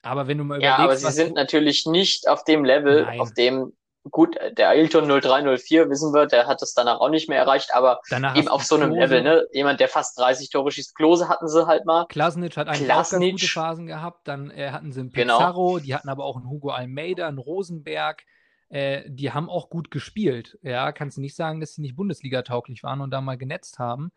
Aber 0.01 0.27
wenn 0.27 0.39
du 0.39 0.45
mal 0.45 0.57
überlegst. 0.57 0.79
Ja, 0.79 0.83
aber 0.83 0.97
sie 0.97 1.13
sind 1.13 1.35
natürlich 1.35 1.85
nicht 1.85 2.27
auf 2.27 2.45
dem 2.45 2.65
Level, 2.65 3.03
Nein. 3.03 3.21
auf 3.21 3.35
dem 3.35 3.75
gut, 4.11 4.37
der 4.57 4.71
Ailton 4.71 5.07
0304, 5.07 5.89
wissen 5.91 6.13
wir, 6.13 6.27
der 6.27 6.47
hat 6.47 6.63
es 6.63 6.75
danach 6.75 7.01
auch 7.01 7.09
nicht 7.11 7.29
mehr 7.29 7.39
erreicht, 7.39 7.75
aber 7.75 8.01
danach 8.11 8.37
eben 8.37 8.49
auf 8.49 8.65
so 8.65 8.77
einem 8.77 8.93
Klose. 8.93 9.01
Level, 9.01 9.23
ne? 9.23 9.47
Jemand, 9.53 9.81
der 9.81 9.89
fast 9.89 10.19
30 10.19 10.51
Tore 10.51 10.71
schießt. 10.71 10.95
Klose 10.95 11.29
hatten 11.29 11.49
sie 11.49 11.67
halt 11.67 11.85
mal. 11.85 12.07
Klasnic 12.07 12.57
hat 12.57 12.69
eigentlich 12.69 12.85
Klasnic. 12.85 13.33
gute 13.33 13.47
Phasen 13.47 13.87
gehabt. 13.87 14.29
Dann 14.29 14.51
äh, 14.51 14.71
hatten 14.71 14.93
sie 14.93 15.01
einen 15.01 15.11
genau. 15.11 15.39
Pizarro, 15.39 15.73
genau. 15.73 15.85
die 15.85 15.95
hatten 15.95 16.09
aber 16.09 16.25
auch 16.25 16.37
einen 16.37 16.49
Hugo 16.49 16.71
Almeida, 16.71 17.29
einen 17.29 17.39
Rosenberg. 17.39 18.25
Äh, 18.69 19.03
die 19.07 19.33
haben 19.33 19.49
auch 19.49 19.71
gut 19.71 19.91
gespielt. 19.91 20.59
Ja, 20.63 20.93
kannst 20.93 21.17
du 21.17 21.21
nicht 21.21 21.37
sagen, 21.37 21.61
dass 21.61 21.75
sie 21.75 21.83
nicht 21.83 21.97
Bundesliga-tauglich 21.97 22.83
waren 22.83 23.01
und 23.01 23.11
da 23.11 23.21
mal 23.21 23.39
genetzt 23.39 23.79
haben. 23.79 24.13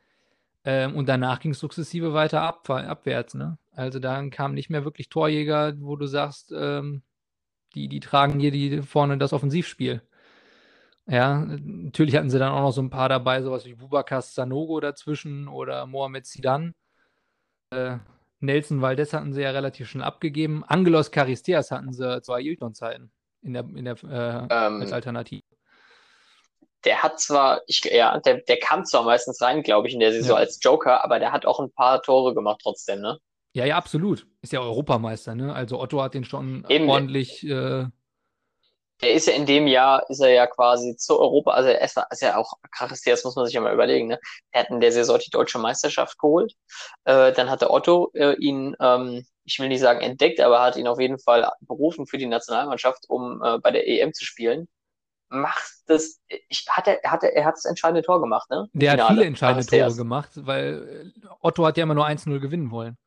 Ähm, 0.63 0.95
und 0.95 1.09
danach 1.09 1.39
ging 1.39 1.51
es 1.51 1.59
sukzessive 1.59 2.13
weiter 2.13 2.41
ab, 2.41 2.69
abwärts. 2.69 3.33
Ne? 3.33 3.57
Also 3.73 3.99
dann 3.99 4.29
kamen 4.29 4.53
nicht 4.53 4.69
mehr 4.69 4.85
wirklich 4.85 5.09
Torjäger, 5.09 5.73
wo 5.79 5.95
du 5.95 6.05
sagst, 6.05 6.53
ähm, 6.55 7.01
die, 7.75 7.87
die 7.87 7.99
tragen 7.99 8.39
hier 8.39 8.51
die 8.51 8.81
vorne 8.81 9.17
das 9.17 9.33
Offensivspiel. 9.33 10.01
Ja, 11.07 11.45
natürlich 11.45 12.15
hatten 12.15 12.29
sie 12.29 12.39
dann 12.39 12.51
auch 12.51 12.61
noch 12.61 12.71
so 12.71 12.81
ein 12.81 12.89
paar 12.89 13.09
dabei, 13.09 13.41
sowas 13.41 13.65
wie 13.65 13.75
Bubakas 13.75 14.35
Sanogo 14.35 14.79
dazwischen 14.79 15.47
oder 15.47 15.85
Mohamed 15.85 16.25
Sidan. 16.25 16.73
Äh, 17.71 17.97
Nelson 18.39 18.81
Valdez 18.81 19.13
hatten 19.13 19.33
sie 19.33 19.41
ja 19.41 19.51
relativ 19.51 19.89
schnell 19.89 20.03
abgegeben. 20.03 20.63
Angelos 20.65 21.11
Caristeas 21.11 21.71
hatten 21.71 21.93
sie 21.93 22.21
zu 22.21 22.33
Ailton-Zeiten 22.33 23.11
in 23.41 23.53
der, 23.53 23.63
in 23.75 23.85
der, 23.85 23.95
äh, 24.03 24.47
ähm, 24.49 24.81
als 24.81 24.91
Alternative. 24.91 25.43
Der 26.83 27.03
hat 27.03 27.19
zwar, 27.19 27.61
ich, 27.67 27.83
ja, 27.83 28.19
der, 28.19 28.41
der 28.41 28.57
kam 28.57 28.85
zwar 28.85 29.03
meistens 29.03 29.41
rein, 29.41 29.61
glaube 29.61 29.87
ich, 29.87 29.93
in 29.93 29.99
der 29.99 30.11
Saison 30.11 30.37
ja. 30.37 30.41
als 30.41 30.59
Joker, 30.61 31.03
aber 31.03 31.19
der 31.19 31.31
hat 31.31 31.45
auch 31.45 31.59
ein 31.59 31.71
paar 31.71 32.01
Tore 32.01 32.33
gemacht 32.33 32.61
trotzdem, 32.63 33.01
ne? 33.01 33.19
Ja, 33.53 33.65
ja, 33.65 33.77
absolut. 33.77 34.27
Ist 34.41 34.53
ja 34.53 34.61
Europameister, 34.61 35.35
ne? 35.35 35.53
Also 35.53 35.79
Otto 35.79 36.01
hat 36.01 36.13
den 36.13 36.23
schon 36.23 36.65
Eben. 36.69 36.89
ordentlich. 36.89 37.43
Äh... 37.43 37.85
Der 39.01 39.13
ist 39.13 39.27
ja 39.27 39.33
in 39.33 39.45
dem 39.45 39.67
Jahr, 39.67 40.07
ist 40.09 40.21
er 40.21 40.29
ja 40.29 40.47
quasi 40.47 40.95
zu 40.95 41.19
Europa, 41.19 41.51
also 41.51 41.69
er 41.69 41.81
ist, 41.81 41.99
ist 42.11 42.21
ja 42.21 42.37
auch 42.37 42.53
krass, 42.71 43.01
das 43.01 43.23
muss 43.23 43.35
man 43.35 43.45
sich 43.45 43.55
ja 43.55 43.61
mal 43.61 43.73
überlegen, 43.73 44.07
ne? 44.07 44.19
Er 44.51 44.61
hat 44.61 44.69
in 44.69 44.79
der 44.79 44.91
Saison 44.91 45.19
die 45.19 45.31
deutsche 45.31 45.57
Meisterschaft 45.57 46.19
geholt. 46.19 46.53
Äh, 47.05 47.33
dann 47.33 47.49
hatte 47.49 47.71
Otto 47.71 48.11
äh, 48.13 48.35
ihn, 48.35 48.75
ähm, 48.79 49.25
ich 49.43 49.59
will 49.59 49.69
nicht 49.69 49.81
sagen 49.81 50.01
entdeckt, 50.01 50.39
aber 50.39 50.61
hat 50.61 50.77
ihn 50.77 50.87
auf 50.87 50.99
jeden 50.99 51.17
Fall 51.19 51.49
berufen 51.61 52.05
für 52.05 52.19
die 52.19 52.27
Nationalmannschaft, 52.27 53.05
um 53.09 53.41
äh, 53.43 53.57
bei 53.57 53.71
der 53.71 53.87
EM 53.87 54.13
zu 54.13 54.23
spielen 54.23 54.67
macht 55.31 55.63
das, 55.85 56.19
ich, 56.49 56.65
hat 56.69 56.87
er, 56.87 56.99
hat 57.09 57.23
er, 57.23 57.33
er 57.35 57.45
hat 57.45 57.55
das 57.55 57.65
entscheidende 57.65 58.01
Tor 58.01 58.19
gemacht, 58.21 58.49
ne? 58.49 58.67
Der 58.73 58.91
Finale. 58.91 59.09
hat 59.09 59.15
viele 59.15 59.25
entscheidende 59.25 59.65
Tore 59.65 59.95
gemacht, 59.95 60.31
weil 60.35 61.13
Otto 61.39 61.65
hat 61.65 61.77
ja 61.77 61.83
immer 61.83 61.95
nur 61.95 62.05
1-0 62.05 62.39
gewinnen 62.39 62.69
wollen. 62.69 62.97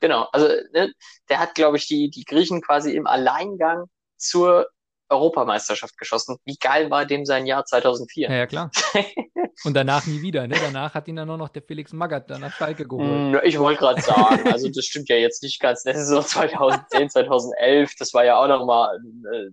Genau, 0.00 0.28
also 0.32 0.48
ne, 0.72 0.92
der 1.28 1.40
hat, 1.40 1.54
glaube 1.54 1.76
ich, 1.76 1.86
die, 1.86 2.10
die 2.10 2.24
Griechen 2.24 2.60
quasi 2.60 2.94
im 2.94 3.06
Alleingang 3.06 3.86
zur 4.16 4.68
Europameisterschaft 5.08 5.96
geschossen. 5.96 6.36
Wie 6.44 6.56
geil 6.56 6.90
war 6.90 7.06
dem 7.06 7.24
sein 7.24 7.46
Jahr 7.46 7.64
2004? 7.64 8.28
Ja, 8.28 8.36
ja 8.36 8.46
klar. 8.46 8.70
Und 9.64 9.74
danach 9.74 10.06
nie 10.06 10.22
wieder, 10.22 10.46
ne? 10.46 10.56
Danach 10.60 10.94
hat 10.94 11.08
ihn 11.08 11.16
dann 11.16 11.26
nur 11.26 11.36
noch 11.36 11.48
der 11.48 11.62
Felix 11.62 11.92
Magath 11.92 12.30
dann 12.30 12.42
nach 12.42 12.54
Schalke 12.54 12.86
geholt. 12.86 13.08
Hm, 13.08 13.40
ich 13.42 13.58
wollte 13.58 13.80
gerade 13.80 14.00
sagen, 14.00 14.46
also 14.52 14.68
das 14.68 14.84
stimmt 14.84 15.08
ja 15.08 15.16
jetzt 15.16 15.42
nicht 15.42 15.60
ganz. 15.60 15.82
Das 15.82 15.96
ist 15.96 16.08
so 16.08 16.22
2010, 16.22 17.10
2011, 17.10 17.94
das 17.98 18.14
war 18.14 18.24
ja 18.24 18.36
auch 18.36 18.46
nochmal 18.46 18.96
äh, 19.32 19.50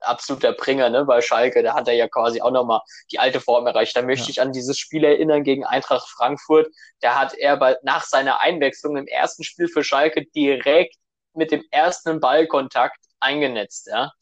absoluter 0.00 0.52
Bringer, 0.52 0.90
ne, 0.90 1.04
bei 1.04 1.20
Schalke. 1.20 1.62
Da 1.62 1.74
hat 1.74 1.88
er 1.88 1.94
ja 1.94 2.08
quasi 2.08 2.40
auch 2.40 2.50
nochmal 2.50 2.80
die 3.10 3.18
alte 3.18 3.40
Form 3.40 3.66
erreicht. 3.66 3.96
Da 3.96 4.02
möchte 4.02 4.26
ja. 4.26 4.30
ich 4.30 4.40
an 4.40 4.52
dieses 4.52 4.78
Spiel 4.78 5.04
erinnern 5.04 5.44
gegen 5.44 5.64
Eintracht 5.64 6.08
Frankfurt. 6.08 6.68
Da 7.00 7.18
hat 7.18 7.34
er 7.34 7.56
bei, 7.56 7.76
nach 7.82 8.04
seiner 8.04 8.40
Einwechslung 8.40 8.96
im 8.96 9.06
ersten 9.06 9.44
Spiel 9.44 9.68
für 9.68 9.84
Schalke 9.84 10.26
direkt 10.34 10.96
mit 11.34 11.52
dem 11.52 11.62
ersten 11.70 12.20
Ballkontakt 12.20 12.98
eingenetzt, 13.20 13.88
ja. 13.88 14.12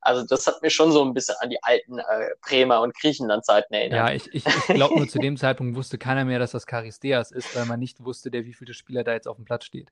Also 0.00 0.24
das 0.26 0.46
hat 0.46 0.62
mir 0.62 0.70
schon 0.70 0.92
so 0.92 1.04
ein 1.04 1.14
bisschen 1.14 1.36
an 1.40 1.50
die 1.50 1.62
alten 1.62 1.98
äh, 1.98 2.30
Bremer 2.46 2.80
und 2.80 2.94
Griechenland-Zeiten 2.94 3.72
erinnert. 3.72 4.08
Ja, 4.08 4.14
ich, 4.14 4.26
ich, 4.34 4.44
ich 4.46 4.66
glaube 4.66 4.96
nur 4.96 5.08
zu 5.08 5.18
dem 5.18 5.36
Zeitpunkt 5.36 5.76
wusste 5.76 5.98
keiner 5.98 6.24
mehr, 6.24 6.38
dass 6.38 6.50
das 6.50 6.66
Charisteas 6.66 7.30
ist, 7.30 7.54
weil 7.56 7.66
man 7.66 7.78
nicht 7.78 8.04
wusste, 8.04 8.30
der 8.30 8.44
wievielte 8.44 8.74
Spieler 8.74 9.04
da 9.04 9.12
jetzt 9.12 9.28
auf 9.28 9.36
dem 9.36 9.44
Platz 9.44 9.64
steht. 9.64 9.90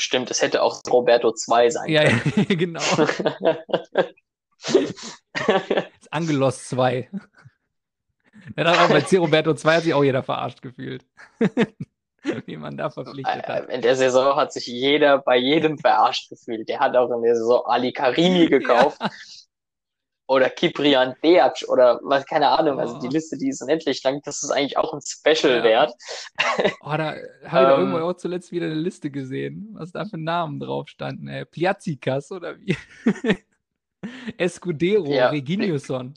Stimmt, 0.00 0.30
es 0.30 0.40
hätte 0.40 0.62
auch 0.62 0.80
Roberto 0.88 1.32
2 1.32 1.70
sein 1.70 1.90
ja, 1.90 2.04
können. 2.04 2.46
Ja, 2.48 2.54
genau. 2.54 2.80
Angelos 6.10 6.68
2. 6.68 7.10
Dann 8.56 8.66
auch 8.66 8.88
bei 8.88 9.02
C. 9.02 9.18
Roberto 9.18 9.54
2 9.54 9.74
hat 9.74 9.82
sich 9.82 9.94
auch 9.94 10.04
jeder 10.04 10.22
verarscht 10.22 10.62
gefühlt. 10.62 11.04
Wie 12.46 12.56
man 12.56 12.76
da 12.76 12.90
verpflichtet 12.90 13.46
hat. 13.46 13.68
In 13.68 13.82
der 13.82 13.96
Saison 13.96 14.36
hat 14.36 14.52
sich 14.52 14.66
jeder 14.66 15.18
bei 15.18 15.36
jedem 15.36 15.78
verarscht 15.78 16.30
gefühlt. 16.30 16.68
Der 16.68 16.80
hat 16.80 16.96
auch 16.96 17.10
in 17.10 17.22
der 17.22 17.34
Saison 17.34 17.64
Ali 17.66 17.92
Karimi 17.92 18.46
gekauft. 18.46 18.98
Ja 19.00 19.10
oder 20.28 20.50
Kiprian 20.50 21.14
Beac 21.22 21.64
oder 21.68 21.98
was, 22.02 22.26
keine 22.26 22.48
Ahnung, 22.48 22.78
also 22.78 22.98
die 23.00 23.08
oh. 23.08 23.10
Liste, 23.10 23.38
die 23.38 23.48
ist 23.48 23.62
unendlich 23.62 24.02
lang, 24.02 24.20
das 24.24 24.42
ist 24.42 24.50
eigentlich 24.50 24.76
auch 24.76 24.92
ein 24.92 25.00
Special 25.02 25.56
ja. 25.56 25.64
wert. 25.64 25.92
Oh, 26.80 26.94
da 26.96 27.14
habe 27.14 27.18
ich 27.18 27.50
da 27.50 27.74
ähm, 27.74 27.80
irgendwo 27.80 27.98
auch 27.98 28.14
zuletzt 28.14 28.52
wieder 28.52 28.66
eine 28.66 28.74
Liste 28.74 29.10
gesehen, 29.10 29.68
was 29.72 29.92
da 29.92 30.04
für 30.04 30.18
Namen 30.18 30.60
drauf 30.60 30.88
standen, 30.88 31.28
ey. 31.28 31.44
Pliazikas 31.44 32.30
oder 32.30 32.58
wie? 32.58 32.76
Escudero, 34.38 35.10
ja. 35.10 35.28
Reginiuson 35.30 36.14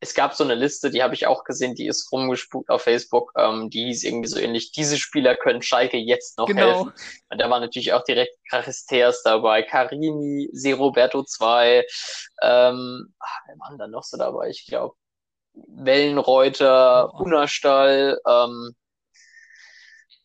es 0.00 0.14
gab 0.14 0.34
so 0.34 0.44
eine 0.44 0.54
Liste, 0.54 0.90
die 0.90 1.02
habe 1.02 1.14
ich 1.14 1.26
auch 1.26 1.44
gesehen, 1.44 1.74
die 1.74 1.86
ist 1.86 2.10
rumgespuckt 2.12 2.68
auf 2.68 2.82
Facebook, 2.82 3.32
ähm, 3.36 3.70
die 3.70 3.86
hieß 3.86 4.04
irgendwie 4.04 4.28
so 4.28 4.38
ähnlich, 4.38 4.72
diese 4.72 4.98
Spieler 4.98 5.36
können 5.36 5.62
Schalke 5.62 5.96
jetzt 5.96 6.38
noch 6.38 6.46
genau. 6.46 6.60
helfen. 6.60 6.92
Und 7.30 7.40
da 7.40 7.48
war 7.48 7.60
natürlich 7.60 7.92
auch 7.92 8.04
direkt 8.04 8.36
Charisteas 8.50 9.22
dabei, 9.22 9.62
Carini, 9.62 10.50
Roberto 10.72 11.22
2, 11.22 11.86
ähm, 12.42 13.14
ach, 13.18 13.38
wer 13.46 13.58
waren 13.58 13.78
da 13.78 13.86
noch 13.86 14.02
so 14.02 14.18
dabei? 14.18 14.50
Ich 14.50 14.66
glaube, 14.66 14.94
Wellenreuter, 15.54 17.12
oh. 17.14 17.22
Unnerstall, 17.24 18.20
ähm, 18.26 18.74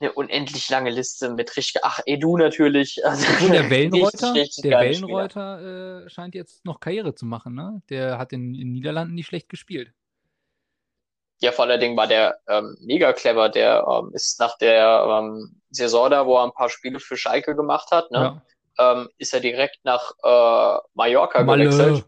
eine 0.02 0.12
unendlich 0.14 0.70
lange 0.70 0.90
Liste 0.90 1.30
mit 1.30 1.56
richtig, 1.56 1.84
ach, 1.84 2.00
Edu 2.06 2.38
natürlich. 2.38 3.00
Also, 3.12 3.48
der 3.48 3.70
Wellenreuter, 3.70 4.34
richtig, 4.34 4.64
der 4.64 4.80
Wellenreuter 4.80 6.06
äh, 6.06 6.10
scheint 6.10 6.36
jetzt 6.36 6.66
noch 6.66 6.80
Karriere 6.80 7.14
zu 7.14 7.26
machen, 7.26 7.56
ne? 7.56 7.82
Der 7.90 8.18
hat 8.18 8.34
in 8.34 8.54
den 8.54 8.72
Niederlanden 8.72 9.16
nicht 9.16 9.28
schlecht 9.28 9.50
gespielt. 9.50 9.92
Ja, 11.40 11.52
vor 11.52 11.66
allen 11.66 11.80
Dingen 11.80 11.98
war 11.98 12.08
der 12.08 12.40
ähm, 12.48 12.78
mega 12.82 13.14
clever. 13.14 13.50
Der 13.50 13.86
ähm, 13.88 14.12
ist 14.14 14.40
nach 14.40 14.58
der 14.58 15.06
ähm, 15.08 15.62
Saison 15.72 16.10
da, 16.10 16.26
wo 16.26 16.38
er 16.38 16.44
ein 16.44 16.54
paar 16.54 16.70
Spiele 16.70 17.00
für 17.00 17.18
Schalke 17.18 17.56
gemacht 17.56 17.92
hat, 17.92 18.12
ne? 18.12 18.42
Ja. 18.78 18.94
Ähm, 18.94 19.10
ist 19.18 19.34
er 19.34 19.40
direkt 19.40 19.84
nach 19.84 20.12
äh, 20.24 20.80
Mallorca 20.94 21.44
Malle. 21.44 21.66
gewechselt 21.66 22.06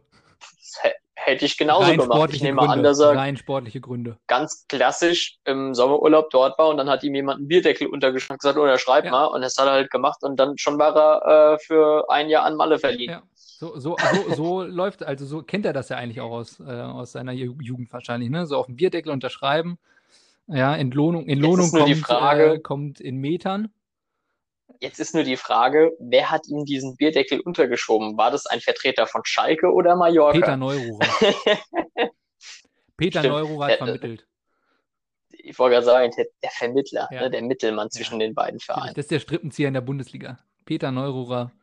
hätte 1.26 1.46
ich 1.46 1.58
genauso 1.58 1.88
rein 1.88 1.98
gemacht. 1.98 2.34
Ich 2.34 2.44
nehme 2.44 2.58
Gründe, 2.58 2.74
an, 2.74 2.84
dass 2.84 3.00
er 3.00 3.16
rein 3.16 3.38
sportliche 3.38 3.82
Gründe. 3.82 4.18
ganz 4.28 4.66
klassisch 4.68 5.38
im 5.46 5.74
Sommerurlaub 5.74 6.30
dort 6.30 6.58
war 6.58 6.70
und 6.70 6.78
dann 6.78 6.90
hat 6.90 7.04
ihm 7.04 7.16
jemand 7.16 7.40
einen 7.40 7.48
Bierdeckel 7.48 7.88
untergeschnackt 7.88 8.42
gesagt, 8.42 8.58
oder 8.58 8.78
schreib 8.78 9.06
ja. 9.06 9.12
mal. 9.12 9.26
Und 9.26 9.42
das 9.42 9.58
hat 9.58 9.68
er 9.68 9.74
halt 9.74 9.92
gemacht 9.92 10.24
und 10.24 10.38
dann 10.38 10.58
schon 10.58 10.78
war 10.78 10.96
er 10.96 11.54
äh, 11.54 11.60
für 11.60 12.10
ein 12.10 12.30
Jahr 12.30 12.46
an 12.46 12.56
Malle 12.56 12.80
verliehen. 12.80 13.12
Ja, 13.12 13.24
So, 13.36 13.80
so, 13.80 13.96
so, 13.98 14.36
so 14.36 14.62
läuft, 14.64 15.04
also 15.04 15.26
so 15.26 15.42
kennt 15.42 15.66
er 15.66 15.74
das 15.74 15.90
ja 15.90 15.98
eigentlich 15.98 16.22
auch 16.22 16.32
aus, 16.32 16.60
äh, 16.60 16.64
aus 16.64 17.14
seiner 17.14 17.32
Jugend 17.32 17.92
wahrscheinlich, 17.92 18.30
ne? 18.30 18.46
So 18.46 18.58
auf 18.58 18.68
dem 18.68 18.76
Bierdeckel 18.76 19.12
unterschreiben. 19.12 19.78
Ja, 20.48 20.76
Entlohnung, 20.76 21.28
Entlohnung 21.28 21.72
kommt, 21.72 21.98
Frage, 21.98 22.56
äh, 22.56 22.60
kommt 22.60 23.00
in 23.00 23.18
Metern. 23.18 23.72
Jetzt 24.84 25.00
ist 25.00 25.16
nur 25.16 25.24
die 25.24 25.38
Frage, 25.38 25.96
wer 25.98 26.30
hat 26.30 26.46
ihm 26.50 26.66
diesen 26.66 26.98
Bierdeckel 26.98 27.40
untergeschoben? 27.40 28.18
War 28.18 28.32
das 28.32 28.46
ein 28.48 28.60
Vertreter 28.60 29.08
von 29.08 29.22
Schalke 29.24 29.72
oder 29.72 29.96
Mallorca? 29.96 30.38
Peter 30.38 30.58
Neururer. 30.58 31.00
Peter 32.98 33.20
Stimmt. 33.20 33.34
Neururer 33.34 33.68
hat 33.68 33.78
vermittelt. 33.78 34.28
Ich 35.30 35.58
wollte 35.58 35.76
gerade 35.76 35.86
sagen, 35.86 36.14
der, 36.18 36.26
der 36.44 36.50
Vermittler, 36.50 37.08
ja. 37.14 37.22
ne, 37.22 37.32
der 37.32 37.44
Mittelmann 37.44 37.92
zwischen 37.92 38.20
ja. 38.20 38.28
den 38.28 38.36
beiden 38.36 38.60
Vereinen. 38.60 38.94
Das 38.94 39.06
ist 39.06 39.12
der 39.12 39.20
Strippenzieher 39.20 39.70
in 39.70 39.74
der 39.74 39.80
Bundesliga. 39.80 40.40
Peter 40.66 40.92
Neururer. 40.92 41.54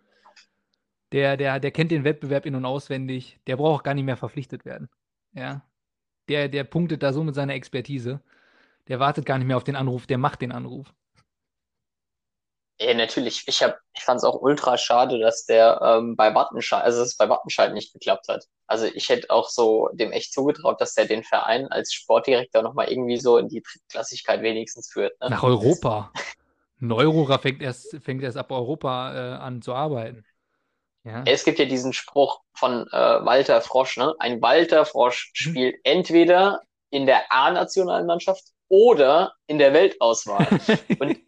Der, 1.12 1.36
der, 1.36 1.60
der 1.60 1.72
kennt 1.72 1.90
den 1.90 2.04
Wettbewerb 2.04 2.46
in- 2.46 2.54
und 2.54 2.64
auswendig. 2.64 3.38
Der 3.46 3.58
braucht 3.58 3.84
gar 3.84 3.92
nicht 3.92 4.04
mehr 4.04 4.16
verpflichtet 4.16 4.64
werden. 4.64 4.88
Ja. 5.34 5.62
Der, 6.30 6.48
der 6.48 6.64
punktet 6.64 7.02
da 7.02 7.12
so 7.12 7.22
mit 7.22 7.34
seiner 7.34 7.52
Expertise. 7.52 8.22
Der 8.88 8.98
wartet 8.98 9.26
gar 9.26 9.36
nicht 9.36 9.46
mehr 9.46 9.58
auf 9.58 9.64
den 9.64 9.76
Anruf, 9.76 10.06
der 10.06 10.16
macht 10.16 10.40
den 10.40 10.52
Anruf. 10.52 10.94
Ja, 12.82 12.94
natürlich. 12.94 13.44
Ich, 13.46 13.62
hab, 13.62 13.78
ich 13.94 14.02
fand 14.02 14.18
es 14.18 14.24
auch 14.24 14.40
ultra 14.40 14.78
schade, 14.78 15.18
dass 15.18 15.44
der 15.44 15.80
ähm, 15.84 16.16
bei 16.16 16.34
Wattenscheid, 16.34 16.82
also 16.82 17.02
es 17.02 17.16
bei 17.16 17.28
Wattenscheid 17.28 17.74
nicht 17.74 17.92
geklappt 17.92 18.28
hat. 18.28 18.46
Also 18.66 18.86
ich 18.86 19.10
hätte 19.10 19.28
auch 19.28 19.50
so 19.50 19.90
dem 19.92 20.12
echt 20.12 20.32
zugetraut, 20.32 20.80
dass 20.80 20.94
der 20.94 21.04
den 21.04 21.22
Verein 21.22 21.68
als 21.68 21.92
Sportdirektor 21.92 22.62
nochmal 22.62 22.90
irgendwie 22.90 23.18
so 23.18 23.36
in 23.36 23.48
die 23.48 23.62
Drittklassigkeit 23.62 24.40
wenigstens 24.40 24.90
führt. 24.90 25.20
Ne? 25.20 25.28
Nach 25.28 25.42
Europa. 25.42 26.10
Neurora 26.78 27.36
fängt 27.36 27.60
erst, 27.60 27.98
fängt 28.02 28.22
erst 28.22 28.38
ab 28.38 28.50
Europa 28.50 29.14
äh, 29.14 29.36
an 29.36 29.60
zu 29.60 29.74
arbeiten. 29.74 30.24
Ja. 31.04 31.22
Es 31.26 31.44
gibt 31.44 31.58
ja 31.58 31.66
diesen 31.66 31.92
Spruch 31.92 32.40
von 32.54 32.86
äh, 32.92 32.96
Walter 32.96 33.60
Frosch, 33.60 33.98
ne? 33.98 34.14
Ein 34.18 34.40
Walter 34.40 34.86
Frosch 34.86 35.32
hm. 35.36 35.50
spielt 35.52 35.74
hm. 35.74 35.80
entweder 35.84 36.62
in 36.88 37.04
der 37.04 37.30
A-Nationalmannschaft 37.30 38.44
oder 38.68 39.34
in 39.46 39.58
der 39.58 39.74
Weltauswahl. 39.74 40.46
Und 40.98 41.18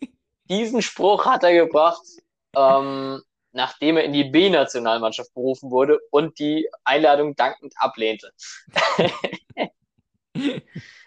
diesen 0.49 0.83
Spruch 0.83 1.27
hat 1.27 1.45
er 1.45 1.53
gebracht, 1.53 2.03
ähm, 2.57 3.23
nachdem 3.53 3.97
er 3.97 4.05
in 4.05 4.13
die 4.13 4.25
B-Nationalmannschaft 4.25 5.33
berufen 5.35 5.71
wurde 5.71 5.99
und 6.11 6.39
die 6.39 6.69
Einladung 6.85 7.37
dankend 7.37 7.75
ablehnte. 7.77 8.33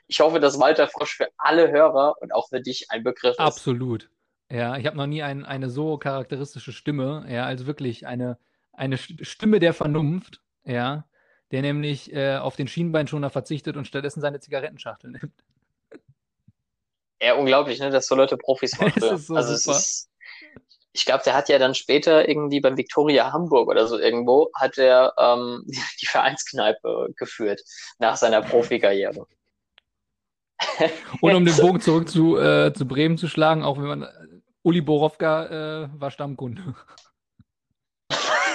ich 0.07 0.19
hoffe, 0.19 0.39
dass 0.39 0.59
Walter 0.59 0.87
Frosch 0.87 1.17
für 1.17 1.27
alle 1.37 1.71
Hörer 1.71 2.15
und 2.21 2.33
auch 2.33 2.49
für 2.49 2.61
dich 2.61 2.91
ein 2.91 3.03
Begriff 3.03 3.31
ist. 3.31 3.39
Absolut. 3.39 4.09
Ja, 4.51 4.77
ich 4.77 4.85
habe 4.85 4.97
noch 4.97 5.07
nie 5.07 5.23
ein, 5.23 5.43
eine 5.43 5.69
so 5.69 5.97
charakteristische 5.97 6.71
Stimme, 6.71 7.25
ja, 7.27 7.45
also 7.45 7.65
wirklich 7.65 8.05
eine, 8.05 8.37
eine 8.73 8.97
Stimme 8.97 9.59
der 9.59 9.73
Vernunft, 9.73 10.41
ja, 10.63 11.05
der 11.51 11.61
nämlich 11.63 12.13
äh, 12.13 12.37
auf 12.37 12.55
den 12.55 12.67
Schienbeinschoner 12.67 13.31
verzichtet 13.31 13.75
und 13.75 13.87
stattdessen 13.87 14.21
seine 14.21 14.39
Zigarettenschachtel 14.39 15.11
nimmt. 15.11 15.43
Ja, 17.25 17.33
unglaublich, 17.33 17.79
ne, 17.79 17.89
dass 17.89 18.05
so 18.05 18.13
Leute 18.13 18.37
Profis 18.37 18.79
machen. 18.79 18.93
so 18.99 19.07
also 19.07 19.25
super. 19.25 19.41
es 19.47 19.67
ist, 19.67 20.09
ich 20.93 21.05
glaube, 21.05 21.23
der 21.25 21.33
hat 21.33 21.49
ja 21.49 21.57
dann 21.57 21.73
später 21.73 22.29
irgendwie 22.29 22.59
beim 22.59 22.77
Victoria 22.77 23.33
Hamburg 23.33 23.67
oder 23.67 23.87
so 23.87 23.97
irgendwo, 23.97 24.51
hat 24.53 24.77
er 24.77 25.13
ähm, 25.17 25.63
die 26.01 26.05
Vereinskneipe 26.05 27.09
geführt 27.17 27.61
nach 27.97 28.15
seiner 28.15 28.43
Profikarriere. 28.43 29.25
Und 31.21 31.35
um 31.35 31.45
den 31.45 31.55
Bogen 31.57 31.81
zurück 31.81 32.09
zu, 32.09 32.37
äh, 32.37 32.71
zu 32.73 32.87
Bremen 32.87 33.17
zu 33.17 33.27
schlagen, 33.27 33.63
auch 33.63 33.77
wenn 33.77 33.87
man 33.87 34.07
Uli 34.61 34.81
Borowka 34.81 35.85
äh, 35.85 35.89
war 35.99 36.11
Stammkunde. 36.11 36.75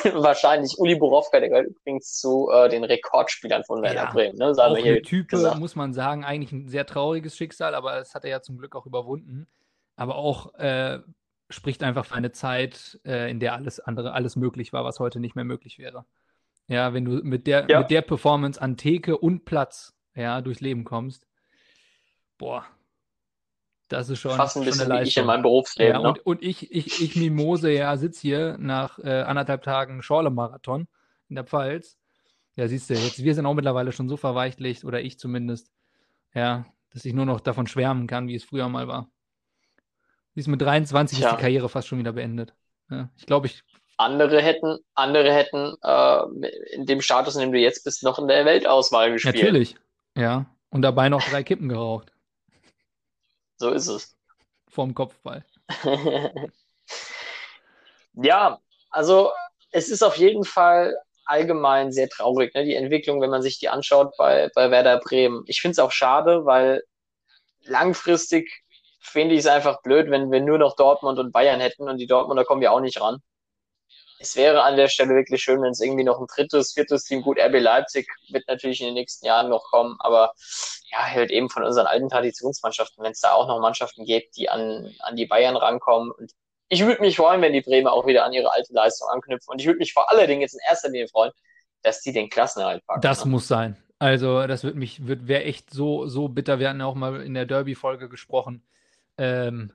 Wahrscheinlich. 0.14 0.78
Uli 0.78 0.96
Borowka, 0.96 1.40
der 1.40 1.48
gehört 1.48 1.66
übrigens 1.68 2.18
zu 2.18 2.50
äh, 2.50 2.68
den 2.68 2.84
Rekordspielern 2.84 3.64
von 3.64 3.82
Werder 3.82 4.04
ja, 4.04 4.10
Bremen. 4.10 4.36
Ne? 4.38 4.54
Sagen 4.54 4.72
auch 4.72 4.76
wir 4.76 4.82
hier 4.82 5.02
Type, 5.02 5.26
gesagt. 5.26 5.58
muss 5.58 5.76
man 5.76 5.92
sagen, 5.92 6.24
eigentlich 6.24 6.52
ein 6.52 6.68
sehr 6.68 6.86
trauriges 6.86 7.36
Schicksal, 7.36 7.74
aber 7.74 7.96
das 7.96 8.14
hat 8.14 8.24
er 8.24 8.30
ja 8.30 8.42
zum 8.42 8.58
Glück 8.58 8.76
auch 8.76 8.86
überwunden. 8.86 9.46
Aber 9.96 10.16
auch 10.16 10.54
äh, 10.54 11.00
spricht 11.50 11.82
einfach 11.82 12.06
für 12.06 12.14
eine 12.14 12.32
Zeit, 12.32 12.98
äh, 13.04 13.30
in 13.30 13.40
der 13.40 13.54
alles 13.54 13.80
andere, 13.80 14.12
alles 14.12 14.36
möglich 14.36 14.72
war, 14.72 14.84
was 14.84 15.00
heute 15.00 15.20
nicht 15.20 15.36
mehr 15.36 15.44
möglich 15.44 15.78
wäre. 15.78 16.04
Ja, 16.68 16.94
wenn 16.94 17.04
du 17.04 17.12
mit 17.22 17.46
der, 17.46 17.66
ja. 17.68 17.80
mit 17.80 17.90
der 17.90 18.02
Performance 18.02 18.60
an 18.60 18.76
Theke 18.76 19.18
und 19.18 19.44
Platz 19.44 19.94
ja, 20.14 20.40
durchs 20.40 20.60
Leben 20.60 20.84
kommst, 20.84 21.26
boah, 22.38 22.64
das 23.90 24.08
ist 24.08 24.20
schon, 24.20 24.36
Fast 24.36 24.56
ein 24.56 24.64
bisschen 24.64 24.88
wie 24.88 25.02
ich 25.02 25.16
in 25.16 25.26
meinem 25.26 25.42
Berufsleben. 25.42 25.94
Ja, 25.94 26.00
ne? 26.00 26.08
und, 26.08 26.24
und 26.24 26.42
ich, 26.42 26.72
ich, 26.72 27.02
ich 27.02 27.16
Mimose, 27.16 27.72
ja, 27.72 27.96
sitze 27.96 28.20
hier 28.22 28.56
nach 28.58 28.98
äh, 29.00 29.22
anderthalb 29.22 29.62
Tagen 29.62 30.02
Schorle-Marathon 30.02 30.86
in 31.28 31.34
der 31.34 31.44
Pfalz. 31.44 31.98
Ja, 32.54 32.68
siehst 32.68 32.88
du, 32.88 32.94
jetzt, 32.94 33.22
wir 33.22 33.34
sind 33.34 33.46
auch 33.46 33.54
mittlerweile 33.54 33.90
schon 33.90 34.08
so 34.08 34.16
verweichlicht, 34.16 34.84
oder 34.84 35.00
ich 35.00 35.18
zumindest, 35.18 35.72
ja, 36.34 36.66
dass 36.92 37.04
ich 37.04 37.14
nur 37.14 37.26
noch 37.26 37.40
davon 37.40 37.66
schwärmen 37.66 38.06
kann, 38.06 38.28
wie 38.28 38.36
es 38.36 38.44
früher 38.44 38.68
mal 38.68 38.86
war. 38.86 39.10
Wie 40.34 40.40
es 40.40 40.46
mit 40.46 40.62
23 40.62 41.18
Tja. 41.18 41.28
ist 41.28 41.36
die 41.36 41.40
Karriere 41.40 41.68
fast 41.68 41.88
schon 41.88 41.98
wieder 41.98 42.12
beendet. 42.12 42.54
Ja, 42.90 43.10
ich 43.16 43.26
glaube, 43.26 43.48
ich. 43.48 43.64
Andere 43.96 44.40
hätten, 44.40 44.78
andere 44.94 45.32
hätten 45.32 45.74
äh, 45.82 46.48
in 46.74 46.86
dem 46.86 47.00
Status, 47.00 47.34
in 47.34 47.42
dem 47.42 47.52
du 47.52 47.58
jetzt 47.58 47.84
bist, 47.84 48.02
noch 48.04 48.18
in 48.18 48.28
der 48.28 48.44
Weltauswahl 48.44 49.12
gespielt. 49.12 49.34
Natürlich, 49.34 49.74
ja. 50.16 50.46
Und 50.70 50.82
dabei 50.82 51.08
noch 51.08 51.22
drei 51.22 51.42
Kippen 51.42 51.68
geraucht. 51.68 52.12
So 53.60 53.70
ist 53.72 53.88
es. 53.88 54.16
Vorm 54.68 54.94
Kopfball. 54.94 55.44
ja, 58.14 58.58
also 58.88 59.32
es 59.70 59.90
ist 59.90 60.02
auf 60.02 60.16
jeden 60.16 60.44
Fall 60.44 60.96
allgemein 61.26 61.92
sehr 61.92 62.08
traurig, 62.08 62.54
ne? 62.54 62.64
die 62.64 62.74
Entwicklung, 62.74 63.20
wenn 63.20 63.28
man 63.28 63.42
sich 63.42 63.58
die 63.58 63.68
anschaut 63.68 64.14
bei, 64.16 64.48
bei 64.54 64.70
Werder 64.70 64.98
Bremen. 64.98 65.44
Ich 65.46 65.60
finde 65.60 65.72
es 65.72 65.78
auch 65.78 65.92
schade, 65.92 66.46
weil 66.46 66.84
langfristig 67.60 68.50
finde 68.98 69.34
ich 69.34 69.40
es 69.40 69.46
einfach 69.46 69.82
blöd, 69.82 70.10
wenn 70.10 70.32
wir 70.32 70.40
nur 70.40 70.56
noch 70.56 70.74
Dortmund 70.74 71.18
und 71.18 71.30
Bayern 71.30 71.60
hätten 71.60 71.86
und 71.86 71.98
die 71.98 72.06
Dortmunder 72.06 72.46
kommen 72.46 72.62
ja 72.62 72.70
auch 72.70 72.80
nicht 72.80 72.98
ran 72.98 73.22
es 74.20 74.36
wäre 74.36 74.62
an 74.62 74.76
der 74.76 74.88
Stelle 74.88 75.14
wirklich 75.14 75.42
schön, 75.42 75.62
wenn 75.62 75.70
es 75.70 75.80
irgendwie 75.80 76.04
noch 76.04 76.20
ein 76.20 76.26
drittes, 76.26 76.74
viertes 76.74 77.04
Team, 77.04 77.22
gut, 77.22 77.38
RB 77.40 77.58
Leipzig 77.58 78.06
wird 78.30 78.46
natürlich 78.48 78.80
in 78.80 78.88
den 78.88 78.94
nächsten 78.94 79.24
Jahren 79.24 79.48
noch 79.48 79.64
kommen, 79.64 79.96
aber 79.98 80.34
ja, 80.92 80.98
halt 80.98 81.30
eben 81.30 81.48
von 81.48 81.64
unseren 81.64 81.86
alten 81.86 82.10
Traditionsmannschaften, 82.10 83.02
wenn 83.02 83.12
es 83.12 83.20
da 83.20 83.32
auch 83.32 83.48
noch 83.48 83.60
Mannschaften 83.60 84.04
gibt, 84.04 84.36
die 84.36 84.50
an, 84.50 84.94
an 85.00 85.16
die 85.16 85.26
Bayern 85.26 85.56
rankommen. 85.56 86.10
Und 86.10 86.32
ich 86.68 86.84
würde 86.84 87.00
mich 87.00 87.16
freuen, 87.16 87.40
wenn 87.40 87.54
die 87.54 87.62
Bremer 87.62 87.92
auch 87.92 88.06
wieder 88.06 88.24
an 88.24 88.34
ihre 88.34 88.52
alte 88.52 88.74
Leistung 88.74 89.08
anknüpfen. 89.08 89.52
Und 89.52 89.60
ich 89.60 89.66
würde 89.66 89.78
mich 89.78 89.94
vor 89.94 90.10
allen 90.10 90.28
Dingen 90.28 90.42
jetzt 90.42 90.54
in 90.54 90.60
erster 90.68 90.90
Linie 90.90 91.08
freuen, 91.08 91.32
dass 91.82 92.02
die 92.02 92.12
den 92.12 92.28
Klassenerhalt 92.28 92.84
packen. 92.86 93.00
Das 93.00 93.24
ne? 93.24 93.30
muss 93.30 93.48
sein. 93.48 93.82
Also, 93.98 94.46
das 94.46 94.64
wird 94.64 94.76
mich, 94.76 94.98
wäre 95.00 95.44
echt 95.44 95.70
so, 95.70 96.06
so 96.06 96.28
bitter. 96.28 96.58
Wir 96.58 96.68
hatten 96.68 96.80
ja 96.80 96.86
auch 96.86 96.94
mal 96.94 97.22
in 97.22 97.34
der 97.34 97.46
Derby-Folge 97.46 98.08
gesprochen. 98.08 98.66
Ähm, 99.16 99.72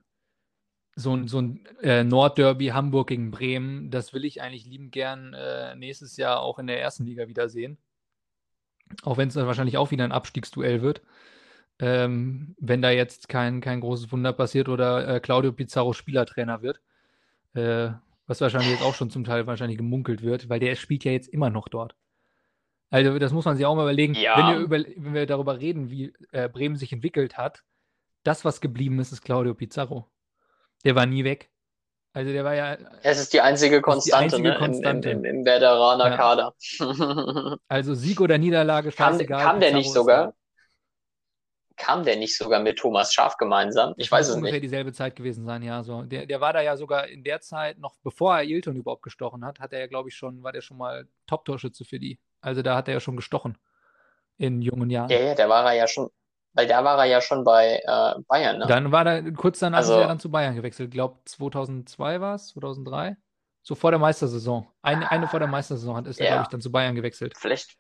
so 0.96 1.14
ein, 1.14 1.28
so 1.28 1.41
ein 1.41 1.66
äh, 1.82 2.04
Nordderby 2.04 2.68
Hamburg 2.68 3.10
gegen 3.10 3.32
Bremen, 3.32 3.91
das 3.91 4.14
will 4.14 4.24
ich 4.24 4.41
eigentlich 4.41 4.66
liebend 4.66 4.91
gern 4.91 5.34
äh, 5.34 5.76
nächstes 5.76 6.16
Jahr 6.18 6.39
auch 6.39 6.58
in 6.58 6.68
der 6.68 6.82
ersten 6.82 7.06
Liga 7.06 7.28
wiedersehen. 7.28 7.78
Auch 9.04 9.18
wenn 9.18 9.28
es 9.28 9.34
dann 9.34 9.48
wahrscheinlich 9.48 9.78
auch 9.78 9.91
wieder 9.91 10.06
ein 10.06 10.12
Abstiegsduell 10.12 10.82
wird. 10.82 11.02
Ähm, 11.80 12.56
wenn 12.60 12.82
da 12.82 12.91
jetzt 12.91 13.28
kein, 13.28 13.60
kein 13.60 13.82
großes 13.82 14.12
Wunder 14.12 14.32
passiert 14.32 14.70
oder 14.70 15.16
äh, 15.16 15.20
Claudio 15.20 15.52
Pizarro 15.52 15.91
Spielertrainer 15.91 16.62
wird. 16.62 16.80
Äh, 17.54 17.91
was 18.28 18.41
wahrscheinlich 18.41 18.72
jetzt 18.72 18.84
auch 18.84 18.96
schon 18.96 19.10
zum 19.10 19.24
Teil 19.24 19.46
wahrscheinlich 19.48 19.78
gemunkelt 19.78 20.22
wird, 20.22 20.50
weil 20.50 20.60
der 20.60 20.76
spielt 20.76 21.04
ja 21.04 21.12
jetzt 21.12 21.28
immer 21.28 21.50
noch 21.50 21.68
dort. 21.68 21.96
Also 22.89 23.20
das 23.20 23.34
muss 23.34 23.46
man 23.46 23.58
sich 23.58 23.66
auch 23.66 23.76
mal 23.76 23.84
überlegen. 23.84 24.14
Ja. 24.14 24.38
Wenn, 24.38 24.56
wir 24.56 24.64
über, 24.64 24.89
wenn 24.98 25.14
wir 25.14 25.26
darüber 25.26 25.60
reden, 25.60 25.89
wie 25.89 26.14
äh, 26.32 26.48
Bremen 26.48 26.76
sich 26.76 26.93
entwickelt 26.93 27.38
hat, 27.38 27.64
das, 28.24 28.46
was 28.46 28.62
geblieben 28.62 29.00
ist, 29.00 29.12
ist 29.12 29.22
Claudio 29.22 29.54
Pizarro. 29.54 30.10
Der 30.86 30.96
war 30.96 31.06
nie 31.06 31.24
weg. 31.24 31.50
Also 32.14 32.32
der 32.32 32.46
war 32.46 32.56
ja. 32.56 32.78
Es 33.04 33.20
ist 33.20 33.34
die 33.34 33.42
einzige 33.42 33.82
Konstante, 33.82 34.28
die 34.28 34.36
einzige 34.36 34.50
ne? 34.50 34.58
Konstante. 34.58 35.10
Im, 35.10 35.26
im, 35.26 35.40
im 35.40 35.46
Werderaner 35.46 36.12
ja. 36.12 36.16
Kader. 36.16 36.56
also 37.68 37.94
Sieg 37.94 38.22
oder 38.22 38.38
Niederlage, 38.38 38.92
scheißegal. 38.92 39.42
Kam, 39.42 39.52
kam 39.52 39.60
der 39.60 39.74
nicht 39.74 39.92
sogar? 39.92 40.34
Kam 41.76 42.06
der 42.06 42.16
nicht 42.16 42.38
sogar 42.38 42.62
mit 42.62 42.80
Thomas 42.80 43.14
Schaf 43.14 43.36
gemeinsam? 43.36 43.96
Ich 43.98 44.10
weiß 44.10 44.30
es 44.30 44.36
nicht. 44.36 44.44
ungefähr 44.44 44.62
dieselbe 44.62 44.94
Zeit 44.94 45.18
gewesen 45.18 45.46
sein, 45.46 45.62
ja. 45.62 45.84
So. 45.84 46.04
Der, 46.04 46.26
der 46.26 46.40
war 46.40 46.54
da 46.54 46.62
ja 46.62 46.78
sogar 46.78 47.08
in 47.08 47.26
der 47.26 47.42
Zeit, 47.42 47.80
noch 47.80 47.98
bevor 48.02 48.38
er 48.38 48.46
Ilton 48.46 48.78
überhaupt 48.78 49.04
gestochen 49.04 49.44
hat, 49.44 49.60
hat 49.60 49.74
er 49.74 49.80
ja, 49.80 49.88
glaube 49.88 50.08
ich, 50.08 50.16
schon, 50.16 50.42
war 50.42 50.54
der 50.54 50.62
schon 50.62 50.78
mal 50.78 51.10
Top-Torschütze 51.28 51.84
für 51.84 52.00
die. 52.00 52.18
Also 52.40 52.62
da 52.62 52.78
hat 52.78 52.88
er 52.88 52.94
ja 52.94 53.00
schon 53.02 53.18
gestochen 53.18 53.58
in 54.38 54.62
jungen 54.62 54.90
Jahren. 54.90 55.10
Ja, 55.10 55.20
ja, 55.20 55.36
da 55.36 55.50
war 55.50 55.66
er 55.66 55.74
ja 55.74 55.88
schon, 55.88 56.10
weil 56.56 56.68
da 56.68 56.84
war 56.84 56.97
er 56.97 57.06
ja 57.06 57.22
schon 57.22 57.43
bei 57.43 57.82
äh, 57.86 58.22
Bayern, 58.28 58.60
ne? 58.60 58.66
Dann 58.66 58.91
war 58.91 59.06
er, 59.06 59.32
kurz 59.34 59.60
danach 59.60 59.80
also, 59.80 59.93
ist 59.93 59.99
er 59.99 60.08
dann 60.08 60.20
zu 60.20 60.32
Bayern 60.32 60.56
gewechselt. 60.56 60.88
Ich 60.88 60.93
glaube, 60.93 61.20
2002 61.26 62.22
war 62.22 62.36
es, 62.36 62.47
2003? 62.47 63.18
So 63.62 63.76
vor 63.76 63.91
der 63.91 63.99
Meistersaison. 63.99 64.68
Eine, 64.82 65.12
eine 65.12 65.28
vor 65.28 65.39
der 65.39 65.49
Meistersaison 65.49 65.97
hat, 65.97 66.08
ist 66.08 66.20
ja. 66.20 66.26
er, 66.26 66.32
glaube 66.32 66.43
ich, 66.43 66.49
dann 66.49 66.62
zu 66.62 66.72
Bayern 66.72 66.95
gewechselt. 66.95 67.34
Vielleicht, 67.38 67.76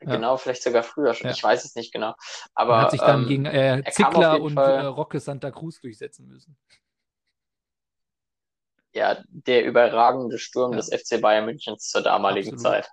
ja. 0.00 0.16
genau, 0.16 0.36
vielleicht 0.36 0.62
sogar 0.62 0.82
früher 0.82 1.12
schon. 1.14 1.28
Ja. 1.28 1.34
Ich 1.34 1.42
weiß 1.42 1.64
es 1.64 1.74
nicht 1.74 1.92
genau. 1.92 2.14
Aber, 2.54 2.74
er 2.74 2.80
hat 2.82 2.90
sich 2.92 3.00
dann 3.00 3.22
ähm, 3.22 3.28
gegen 3.28 3.44
äh, 3.44 3.82
Zickler 3.90 4.40
und 4.40 4.56
äh, 4.56 4.80
Rocke 4.86 5.20
Santa 5.20 5.50
Cruz 5.50 5.80
durchsetzen 5.80 6.26
müssen. 6.26 6.56
ja, 8.94 9.22
der 9.28 9.64
überragende 9.64 10.38
Sturm 10.38 10.72
ja. 10.72 10.78
des 10.78 10.88
FC 10.88 11.20
Bayern 11.20 11.44
Münchens 11.44 11.88
zur 11.90 12.02
damaligen 12.02 12.54
Absolut. 12.54 12.84
Zeit. 12.84 12.90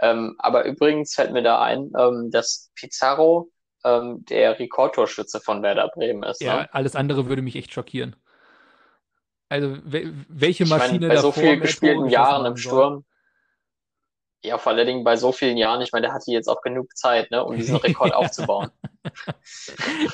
Ähm, 0.00 0.36
aber 0.38 0.64
übrigens 0.64 1.14
fällt 1.14 1.32
mir 1.32 1.42
da 1.42 1.60
ein, 1.60 1.92
ähm, 1.98 2.30
dass 2.30 2.70
Pizarro 2.74 3.50
ähm, 3.84 4.24
der 4.26 4.58
Rekordtorschütze 4.58 5.40
von 5.40 5.62
Werder 5.62 5.88
Bremen 5.88 6.22
ist. 6.22 6.40
Ja, 6.40 6.62
ne? 6.62 6.68
alles 6.72 6.96
andere 6.96 7.28
würde 7.28 7.42
mich 7.42 7.56
echt 7.56 7.72
schockieren. 7.72 8.16
Also 9.48 9.78
welche 9.84 10.66
Maschine 10.66 10.96
ich 10.96 11.00
mein, 11.00 11.08
bei 11.08 11.16
so 11.16 11.32
vielen 11.32 11.60
gespielten 11.60 12.08
Jahren 12.08 12.44
im 12.44 12.56
Sturm. 12.56 13.04
Ja, 14.44 14.56
vor 14.56 14.72
allen 14.72 14.86
Dingen 14.86 15.04
bei 15.04 15.16
so 15.16 15.32
vielen 15.32 15.56
Jahren, 15.56 15.80
ich 15.80 15.90
meine, 15.90 16.06
der 16.06 16.14
hatte 16.14 16.30
jetzt 16.30 16.48
auch 16.48 16.62
genug 16.62 16.96
Zeit, 16.96 17.30
ne, 17.30 17.42
um 17.44 17.56
diesen 17.56 17.76
Rekord 17.76 18.14
aufzubauen. 18.14 18.70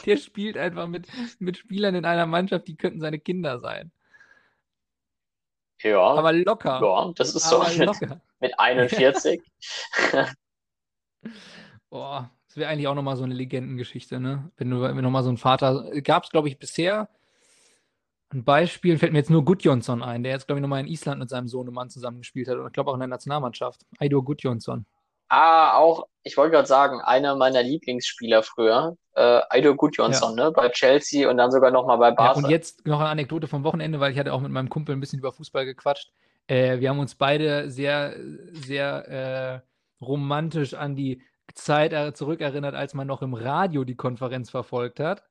der 0.07 0.17
spielt 0.17 0.57
einfach 0.57 0.87
mit, 0.87 1.09
mit 1.41 1.59
Spielern 1.59 1.95
in 1.95 2.07
einer 2.07 2.25
Mannschaft, 2.25 2.67
die 2.69 2.77
könnten 2.77 3.01
seine 3.01 3.19
Kinder 3.19 3.59
sein. 3.59 3.93
Ja. 5.85 6.01
Aber 6.01 6.33
locker. 6.33 6.81
Ja, 6.83 7.13
das 7.15 7.35
ist 7.35 7.49
so 7.49 7.63
mit, 7.79 7.91
mit 8.41 8.59
41. 8.59 9.43
Boah, 11.91 12.31
das 12.49 12.57
wäre 12.57 12.71
eigentlich 12.71 12.89
auch 12.89 12.95
nochmal 12.95 13.17
so 13.17 13.25
eine 13.25 13.35
Legendengeschichte, 13.35 14.19
ne? 14.19 14.51
Wenn 14.57 14.71
du 14.71 14.81
wenn 14.81 14.97
nochmal 14.97 15.23
so 15.23 15.31
ein 15.31 15.37
Vater. 15.37 15.91
Gab 16.03 16.25
es, 16.25 16.31
glaube 16.31 16.49
ich, 16.49 16.59
bisher 16.59 17.09
ein 18.31 18.45
Beispiel, 18.45 18.99
fällt 18.99 19.13
mir 19.13 19.19
jetzt 19.19 19.31
nur 19.31 19.45
Gudjonsson 19.45 20.03
ein, 20.03 20.23
der 20.23 20.33
jetzt, 20.33 20.47
glaube 20.47 20.59
ich, 20.59 20.63
nochmal 20.63 20.81
in 20.81 20.89
Island 20.89 21.21
mit 21.21 21.29
seinem 21.29 21.47
Sohnemann 21.47 21.91
zusammengespielt 21.91 22.49
hat 22.49 22.57
und 22.57 22.67
ich 22.67 22.73
glaube 22.73 22.91
auch 22.91 22.95
in 22.95 23.01
der 23.01 23.09
Nationalmannschaft. 23.09 23.87
Aidur 23.99 24.25
Gudjonsson. 24.25 24.87
Ah, 25.29 25.77
auch, 25.77 26.07
ich 26.23 26.37
wollte 26.37 26.53
gerade 26.53 26.69
sagen, 26.69 27.01
einer 27.01 27.35
meiner 27.37 27.63
Lieblingsspieler 27.63 28.43
früher, 28.43 28.97
äh, 29.15 29.41
Aido 29.51 29.75
Gudjonsson, 29.75 30.37
ja. 30.37 30.45
ne? 30.45 30.53
Bei 30.53 30.69
Chelsea 30.69 31.29
und 31.29 31.37
dann 31.37 31.51
sogar 31.51 31.71
nochmal 31.71 31.99
bei 31.99 32.11
Barca. 32.11 32.41
Ja, 32.41 32.45
und 32.45 32.51
jetzt 32.51 32.87
noch 32.87 33.01
eine 33.01 33.09
Anekdote 33.09 33.47
vom 33.47 33.65
Wochenende, 33.65 34.01
weil 34.01 34.13
ich 34.13 34.19
hatte 34.19 34.33
auch 34.33 34.41
mit 34.41 34.51
meinem 34.51 34.69
Kumpel 34.69 34.95
ein 34.95 35.01
bisschen 35.01 35.19
über 35.19 35.33
Fußball 35.33 35.65
gequatscht. 35.65 36.11
Äh, 36.47 36.81
wir 36.81 36.91
haben 36.91 36.99
uns 36.99 37.15
beide 37.15 37.71
sehr, 37.71 38.17
sehr 38.53 39.63
äh, 40.01 40.05
romantisch 40.05 40.75
an 40.75 40.97
die 40.97 41.23
Zeit 41.55 42.17
zurückerinnert, 42.17 42.75
als 42.75 42.95
man 42.95 43.07
noch 43.07 43.23
im 43.23 43.35
Radio 43.35 43.85
die 43.85 43.97
Konferenz 43.97 44.51
verfolgt 44.51 44.99
hat. 44.99 45.23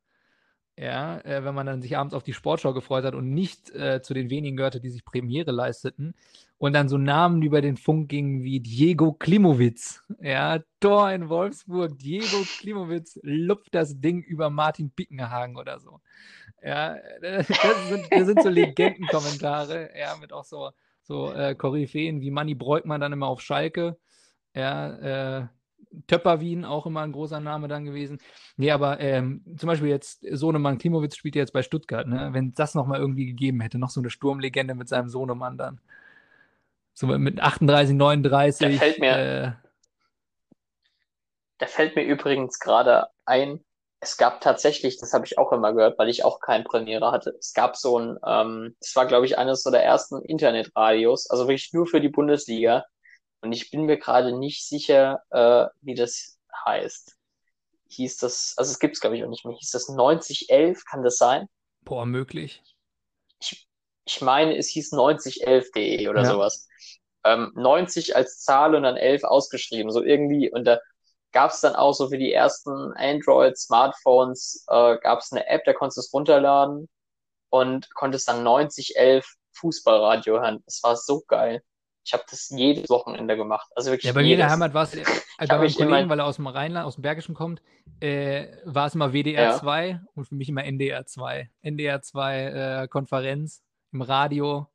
Ja, 0.76 1.20
äh, 1.20 1.44
wenn 1.44 1.54
man 1.54 1.68
dann 1.68 1.84
sich 1.84 1.98
abends 1.98 2.16
auf 2.16 2.24
die 2.24 2.34
Sportschau 2.34 2.74
gefreut 2.74 3.06
hat 3.06 3.14
und 3.14 3.32
nicht 3.32 3.70
äh, 3.76 4.02
zu 4.02 4.16
den 4.16 4.32
wenigen 4.32 4.58
gehörte, 4.58 4.82
die 4.82 4.90
sich 4.90 5.06
Premiere 5.06 5.52
leisteten. 5.52 6.16
Und 6.58 6.74
dann 6.74 6.90
so 6.90 6.98
Namen 6.98 7.42
über 7.44 7.62
den 7.62 7.78
Funk 7.78 8.10
gingen 8.10 8.42
wie 8.42 8.60
Diego 8.60 9.14
Klimowitz. 9.14 10.02
Ja, 10.20 10.60
Tor 10.80 11.12
in 11.12 11.30
Wolfsburg, 11.30 12.00
Diego 12.00 12.38
Klimowitz 12.60 13.20
lupft 13.22 13.76
das 13.76 14.00
Ding 14.00 14.24
über 14.24 14.50
Martin 14.50 14.90
Bickenhagen 14.90 15.58
oder 15.58 15.80
so. 15.80 16.00
Ja, 16.64 16.96
das 17.22 17.48
sind, 17.90 18.08
das 18.10 18.26
sind 18.26 18.42
so 18.42 18.50
Legendenkommentare, 18.50 19.92
ja, 19.96 20.16
mit 20.20 20.34
auch 20.34 20.46
so, 20.46 20.72
so 21.04 21.32
äh, 21.34 21.54
Koryphäen 21.54 22.22
wie 22.22 22.32
Manny 22.32 22.56
Breukmann 22.56 23.02
dann 23.02 23.14
immer 23.14 23.28
auf 23.28 23.42
Schalke. 23.42 23.98
Ja, 24.56 25.42
äh, 25.42 25.48
Töpperwien 26.08 26.66
auch 26.66 26.86
immer 26.86 27.02
ein 27.02 27.12
großer 27.12 27.40
Name 27.40 27.68
dann 27.68 27.86
gewesen. 27.86 28.20
Nee, 28.58 28.72
aber 28.72 29.00
ähm, 29.00 29.44
zum 29.58 29.68
Beispiel 29.68 29.90
jetzt 29.90 30.26
Sohnemann 30.32 30.78
Klimowitz 30.78 31.16
spielt 31.16 31.36
jetzt 31.36 31.54
bei 31.54 31.64
Stuttgart, 31.64 32.08
ne? 32.08 32.30
Wenn 32.32 32.54
das 32.54 32.76
nochmal 32.76 33.00
irgendwie 33.00 33.26
gegeben 33.26 33.62
hätte, 33.62 33.78
noch 33.78 33.90
so 33.90 34.02
eine 34.02 34.10
Sturmlegende 34.10 34.76
mit 34.76 34.90
seinem 34.90 35.10
Sohnemann 35.10 35.58
dann. 35.58 35.80
So 36.94 37.08
mit 37.08 37.40
38, 37.42 37.96
39. 37.96 38.74
Da 38.74 38.80
fällt 38.80 39.00
mir, 39.00 39.18
äh, 39.18 39.52
da 41.58 41.68
fällt 41.68 41.96
mir 41.96 42.04
übrigens 42.04 42.60
gerade 42.60 43.08
ein, 43.26 43.64
es 44.00 44.18
gab 44.18 44.42
tatsächlich, 44.42 44.98
das 44.98 45.14
habe 45.14 45.26
ich 45.26 45.38
auch 45.38 45.52
immer 45.54 45.74
gehört, 45.74 45.98
weil 45.98 46.10
ich 46.10 46.26
auch 46.26 46.40
keinen 46.40 46.66
Premiere 46.66 47.12
hatte. 47.12 47.36
Es 47.40 47.54
gab 47.54 47.78
so 47.78 47.98
ein, 47.98 48.18
ähm, 48.28 48.76
das 48.80 48.96
war 48.96 49.06
glaube 49.06 49.26
ich 49.26 49.38
eines 49.38 49.64
so 49.64 49.72
der 49.72 49.84
ersten 49.84 50.22
Internetradios, 50.22 51.30
also 51.30 51.48
wirklich 51.48 51.72
nur 51.74 51.88
für 51.88 52.02
die 52.02 52.10
Bundesliga. 52.10 52.86
Und 53.44 53.52
ich 53.52 53.72
bin 53.72 53.84
mir 53.84 53.98
gerade 53.98 54.32
nicht 54.32 54.66
sicher, 54.66 55.22
äh, 55.30 55.66
wie 55.82 55.96
das 55.96 56.40
heißt. 56.66 57.18
Hieß 57.90 58.18
das, 58.18 58.54
also 58.56 58.72
es 58.72 58.80
gibt 58.80 58.96
es 58.96 59.02
glaube 59.02 59.18
ich 59.18 59.24
auch 59.26 59.30
nicht 59.30 59.44
mehr. 59.44 59.54
Hieß 59.56 59.70
das 59.72 59.90
9011, 59.90 60.86
kann 60.86 61.04
das 61.04 61.18
sein? 61.18 61.48
Boah, 61.82 62.06
möglich. 62.06 62.64
Ich, 63.42 63.68
ich 64.06 64.22
meine, 64.22 64.58
es 64.58 64.70
hieß 64.70 64.94
9011.de 64.94 66.08
oder 66.08 66.24
ja. 66.24 66.32
sowas. 66.32 66.70
Ähm, 67.26 67.52
90 67.56 68.16
als 68.16 68.40
Zahl 68.40 68.76
und 68.76 68.84
dann 68.84 68.96
11 68.96 69.26
ausgeschrieben, 69.26 69.92
so 69.92 70.02
irgendwie. 70.02 70.50
Und 70.50 70.64
da 70.64 70.80
gab 71.34 71.52
es 71.52 71.60
dann 71.60 71.76
auch 71.76 71.92
so 71.92 72.08
für 72.10 72.18
die 72.18 72.32
ersten 72.32 72.94
Android-Smartphones, 72.94 74.66
äh, 74.70 74.98
gab 75.00 75.20
es 75.20 75.34
eine 75.34 75.46
App, 75.48 75.66
da 75.66 75.74
konntest 75.74 75.98
du 75.98 76.02
es 76.02 76.14
runterladen 76.14 76.88
und 77.50 77.94
konntest 77.94 78.30
dann 78.30 78.44
9011 78.44 79.26
Fußballradio 79.52 80.40
hören. 80.40 80.64
Das 80.66 80.82
war 80.82 80.96
so 80.96 81.24
geil. 81.28 81.62
Ich 82.06 82.14
habe 82.14 82.24
das 82.30 82.50
jedes 82.50 82.90
Wochenende 82.90 83.38
gemacht. 83.38 83.70
Also 83.76 83.92
wirklich 83.92 84.06
ja, 84.06 84.14
bei 84.14 84.24
mir 84.24 84.34
in 84.34 84.38
der 84.38 84.50
Heimat 84.50 84.74
war 84.74 84.84
es, 84.84 84.94
äh, 84.96 85.04
bei 85.40 85.58
meinem 85.58 85.74
Kollegen, 85.74 85.90
mein... 85.90 86.10
weil 86.10 86.20
er 86.20 86.26
aus 86.26 86.36
dem 86.36 86.48
Rheinland, 86.48 86.86
aus 86.86 86.96
dem 86.96 87.02
Bergischen 87.02 87.34
kommt, 87.34 87.62
äh, 88.00 88.48
war 88.66 88.88
es 88.88 88.96
immer 88.96 89.14
WDR 89.14 89.44
ja. 89.44 89.58
2 89.58 90.02
und 90.16 90.26
für 90.26 90.36
mich 90.36 90.50
immer 90.50 90.64
NDR 90.64 91.06
2. 91.06 91.50
NDR 91.62 92.02
2 92.02 92.44
äh, 92.84 92.88
Konferenz 92.88 93.64
im 93.92 94.02
Radio, 94.02 94.68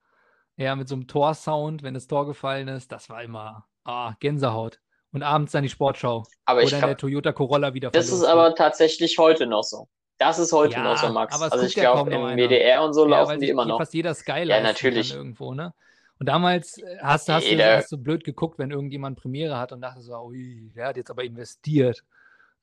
ja, 0.56 0.74
mit 0.74 0.88
so 0.88 0.94
einem 0.94 1.06
Torsound, 1.06 1.82
wenn 1.82 1.94
das 1.94 2.06
Tor 2.06 2.26
gefallen 2.26 2.68
ist, 2.68 2.90
das 2.90 3.10
war 3.10 3.22
immer 3.22 3.66
ah, 3.84 4.14
Gänsehaut. 4.20 4.80
Und 5.12 5.22
abends 5.22 5.52
dann 5.52 5.62
die 5.62 5.68
Sportschau. 5.70 6.24
Aber 6.44 6.62
Oder 6.62 6.80
der 6.80 6.96
Toyota 6.96 7.32
Corolla 7.32 7.72
wieder 7.72 7.90
Das 7.90 8.10
ist 8.10 8.24
aber 8.24 8.54
tatsächlich 8.54 9.16
heute 9.18 9.46
noch 9.46 9.62
so. 9.62 9.88
Das 10.18 10.38
ist 10.38 10.52
heute 10.52 10.74
ja, 10.74 10.82
noch 10.82 10.98
so, 10.98 11.08
Max. 11.10 11.40
also 11.40 11.64
ich 11.64 11.74
glaube, 11.74 12.10
im 12.10 12.36
WDR 12.36 12.82
und 12.82 12.92
so 12.92 13.04
ja, 13.04 13.18
laufen 13.18 13.40
die 13.40 13.48
immer 13.48 13.64
noch. 13.64 13.78
Fast 13.78 13.94
jeder 13.94 14.14
Skyline 14.14 14.50
ja, 14.50 14.60
natürlich. 14.60 15.14
irgendwo, 15.14 15.54
ne? 15.54 15.72
Und 16.18 16.28
damals 16.28 16.78
äh, 16.78 16.98
hast, 17.00 17.28
hast, 17.28 17.50
du, 17.50 17.76
hast 17.76 17.92
du 17.92 17.98
blöd 17.98 18.24
geguckt, 18.24 18.58
wenn 18.58 18.70
irgendjemand 18.70 19.18
Premiere 19.18 19.58
hat 19.58 19.72
und 19.72 19.80
dachte 19.80 20.00
so, 20.00 20.14
ui, 20.16 20.70
der 20.74 20.88
hat 20.88 20.96
jetzt 20.96 21.10
aber 21.10 21.24
investiert. 21.24 22.02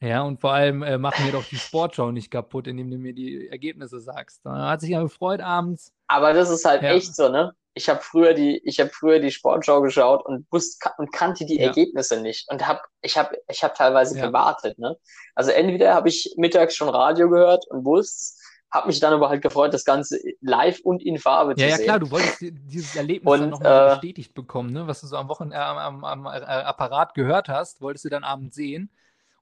Ja, 0.02 0.24
und 0.24 0.42
vor 0.42 0.52
allem 0.52 0.84
äh, 0.84 0.98
machen 0.98 1.26
wir 1.26 1.32
doch 1.32 1.46
die 1.46 1.56
Sportschau 1.56 2.12
nicht 2.12 2.30
kaputt, 2.30 2.68
indem 2.68 2.92
du 2.92 2.98
mir 2.98 3.14
die 3.14 3.48
Ergebnisse 3.48 4.00
sagst. 4.00 4.42
Da 4.44 4.70
hat 4.70 4.82
sich 4.82 4.90
ja 4.90 5.02
gefreut 5.02 5.40
abends. 5.40 5.94
Aber 6.08 6.34
das 6.34 6.50
ist 6.50 6.66
halt 6.66 6.84
ja. 6.84 6.92
echt 6.92 7.16
so, 7.16 7.30
ne? 7.30 7.54
Ich 7.78 7.90
habe 7.90 8.00
früher 8.02 8.34
die, 8.34 8.62
ich 8.64 8.80
habe 8.80 8.90
früher 8.90 9.20
die 9.20 9.32
Sportschau 9.32 9.82
geschaut 9.82 10.26
und 10.26 10.48
wusste 10.50 10.90
und 10.98 11.12
kannte 11.12 11.46
die 11.46 11.60
ja. 11.60 11.68
Ergebnisse 11.68 12.22
nicht 12.22 12.50
und 12.50 12.66
habe, 12.66 12.80
ich 13.02 13.18
habe, 13.18 13.38
ich 13.50 13.64
habe 13.66 13.74
teilweise 13.74 14.18
ja. 14.18 14.28
gewartet, 14.28 14.80
ne? 14.80 14.98
Also 15.34 15.52
entweder 15.52 15.94
habe 15.94 16.08
ich 16.08 16.34
mittags 16.38 16.76
schon 16.76 16.88
Radio 16.88 17.30
gehört 17.30 17.68
und 17.68 17.84
wusste, 17.84 18.42
habe 18.72 18.88
mich 18.88 19.00
dann 19.00 19.14
aber 19.14 19.30
halt 19.30 19.42
gefreut, 19.42 19.74
das 19.74 19.86
Ganze 19.86 20.20
live 20.42 20.80
und 20.82 21.02
in 21.02 21.18
Farbe 21.18 21.52
ja, 21.52 21.56
zu 21.56 21.64
ja, 21.64 21.76
sehen. 21.78 21.86
Ja, 21.86 21.86
klar, 21.86 22.00
du 22.00 22.12
wolltest 22.12 22.38
dieses 22.42 22.96
Erlebnis 22.96 23.34
und, 23.34 23.40
dann 23.40 23.50
nochmal 23.50 23.88
äh, 23.88 23.90
bestätigt 23.96 24.34
bekommen, 24.34 24.74
ne? 24.74 24.88
was 24.88 25.02
du 25.02 25.08
so 25.08 25.18
am 25.18 25.30
Wochenende 25.30 25.58
äh, 25.58 25.60
am, 25.60 26.04
am, 26.04 26.26
äh, 26.26 26.30
Apparat 26.30 27.14
gehört 27.14 27.48
hast, 27.48 27.82
wolltest 27.82 28.06
du 28.06 28.10
dann 28.10 28.24
abends 28.24 28.56
sehen. 28.56 28.92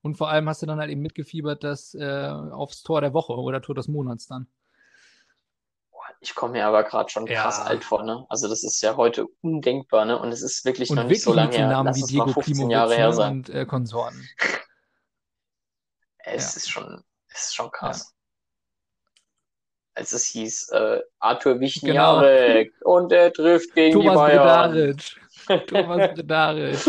Und 0.01 0.17
vor 0.17 0.29
allem 0.29 0.47
hast 0.49 0.61
du 0.61 0.65
dann 0.65 0.79
halt 0.79 0.91
eben 0.91 1.01
mitgefiebert, 1.01 1.63
dass 1.63 1.95
äh, 1.95 2.27
aufs 2.27 2.83
Tor 2.83 3.01
der 3.01 3.13
Woche 3.13 3.33
oder 3.33 3.61
Tor 3.61 3.73
des 3.73 3.87
Monats 3.87 4.27
dann. 4.27 4.47
Ich 6.19 6.35
komme 6.35 6.53
mir 6.53 6.67
aber 6.67 6.83
gerade 6.83 7.09
schon 7.09 7.25
krass 7.25 7.57
ja. 7.57 7.63
alt 7.65 7.83
vor, 7.83 8.03
ne? 8.03 8.25
Also 8.29 8.47
das 8.47 8.63
ist 8.63 8.81
ja 8.81 8.95
heute 8.95 9.25
undenkbar, 9.41 10.05
ne? 10.05 10.19
Und 10.19 10.31
es 10.31 10.41
ist 10.41 10.63
wirklich 10.63 10.89
und 10.89 10.97
noch 10.97 11.05
nicht 11.05 11.21
so 11.21 11.33
lange 11.33 11.55
her. 11.55 11.67
Namen 11.67 11.87
Lass 11.87 11.97
wie 11.97 12.13
Diego 12.13 12.27
15 12.27 12.69
Jahre 12.69 12.95
her 12.95 13.13
sein. 13.13 13.31
und 13.31 13.49
äh, 13.49 13.65
Konsorten. 13.65 14.25
es 16.19 16.53
ja. 16.53 16.57
ist 16.57 16.69
schon, 16.69 17.03
es 17.27 17.47
ist 17.47 17.55
schon 17.55 17.71
krass 17.71 18.13
als 19.95 20.11
es 20.11 20.25
hieß, 20.27 20.69
äh, 20.69 20.99
Arthur 21.19 21.59
Wichniarek 21.59 22.73
genau. 22.79 22.97
und 22.97 23.11
er 23.11 23.31
trifft 23.31 23.73
gegen 23.75 23.93
Thomas 23.93 24.31
die 24.31 24.37
Bayern. 24.37 24.71
Bredaric. 24.71 25.67
Thomas 25.67 26.13
Bredaric. 26.15 26.79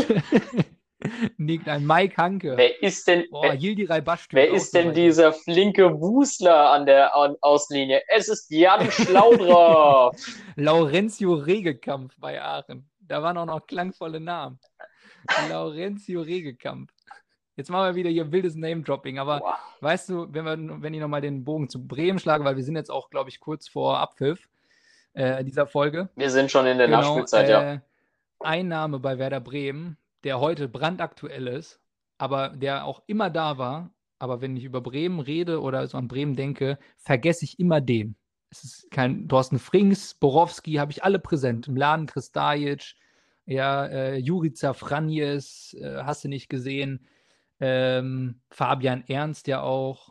Nickt 1.37 1.69
ein 1.69 1.87
Mike 1.87 2.17
Hanke. 2.17 2.57
Wer 2.57 2.83
ist 2.83 3.07
denn, 3.07 3.27
Boah, 3.31 3.53
wer, 3.53 4.17
wer 4.31 4.51
ist 4.51 4.75
denn 4.75 4.95
dieser 4.95 5.33
flinke 5.33 6.01
Wusler 6.01 6.71
an 6.71 6.87
der 6.87 7.15
Auslinie? 7.43 8.03
Es 8.09 8.29
ist 8.29 8.51
Jan 8.51 8.91
Schlaudraff. 8.91 10.17
Laurentio 10.57 11.35
Regekamp 11.35 12.13
bei 12.19 12.41
Aachen. 12.41 12.89
Da 13.01 13.23
waren 13.23 13.37
auch 13.37 13.47
noch 13.47 13.67
klangvolle 13.67 14.21
Namen. 14.21 14.59
Laurentio 15.51 16.23
Regekamp. 16.23 16.91
Jetzt 17.57 17.71
machen 17.71 17.87
wir 17.87 17.95
wieder 17.95 18.11
hier 18.11 18.33
wildes 18.33 18.57
Name-Dropping, 18.57 19.19
aber 19.19 19.39
Boah. 19.39 19.59
weißt 19.81 20.09
du, 20.09 20.27
wenn, 20.33 20.45
wir, 20.45 20.83
wenn 20.83 20.93
ich 20.93 21.01
nochmal 21.01 21.21
den 21.21 21.45
Bogen 21.45 21.69
zu 21.69 21.87
Bremen 21.87 22.19
schlage, 22.19 22.45
weil 22.45 22.57
wir 22.57 22.65
sind 22.65 22.75
jetzt 22.75 22.91
auch, 22.91 23.11
glaube 23.11 23.31
ich, 23.31 23.39
kurz 23.39 23.69
vor 23.69 23.99
Abpfiff 23.99 24.49
äh, 25.13 25.45
dieser 25.45 25.67
Folge. 25.67 26.09
Wir 26.17 26.31
sind 26.31 26.51
schon 26.51 26.67
in 26.67 26.79
der 26.79 26.89
genau, 26.89 27.01
Nachspielzeit, 27.01 27.49
äh, 27.49 27.53
ja. 27.53 27.83
Ein 28.41 28.69
Name 28.69 28.99
bei 28.99 29.19
Werder 29.19 29.41
Bremen, 29.41 29.97
der 30.25 30.41
heute 30.41 30.69
brandaktuell 30.69 31.47
ist, 31.47 31.81
aber 32.19 32.49
der 32.49 32.85
auch 32.87 33.03
immer 33.07 33.31
da 33.31 33.57
war, 33.57 33.91
aber 34.19 34.41
wenn 34.41 34.57
ich 34.57 34.65
über 34.65 34.81
Bremen 34.81 35.21
rede 35.21 35.61
oder 35.61 35.87
so 35.87 35.97
an 35.97 36.09
Bremen 36.09 36.35
denke, 36.35 36.79
vergesse 36.97 37.45
ich 37.45 37.61
immer 37.61 37.81
den. 37.81 38.17
Es 38.51 38.65
ist 38.65 38.91
kein 38.91 39.29
Thorsten 39.29 39.61
Frings, 39.61 40.15
Borowski, 40.15 40.75
habe 40.75 40.91
ich 40.91 41.05
alle 41.05 41.21
präsent. 41.21 41.69
Im 41.69 41.77
Laden 41.77 42.07
Kristajic, 42.07 42.95
ja, 43.47 43.87
äh, 43.87 44.17
Jurica 44.17 44.73
Franjes, 44.73 45.77
äh, 45.81 46.03
hast 46.03 46.25
du 46.25 46.29
nicht 46.29 46.49
gesehen 46.49 47.07
ähm, 47.65 48.41
Fabian 48.51 49.05
Ernst 49.09 49.47
ja 49.47 49.63
auch 49.63 50.11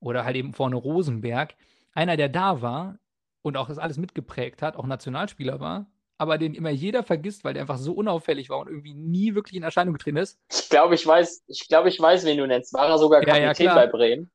oder 0.00 0.24
halt 0.24 0.36
eben 0.36 0.54
vorne 0.54 0.76
Rosenberg. 0.76 1.54
Einer, 1.92 2.16
der 2.16 2.28
da 2.28 2.62
war, 2.62 2.98
und 3.42 3.56
auch 3.56 3.68
das 3.68 3.78
alles 3.78 3.98
mitgeprägt 3.98 4.62
hat, 4.62 4.76
auch 4.76 4.86
Nationalspieler 4.86 5.60
war, 5.60 5.86
aber 6.18 6.36
den 6.38 6.54
immer 6.54 6.70
jeder 6.70 7.02
vergisst, 7.02 7.44
weil 7.44 7.54
der 7.54 7.62
einfach 7.62 7.78
so 7.78 7.92
unauffällig 7.92 8.50
war 8.50 8.58
und 8.58 8.68
irgendwie 8.68 8.94
nie 8.94 9.34
wirklich 9.34 9.56
in 9.56 9.62
Erscheinung 9.62 9.94
getreten 9.94 10.18
ist. 10.18 10.38
Ich 10.52 10.68
glaube, 10.68 10.94
ich 10.94 11.06
weiß, 11.06 11.44
ich 11.46 11.68
glaube, 11.68 11.88
ich 11.88 11.98
weiß, 11.98 12.24
wen 12.26 12.36
du 12.36 12.46
nennst. 12.46 12.74
War 12.74 12.88
er 12.88 12.98
sogar 12.98 13.26
Ja, 13.26 13.36
ja, 13.36 13.46
Kapitän 13.46 13.66
klar. 13.66 13.76
bei 13.76 13.86
Bremen? 13.86 14.30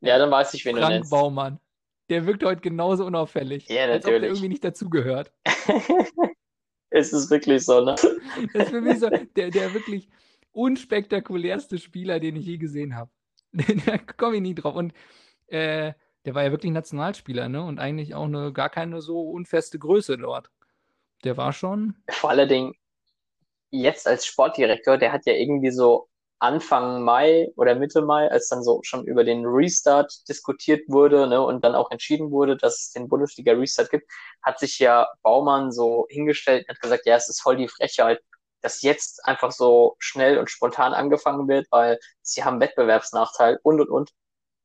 Ja, 0.00 0.18
dann 0.18 0.30
weiß 0.30 0.54
ich, 0.54 0.64
wen 0.64 0.76
du 0.76 0.82
Frank 0.82 0.94
nennst. 0.94 1.10
Baumann. 1.10 1.60
Der 2.08 2.26
wirkt 2.26 2.42
heute 2.42 2.60
genauso 2.60 3.04
unauffällig. 3.04 3.68
Ja, 3.68 3.84
Als 3.84 4.04
ob 4.04 4.10
der 4.10 4.12
natürlich. 4.12 4.24
irgendwie 4.30 4.48
nicht 4.48 4.64
dazugehört. 4.64 5.32
es 6.90 7.12
ist 7.12 7.30
wirklich 7.30 7.64
so, 7.64 7.84
ne? 7.84 7.94
Das 8.52 8.64
ist 8.64 8.70
für 8.70 8.80
mich 8.80 8.98
so 8.98 9.08
der, 9.08 9.50
der 9.50 9.72
wirklich 9.74 10.08
unspektakulärste 10.52 11.78
Spieler, 11.78 12.20
den 12.20 12.36
ich 12.36 12.46
je 12.46 12.58
gesehen 12.58 12.96
habe. 12.96 13.10
da 13.52 13.98
komme 13.98 14.36
ich 14.36 14.42
nie 14.42 14.54
drauf. 14.54 14.74
Und 14.74 14.92
äh, 15.48 15.92
der 16.24 16.34
war 16.34 16.44
ja 16.44 16.50
wirklich 16.50 16.72
Nationalspieler, 16.72 17.48
ne? 17.48 17.62
Und 17.62 17.80
eigentlich 17.80 18.14
auch 18.14 18.24
eine, 18.24 18.52
gar 18.52 18.68
keine 18.68 19.00
so 19.00 19.20
unfeste 19.22 19.78
Größe 19.78 20.18
dort. 20.18 20.50
Der 21.24 21.36
war 21.36 21.52
schon. 21.52 21.96
Vor 22.10 22.30
allen 22.30 22.48
Dingen 22.48 22.74
jetzt 23.70 24.06
als 24.06 24.26
Sportdirektor, 24.26 24.98
der 24.98 25.12
hat 25.12 25.26
ja 25.26 25.32
irgendwie 25.32 25.70
so 25.70 26.08
Anfang 26.40 27.02
Mai 27.02 27.52
oder 27.56 27.74
Mitte 27.74 28.00
Mai, 28.00 28.28
als 28.30 28.48
dann 28.48 28.62
so 28.64 28.80
schon 28.82 29.06
über 29.06 29.24
den 29.24 29.44
Restart 29.44 30.26
diskutiert 30.28 30.88
wurde, 30.88 31.26
ne, 31.26 31.40
und 31.40 31.62
dann 31.62 31.74
auch 31.74 31.90
entschieden 31.90 32.30
wurde, 32.30 32.56
dass 32.56 32.80
es 32.80 32.92
den 32.92 33.08
Bundesliga-Restart 33.08 33.90
gibt, 33.90 34.10
hat 34.42 34.58
sich 34.58 34.78
ja 34.78 35.06
Baumann 35.22 35.70
so 35.70 36.06
hingestellt 36.08 36.64
und 36.66 36.74
hat 36.74 36.80
gesagt, 36.80 37.04
ja, 37.04 37.16
es 37.16 37.28
ist 37.28 37.42
voll 37.42 37.56
die 37.56 37.68
Frechheit, 37.68 38.22
dass 38.62 38.82
jetzt 38.82 39.24
einfach 39.24 39.52
so 39.52 39.96
schnell 39.98 40.38
und 40.38 40.50
spontan 40.50 40.92
angefangen 40.94 41.48
wird, 41.48 41.66
weil 41.70 41.98
sie 42.22 42.44
haben 42.44 42.60
Wettbewerbsnachteil 42.60 43.58
und 43.62 43.80
und 43.80 43.88
und. 43.90 44.10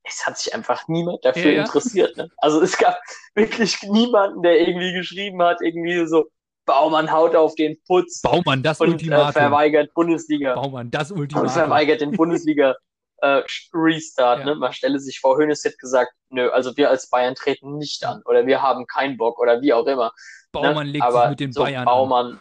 Es 0.04 0.26
hat 0.28 0.38
sich 0.38 0.54
einfach 0.54 0.88
niemand 0.88 1.26
dafür 1.26 1.46
Ja, 1.52 1.58
ja. 1.58 1.62
interessiert. 1.64 2.16
Ne? 2.18 2.30
Also 2.38 2.62
es 2.62 2.78
gab 2.78 3.00
wirklich 3.34 3.82
niemanden, 3.84 4.44
der 4.44 4.60
irgendwie 4.60 4.94
geschrieben 4.94 5.42
hat, 5.42 5.62
irgendwie 5.62 6.06
so, 6.06 6.30
Baumann 6.66 7.12
haut 7.12 7.36
auf 7.36 7.56
den 7.56 7.78
Putz 7.88 8.22
Baumann, 8.22 8.64
das 8.64 8.80
und 8.80 8.88
äh, 8.90 8.92
Ultimatum. 8.92 9.34
verweigert 9.34 9.94
Bundesliga 9.94 10.56
Baumann, 10.56 10.92
das 10.92 11.12
und 11.12 11.20
Ultimatum. 11.20 11.50
verweigert 11.50 12.02
den 12.02 12.12
Bundesliga 12.12 12.76
äh, 13.18 13.44
Restart. 13.74 14.40
Ja. 14.40 14.46
Ne? 14.46 14.56
Man 14.56 14.74
stelle 14.74 15.00
sich 15.00 15.20
vor, 15.20 15.38
Hönes 15.38 15.64
hätte 15.64 15.78
gesagt, 15.78 16.12
nö, 16.30 16.50
also 16.50 16.76
wir 16.76 16.90
als 16.90 17.10
Bayern 17.10 17.36
treten 17.36 17.78
nicht 17.78 18.04
an 18.04 18.22
oder 18.26 18.46
wir 18.46 18.62
haben 18.62 18.86
keinen 18.88 19.18
Bock 19.18 19.40
oder 19.40 19.62
wie 19.62 19.74
auch 19.74 19.86
immer. 19.86 20.12
Baumann 20.52 20.88
ne? 20.88 20.94
legt 20.94 21.04
Aber 21.04 21.22
sich 21.22 21.30
mit 21.30 21.40
den 21.40 21.52
so 21.54 21.64
Bayern 21.64 21.88
an. 21.88 22.40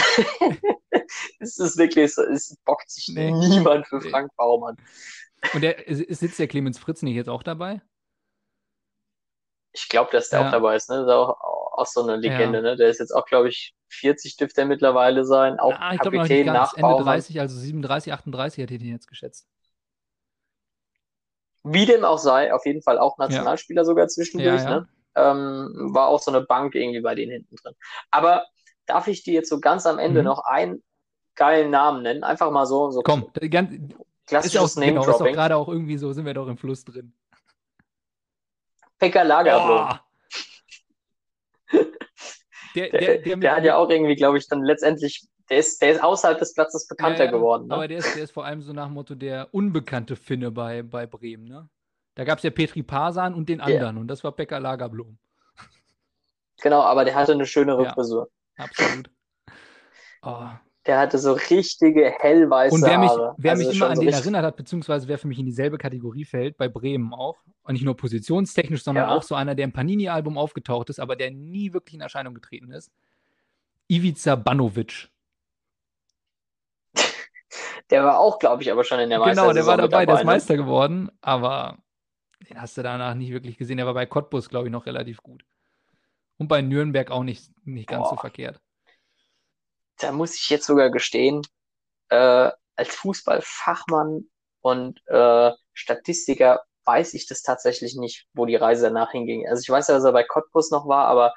Es 1.40 1.58
ist 1.58 1.76
wirklich 1.76 2.14
so, 2.14 2.22
es 2.22 2.56
bockt 2.64 2.90
sich 2.90 3.08
Nee. 3.08 3.30
niemand 3.32 3.86
für 3.88 3.98
Nee. 3.98 4.10
Frank 4.10 4.30
Baumann. 4.36 4.76
Und 5.54 5.62
der, 5.62 5.86
ist- 5.88 6.20
sitzt 6.20 6.38
der 6.38 6.48
Clemens 6.48 6.78
Fritz 6.78 7.02
nicht 7.02 7.14
jetzt 7.16 7.28
auch 7.28 7.42
dabei? 7.42 7.80
Ich 9.72 9.88
glaube, 9.88 10.10
dass 10.12 10.28
der 10.30 10.40
Ja. 10.40 10.46
auch 10.48 10.52
dabei 10.52 10.76
ist, 10.76 10.88
ne? 10.90 10.96
Das 10.96 11.06
ist 11.06 11.12
auch, 11.12 11.40
auch 11.40 11.86
so 11.86 12.02
eine 12.02 12.16
Legende, 12.16 12.58
Ja. 12.58 12.62
ne? 12.62 12.76
Der 12.76 12.88
ist 12.88 12.98
jetzt 12.98 13.12
auch, 13.12 13.24
glaube 13.26 13.48
ich, 13.48 13.74
40 13.88 14.36
dürfte 14.36 14.60
er 14.62 14.66
mittlerweile 14.66 15.24
sein, 15.24 15.58
auch 15.58 15.74
Ah, 15.78 15.94
ich 15.94 16.00
Kapitän 16.00 16.46
ganz. 16.46 16.56
nach 16.58 16.72
Ende 16.74 16.82
Baumann. 16.82 17.04
30, 17.06 17.40
also 17.40 17.56
37, 17.58 18.12
38 18.12 18.62
hätte 18.62 18.74
ich 18.74 18.80
den 18.80 18.90
jetzt 18.92 19.08
geschätzt. 19.08 19.48
Wie 21.62 21.86
dem 21.86 22.04
auch 22.04 22.18
sei, 22.18 22.52
auf 22.54 22.64
jeden 22.64 22.82
Fall 22.82 22.98
auch 22.98 23.18
Nationalspieler 23.18 23.84
sogar 23.84 24.08
zwischendurch, 24.08 24.62
Ja, 24.62 24.70
ja. 24.70 24.80
ne? 24.80 24.88
Ähm, 25.16 25.90
war 25.92 26.06
auch 26.08 26.20
so 26.20 26.30
eine 26.30 26.40
Bank 26.40 26.74
irgendwie 26.74 27.00
bei 27.00 27.14
denen 27.14 27.32
hinten 27.32 27.56
drin. 27.56 27.74
Aber 28.10 28.46
darf 28.90 29.06
ich 29.08 29.22
dir 29.22 29.34
jetzt 29.34 29.48
so 29.48 29.60
ganz 29.60 29.86
am 29.86 29.98
Ende 29.98 30.20
Mhm. 30.20 30.26
noch 30.26 30.44
einen 30.44 30.82
geilen 31.36 31.70
Namen 31.70 32.02
nennen? 32.02 32.24
Einfach 32.24 32.50
mal 32.50 32.66
so, 32.66 32.90
so 32.90 33.00
Komm, 33.02 33.30
ganz, 33.50 33.70
klassisches 34.26 34.52
genau, 34.52 34.64
ist 34.64 34.76
doch 34.76 34.80
Name-Dropping. 35.20 35.34
gerade 35.34 35.56
auch 35.56 35.68
irgendwie 35.68 35.96
so, 35.96 36.12
sind 36.12 36.26
wir 36.26 36.34
doch 36.34 36.48
im 36.48 36.56
Fluss 36.58 36.84
drin. 36.84 37.12
Pekka 38.98 39.22
Lagerblom. 39.22 39.88
Oh! 39.90 39.94
Der, 42.76 42.88
Der, 42.90 43.18
der, 43.18 43.36
der, 43.36 43.56
hat 43.56 43.64
ja 43.64 43.76
auch 43.76 43.90
irgendwie, 43.90 44.14
glaube 44.14 44.38
ich, 44.38 44.46
dann 44.46 44.62
letztendlich, 44.62 45.26
der 45.48 45.58
ist, 45.58 45.82
der 45.82 45.90
ist 45.90 46.02
außerhalb 46.04 46.38
des 46.38 46.54
Platzes 46.54 46.86
bekannter 46.86 47.24
Ja, 47.24 47.24
ja, 47.24 47.30
geworden. 47.32 47.66
Ne? 47.66 47.74
Aber 47.74 47.88
der 47.88 47.98
ist, 47.98 48.14
der 48.14 48.22
ist 48.22 48.30
vor 48.30 48.44
allem 48.44 48.62
so 48.62 48.72
nach 48.72 48.86
dem 48.86 48.94
Motto 48.94 49.16
der 49.16 49.48
unbekannte 49.52 50.14
Finne 50.14 50.52
bei, 50.52 50.82
bei 50.84 51.04
Bremen, 51.06 51.44
ne? 51.46 51.68
Da 52.14 52.22
gab 52.24 52.38
es 52.38 52.44
ja 52.44 52.50
Petri 52.50 52.82
Pasan 52.84 53.34
und 53.34 53.48
den 53.48 53.60
anderen 53.60 53.96
und 53.98 54.06
das 54.06 54.22
war 54.22 54.30
Pekka 54.32 54.58
Lagerblom. 54.58 55.18
Genau, 56.62 56.80
aber 56.82 57.04
der 57.04 57.14
hatte 57.16 57.32
eine 57.32 57.46
schönere 57.46 57.84
Ja. 57.84 57.92
Frisur. 57.94 58.28
Absolut. 58.60 59.10
Oh. 60.22 60.48
Der 60.86 60.98
hatte 60.98 61.18
so 61.18 61.32
richtige 61.32 62.10
hellweiße 62.10 62.74
Und 62.74 62.82
wer 62.82 62.98
mich, 62.98 63.10
wer 63.36 63.52
Also 63.52 63.66
mich 63.66 63.76
immer 63.76 63.88
an 63.90 63.96
so 63.96 64.02
den 64.02 64.12
erinnert 64.12 64.44
hat, 64.44 64.56
beziehungsweise 64.56 65.08
wer 65.08 65.18
für 65.18 65.28
mich 65.28 65.38
in 65.38 65.46
dieselbe 65.46 65.78
Kategorie 65.78 66.24
fällt, 66.24 66.56
bei 66.56 66.68
Bremen 66.68 67.12
auch, 67.12 67.38
und 67.62 67.74
nicht 67.74 67.84
nur 67.84 67.96
positionstechnisch, 67.96 68.82
sondern 68.82 69.08
Ja. 69.08 69.14
auch 69.14 69.22
so 69.22 69.34
einer, 69.34 69.54
der 69.54 69.64
im 69.64 69.72
Panini-Album 69.72 70.38
aufgetaucht 70.38 70.88
ist, 70.90 70.98
aber 70.98 71.16
der 71.16 71.30
nie 71.30 71.72
wirklich 71.72 71.94
in 71.94 72.00
Erscheinung 72.00 72.34
getreten 72.34 72.72
ist, 72.72 72.90
Ivica 73.88 74.36
Banovic. 74.36 75.08
Der 77.90 78.04
war 78.04 78.20
auch, 78.20 78.38
glaube 78.38 78.62
ich, 78.62 78.70
aber 78.70 78.84
schon 78.84 79.00
in 79.00 79.10
der 79.10 79.18
Genau, 79.18 79.52
der 79.52 79.66
war 79.66 79.76
mit 79.76 79.92
dabei, 79.92 80.06
der 80.06 80.14
ist 80.14 80.20
ne? 80.20 80.26
Meister 80.26 80.56
geworden, 80.56 81.10
aber 81.20 81.78
den 82.48 82.60
hast 82.60 82.78
du 82.78 82.82
danach 82.82 83.14
nicht 83.14 83.32
wirklich 83.32 83.58
gesehen. 83.58 83.78
Der 83.78 83.86
war 83.86 83.94
bei 83.94 84.06
Cottbus, 84.06 84.48
glaube 84.48 84.68
ich, 84.68 84.72
noch 84.72 84.86
relativ 84.86 85.22
gut. 85.22 85.44
Und 86.40 86.48
bei 86.48 86.62
Nürnberg 86.62 87.10
auch 87.10 87.22
nicht, 87.22 87.50
nicht 87.64 87.88
ganz 87.88 88.08
so 88.08 88.16
Boah. 88.16 88.22
verkehrt. 88.22 88.60
da 89.98 90.12
muss 90.12 90.34
ich 90.34 90.48
jetzt 90.48 90.66
sogar 90.66 90.90
gestehen, 90.90 91.42
äh, 92.08 92.50
als 92.76 92.96
Fußballfachmann 92.96 94.30
und 94.62 95.00
äh, 95.06 95.50
Statistiker 95.74 96.62
weiß 96.86 97.14
ich 97.14 97.26
das 97.28 97.42
tatsächlich 97.42 97.96
nicht, 97.96 98.26
wo 98.34 98.46
die 98.46 98.56
Reise 98.56 98.84
danach 98.86 99.12
hinging. 99.12 99.46
Also 99.48 99.60
ich 99.60 99.68
weiß 99.68 99.88
ja, 99.88 99.94
dass 99.94 100.04
er 100.04 100.12
bei 100.12 100.24
Cottbus 100.24 100.70
noch 100.70 100.88
war, 100.88 101.06
aber 101.08 101.34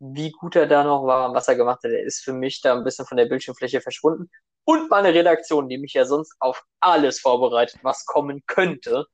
wie 0.00 0.32
gut 0.32 0.56
er 0.56 0.66
da 0.66 0.82
noch 0.84 1.06
war 1.06 1.28
und 1.28 1.36
was 1.36 1.46
er 1.48 1.54
gemacht 1.56 1.80
hat, 1.84 1.92
der 1.92 2.02
ist 2.04 2.24
für 2.24 2.32
mich 2.32 2.60
da 2.60 2.74
ein 2.76 2.84
bisschen 2.84 3.06
von 3.06 3.16
der 3.16 3.26
Bildschirmfläche 3.26 3.80
verschwunden. 3.80 4.28
Und 4.64 4.90
meine 4.90 5.14
Redaktion, 5.14 5.68
die 5.68 5.78
mich 5.78 5.94
ja 5.94 6.04
sonst 6.04 6.34
auf 6.40 6.64
alles 6.80 7.20
vorbereitet, 7.20 7.80
was 7.84 8.04
kommen 8.06 8.42
könnte, 8.48 9.06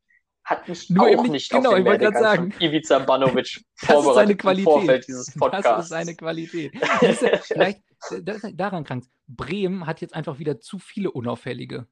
hat 0.50 0.68
mich 0.68 0.88
Nur 0.90 1.04
auch 1.04 1.10
eben 1.10 1.22
nicht- 1.32 1.50
genau, 1.50 1.70
auf 1.70 1.74
den 1.76 1.82
ich 1.84 1.90
wollte 1.90 2.04
Werdegang 2.04 2.52
von 2.52 2.60
Ivica 2.60 2.98
Banovic 3.00 3.60
Das 3.80 3.82
ist 3.82 3.86
seine 3.88 4.02
vorbereitet 4.02 4.30
im 4.30 4.38
Qualität. 4.38 4.64
Vorfeld 4.64 5.08
dieses 5.08 5.26
Das 5.26 5.34
Podcasts. 5.36 5.82
ist 5.84 5.88
seine 5.90 6.14
Qualität. 6.16 6.72
Siehst 7.00 7.22
du, 7.22 7.38
Vielleicht, 7.42 7.80
das, 8.22 8.42
daran 8.54 8.84
krank. 8.84 9.04
Bremen 9.26 9.86
hat 9.86 10.00
jetzt 10.00 10.14
einfach 10.14 10.38
wieder 10.38 10.58
zu 10.60 10.78
viele 10.78 11.10
Unauffällige. 11.10 11.86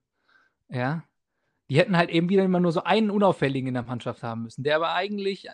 Ja. 0.69 1.05
Die 1.69 1.77
hätten 1.79 1.97
halt 1.97 2.11
eben 2.11 2.29
wieder 2.29 2.45
immer 2.45 2.61
nur 2.61 2.73
so 2.73 2.83
einen 2.85 3.11
Unauffälligen 3.11 3.69
in 3.69 3.75
der 3.75 3.83
Mannschaft 3.83 4.23
haben 4.23 4.45
müssen, 4.45 4.63
der 4.65 4.77
aber 4.77 4.95
eigentlich, 4.95 5.47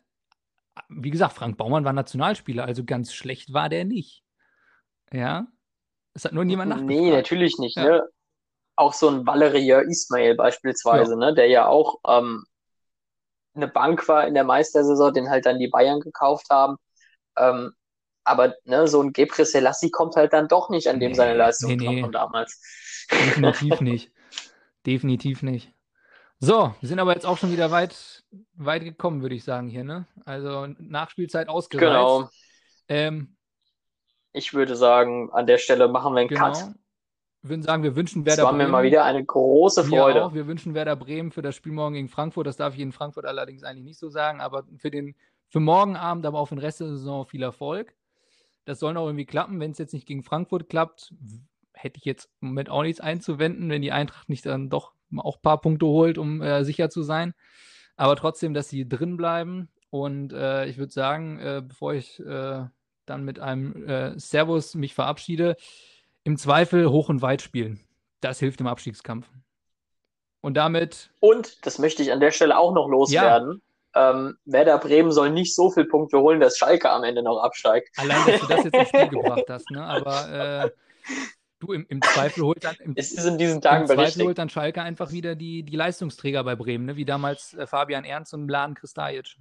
wie 0.89 1.11
gesagt, 1.11 1.33
Frank 1.33 1.57
Baumann 1.57 1.85
war 1.85 1.93
Nationalspieler, 1.93 2.65
also 2.65 2.85
ganz 2.85 3.13
schlecht 3.15 3.53
war 3.53 3.69
der 3.69 3.85
nicht. 3.85 4.23
Ja. 5.13 5.47
Es 6.15 6.25
hat 6.25 6.33
nur 6.35 6.45
niemand 6.45 6.69
Nee, 6.71 6.83
nachgefragt. 6.97 7.13
natürlich 7.17 7.59
nicht, 7.59 7.77
Ja. 7.77 7.85
ne? 7.85 8.03
Auch 8.77 8.93
so 8.95 9.09
ein 9.09 9.27
Valeria 9.27 9.81
Ismail 9.81 10.35
beispielsweise, 10.35 11.19
ne? 11.19 11.35
Der 11.35 11.47
ja 11.49 11.67
auch 11.67 11.97
ähm, 12.07 12.45
eine 13.55 13.69
Bank 13.69 14.09
war 14.09 14.27
in 14.27 14.35
der 14.35 14.45
Meistersaison, 14.45 15.13
den 15.15 15.31
halt 15.31 15.47
dann 15.47 15.59
die 15.59 15.69
Bayern 15.69 16.01
gekauft 16.01 16.49
haben. 16.51 16.77
Ähm, 17.39 17.73
aber 18.25 18.55
ne, 18.65 18.89
so 18.89 19.03
ein 19.03 19.13
Gebre 19.13 19.45
Selassie 19.47 19.91
kommt 19.91 20.17
halt 20.17 20.33
dann 20.33 20.49
doch 20.49 20.71
nicht 20.71 20.89
an 20.89 21.01
dem 21.01 21.13
Nee, 21.13 21.15
seine 21.15 21.35
Leistung 21.35 21.77
nee, 21.77 21.77
nee. 21.77 22.01
von 22.01 22.13
damals. 22.13 22.61
Definitiv 23.21 23.81
nicht. 23.81 24.13
Definitiv 24.87 25.43
nicht. 25.43 25.73
So, 26.41 26.75
wir 26.81 26.89
sind 26.89 27.01
aber 27.01 27.15
jetzt 27.15 27.27
auch 27.27 27.39
schon 27.39 27.53
wieder 27.53 27.71
weit, 27.71 28.25
weit 28.55 28.85
gekommen, 28.85 29.23
würde 29.23 29.35
ich 29.37 29.45
sagen, 29.45 29.69
hier, 29.69 29.85
ne? 29.85 30.07
Also 30.25 30.67
Nachspielzeit 30.79 31.49
ausgereizt. 31.49 31.89
Genau. 31.89 32.29
Ähm, 32.89 33.37
Ich 34.33 34.53
würde 34.53 34.77
sagen, 34.77 35.31
an 35.33 35.47
der 35.47 35.59
Stelle 35.59 35.89
machen 35.89 36.15
wir 36.15 36.21
einen 36.21 36.29
genau. 36.29 36.53
Cut. 36.53 36.75
Wir 37.43 37.51
würden 37.51 37.63
sagen, 37.63 37.83
wir 37.83 37.97
wünschen 37.97 38.21
Es 38.23 38.27
Werder 38.27 38.45
war 38.45 38.53
mir 38.53 38.59
Bremen. 38.59 38.71
mal 38.73 38.85
wieder 38.85 39.05
eine 39.05 39.25
große 39.25 39.91
Wir 39.91 39.99
Freude. 39.99 40.25
auch. 40.25 40.35
Wir 40.35 40.47
wünschen 40.47 40.75
Werder 40.75 40.95
Bremen 40.95 41.33
für 41.33 41.43
das 41.43 41.57
Spiel 41.57 41.73
morgen 41.73 41.95
gegen 41.95 42.09
Frankfurt. 42.09 42.47
Das 42.47 42.57
darf 42.57 42.75
ich 42.75 42.81
in 42.81 42.93
Frankfurt 42.93 43.25
allerdings 43.27 43.65
eigentlich 43.65 43.85
nicht 43.85 43.99
so 43.99 44.09
sagen, 44.11 44.41
aber 44.41 44.65
für 44.79 44.91
den 44.93 45.17
für 45.49 45.61
morgen 45.61 45.97
Abend, 45.97 46.25
aber 46.25 46.39
auch 46.39 46.47
für 46.47 46.55
den 46.55 46.61
Rest 46.61 46.81
der 46.81 46.89
Saison 46.89 47.27
viel 47.27 47.43
Erfolg. 47.43 47.95
Das 48.65 48.79
soll 48.79 48.95
noch 48.95 49.07
irgendwie 49.07 49.27
klappen. 49.27 49.59
Wenn 49.59 49.73
es 49.73 49.79
jetzt 49.79 49.93
nicht 49.93 50.07
gegen 50.07 50.23
Frankfurt 50.23 50.69
klappt, 50.69 51.13
hätte 51.75 51.99
ich 51.99 52.05
jetzt 52.05 52.31
im 52.41 52.49
Moment 52.49 52.71
auch 52.71 52.83
nichts 52.83 53.01
einzuwenden, 53.01 53.69
wenn 53.71 53.83
die 53.83 53.93
Eintracht 53.93 54.29
nicht 54.29 54.47
dann 54.47 54.71
doch 54.71 54.93
auch 55.17 55.37
ein 55.39 55.43
paar 55.43 55.61
Punkte 55.61 55.87
holt, 55.87 56.17
um 56.19 56.41
äh, 56.43 56.65
sicher 56.65 56.91
zu 56.91 57.03
sein. 57.03 57.35
Aber 57.97 58.15
trotzdem, 58.15 58.55
dass 58.55 58.69
sie 58.69 58.89
drin 58.89 59.17
bleiben. 59.17 59.69
Und 59.91 60.33
äh, 60.33 60.67
ich 60.67 60.79
würde 60.79 60.93
sagen, 60.93 61.39
äh, 61.41 61.61
bevor 61.67 61.93
ich 61.93 62.21
äh, 62.21 62.65
dann 63.05 63.25
mit 63.25 63.41
einem 63.41 63.87
äh, 63.87 64.19
Servus 64.19 64.75
mich 64.77 64.95
verabschiede, 64.95 65.57
im 66.25 66.37
Zweifel 66.37 66.91
hoch 66.91 67.09
und 67.09 67.23
weit 67.23 67.43
spielen. 67.43 67.81
Das 68.21 68.39
hilft 68.39 68.61
im 68.61 68.67
Abstiegskampf. 68.67 69.29
Und 70.41 70.55
damit, 70.55 71.11
Und, 71.21 71.65
das 71.67 71.79
möchte 71.79 72.03
ich 72.03 72.13
an 72.13 72.21
der 72.21 72.33
Stelle 72.33 72.59
auch 72.59 72.73
noch 72.75 72.89
loswerden, 72.89 73.63
ähm, 73.95 74.39
Werder 74.45 74.79
Bremen 74.79 75.13
soll 75.13 75.31
nicht 75.31 75.55
so 75.55 75.71
viele 75.71 75.87
Punkte 75.87 76.19
holen, 76.19 76.41
dass 76.41 76.57
Schalke 76.57 76.91
am 76.91 77.05
Ende 77.05 77.23
noch 77.23 77.39
absteigt. 77.43 77.91
allein, 77.99 78.27
dass 78.27 78.41
du 78.41 78.47
das 78.47 78.65
jetzt 78.65 78.75
ins 78.75 78.89
Spiel 78.89 79.09
gebracht 79.11 79.45
hast, 79.49 79.71
ne? 79.71 79.85
aber 79.85 80.65
äh, 80.65 80.71
du 81.61 81.73
im, 81.73 81.87
im 81.89 82.01
Zweifel 82.01 82.43
holt 82.45 82.65
dann, 82.65 82.75
im, 82.81 82.95
Es 82.97 83.13
ist 83.13 83.25
in 83.25 83.39
diesen 83.39 83.57
im 83.57 83.61
Tagen 83.61 83.87
Zweifel 83.87 83.97
berichtigt. 83.97 84.27
holt 84.27 84.39
dann 84.39 84.49
Schalke 84.49 84.83
einfach 84.83 85.13
wieder 85.13 85.35
die, 85.35 85.63
die 85.63 85.77
Leistungsträger 85.77 86.43
bei 86.43 86.57
Bremen, 86.57 86.87
ne? 86.87 86.97
wie 86.97 87.05
damals 87.05 87.55
äh, 87.55 87.67
Fabian 87.67 88.05
Ernst 88.05 88.33
und 88.33 88.47
Mladen 88.47 88.75
Kristajic. 88.75 89.37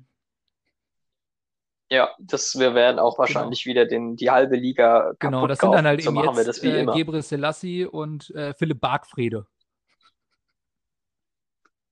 Ja, 1.92 2.10
das, 2.20 2.58
wir 2.58 2.74
werden 2.74 3.00
auch 3.00 3.20
wahrscheinlich 3.20 3.66
wieder 3.66 3.86
den, 3.86 4.16
die 4.16 4.32
halbe 4.32 4.56
Liga 4.56 5.12
Genau, 5.20 5.46
das 5.46 5.60
sind 5.60 5.74
dann 5.74 5.86
halt 5.86 6.02
so 6.02 6.10
eben 6.10 6.16
machen 6.16 6.38
wir 6.38 6.44
jetzt 6.46 6.48
das 6.48 6.64
wie 6.64 6.70
äh, 6.70 6.80
immer. 6.80 6.94
Gebre 6.94 7.22
Selassie 7.22 7.86
und 7.86 8.30
äh, 8.30 8.54
Philipp 8.54 8.80
Bargfrede. 8.80 9.46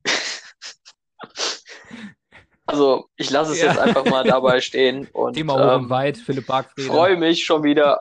Also 2.65 3.09
ich 3.17 3.31
lasse 3.31 3.53
es 3.53 3.59
Ja. 3.61 3.69
jetzt 3.69 3.79
einfach 3.79 4.05
mal 4.05 4.23
dabei 4.23 4.61
stehen 4.61 5.07
und 5.11 5.33
Thema 5.33 5.55
hoch 5.55 5.81
ähm, 5.81 5.89
weit, 5.89 6.17
Philipp 6.17 6.45
Bargfrede. 6.45 6.87
freue 6.87 7.17
mich 7.17 7.43
schon 7.43 7.63
wieder. 7.63 7.99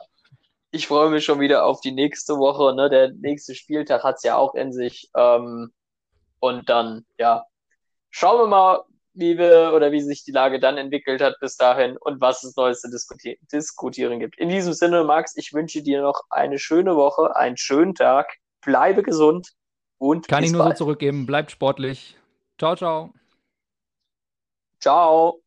Ich 0.71 0.87
freue 0.87 1.09
mich 1.09 1.25
schon 1.25 1.39
wieder 1.39 1.65
auf 1.65 1.81
die 1.81 1.91
nächste 1.91 2.37
Woche. 2.37 2.75
Ne? 2.75 2.87
Der 2.89 3.09
nächste 3.11 3.55
Spieltag 3.55 4.03
hat 4.03 4.17
es 4.17 4.23
ja 4.23 4.35
auch 4.37 4.53
in 4.53 4.71
sich. 4.71 5.09
Ähm, 5.17 5.73
und 6.39 6.69
dann, 6.69 7.03
ja, 7.17 7.45
schauen 8.11 8.39
wir 8.41 8.47
mal, 8.47 8.83
wie 9.13 9.37
wir 9.37 9.73
oder 9.75 9.91
wie 9.91 10.01
sich 10.01 10.23
die 10.23 10.31
Lage 10.31 10.59
dann 10.59 10.77
entwickelt 10.77 11.21
hat 11.21 11.35
bis 11.39 11.57
dahin 11.57 11.97
und 11.97 12.21
was 12.21 12.43
es 12.43 12.55
Neues 12.55 12.81
zu 12.81 12.89
diskutieren, 12.89 13.37
diskutieren 13.51 14.19
gibt. 14.19 14.37
In 14.37 14.49
diesem 14.49 14.73
Sinne, 14.73 15.03
Max, 15.03 15.35
ich 15.35 15.53
wünsche 15.53 15.81
dir 15.81 16.01
noch 16.01 16.21
eine 16.29 16.59
schöne 16.59 16.95
Woche, 16.95 17.35
einen 17.35 17.57
schönen 17.57 17.95
Tag. 17.95 18.37
Bleibe 18.61 19.03
gesund 19.03 19.53
und 19.97 20.27
Kann 20.27 20.43
ich 20.43 20.51
nur 20.51 20.63
bald. 20.63 20.77
so 20.77 20.85
zurückgeben. 20.85 21.25
Bleibt 21.25 21.51
sportlich. 21.51 22.17
Ciao, 22.57 22.75
ciao. 22.75 23.13
Ciao. 24.79 25.41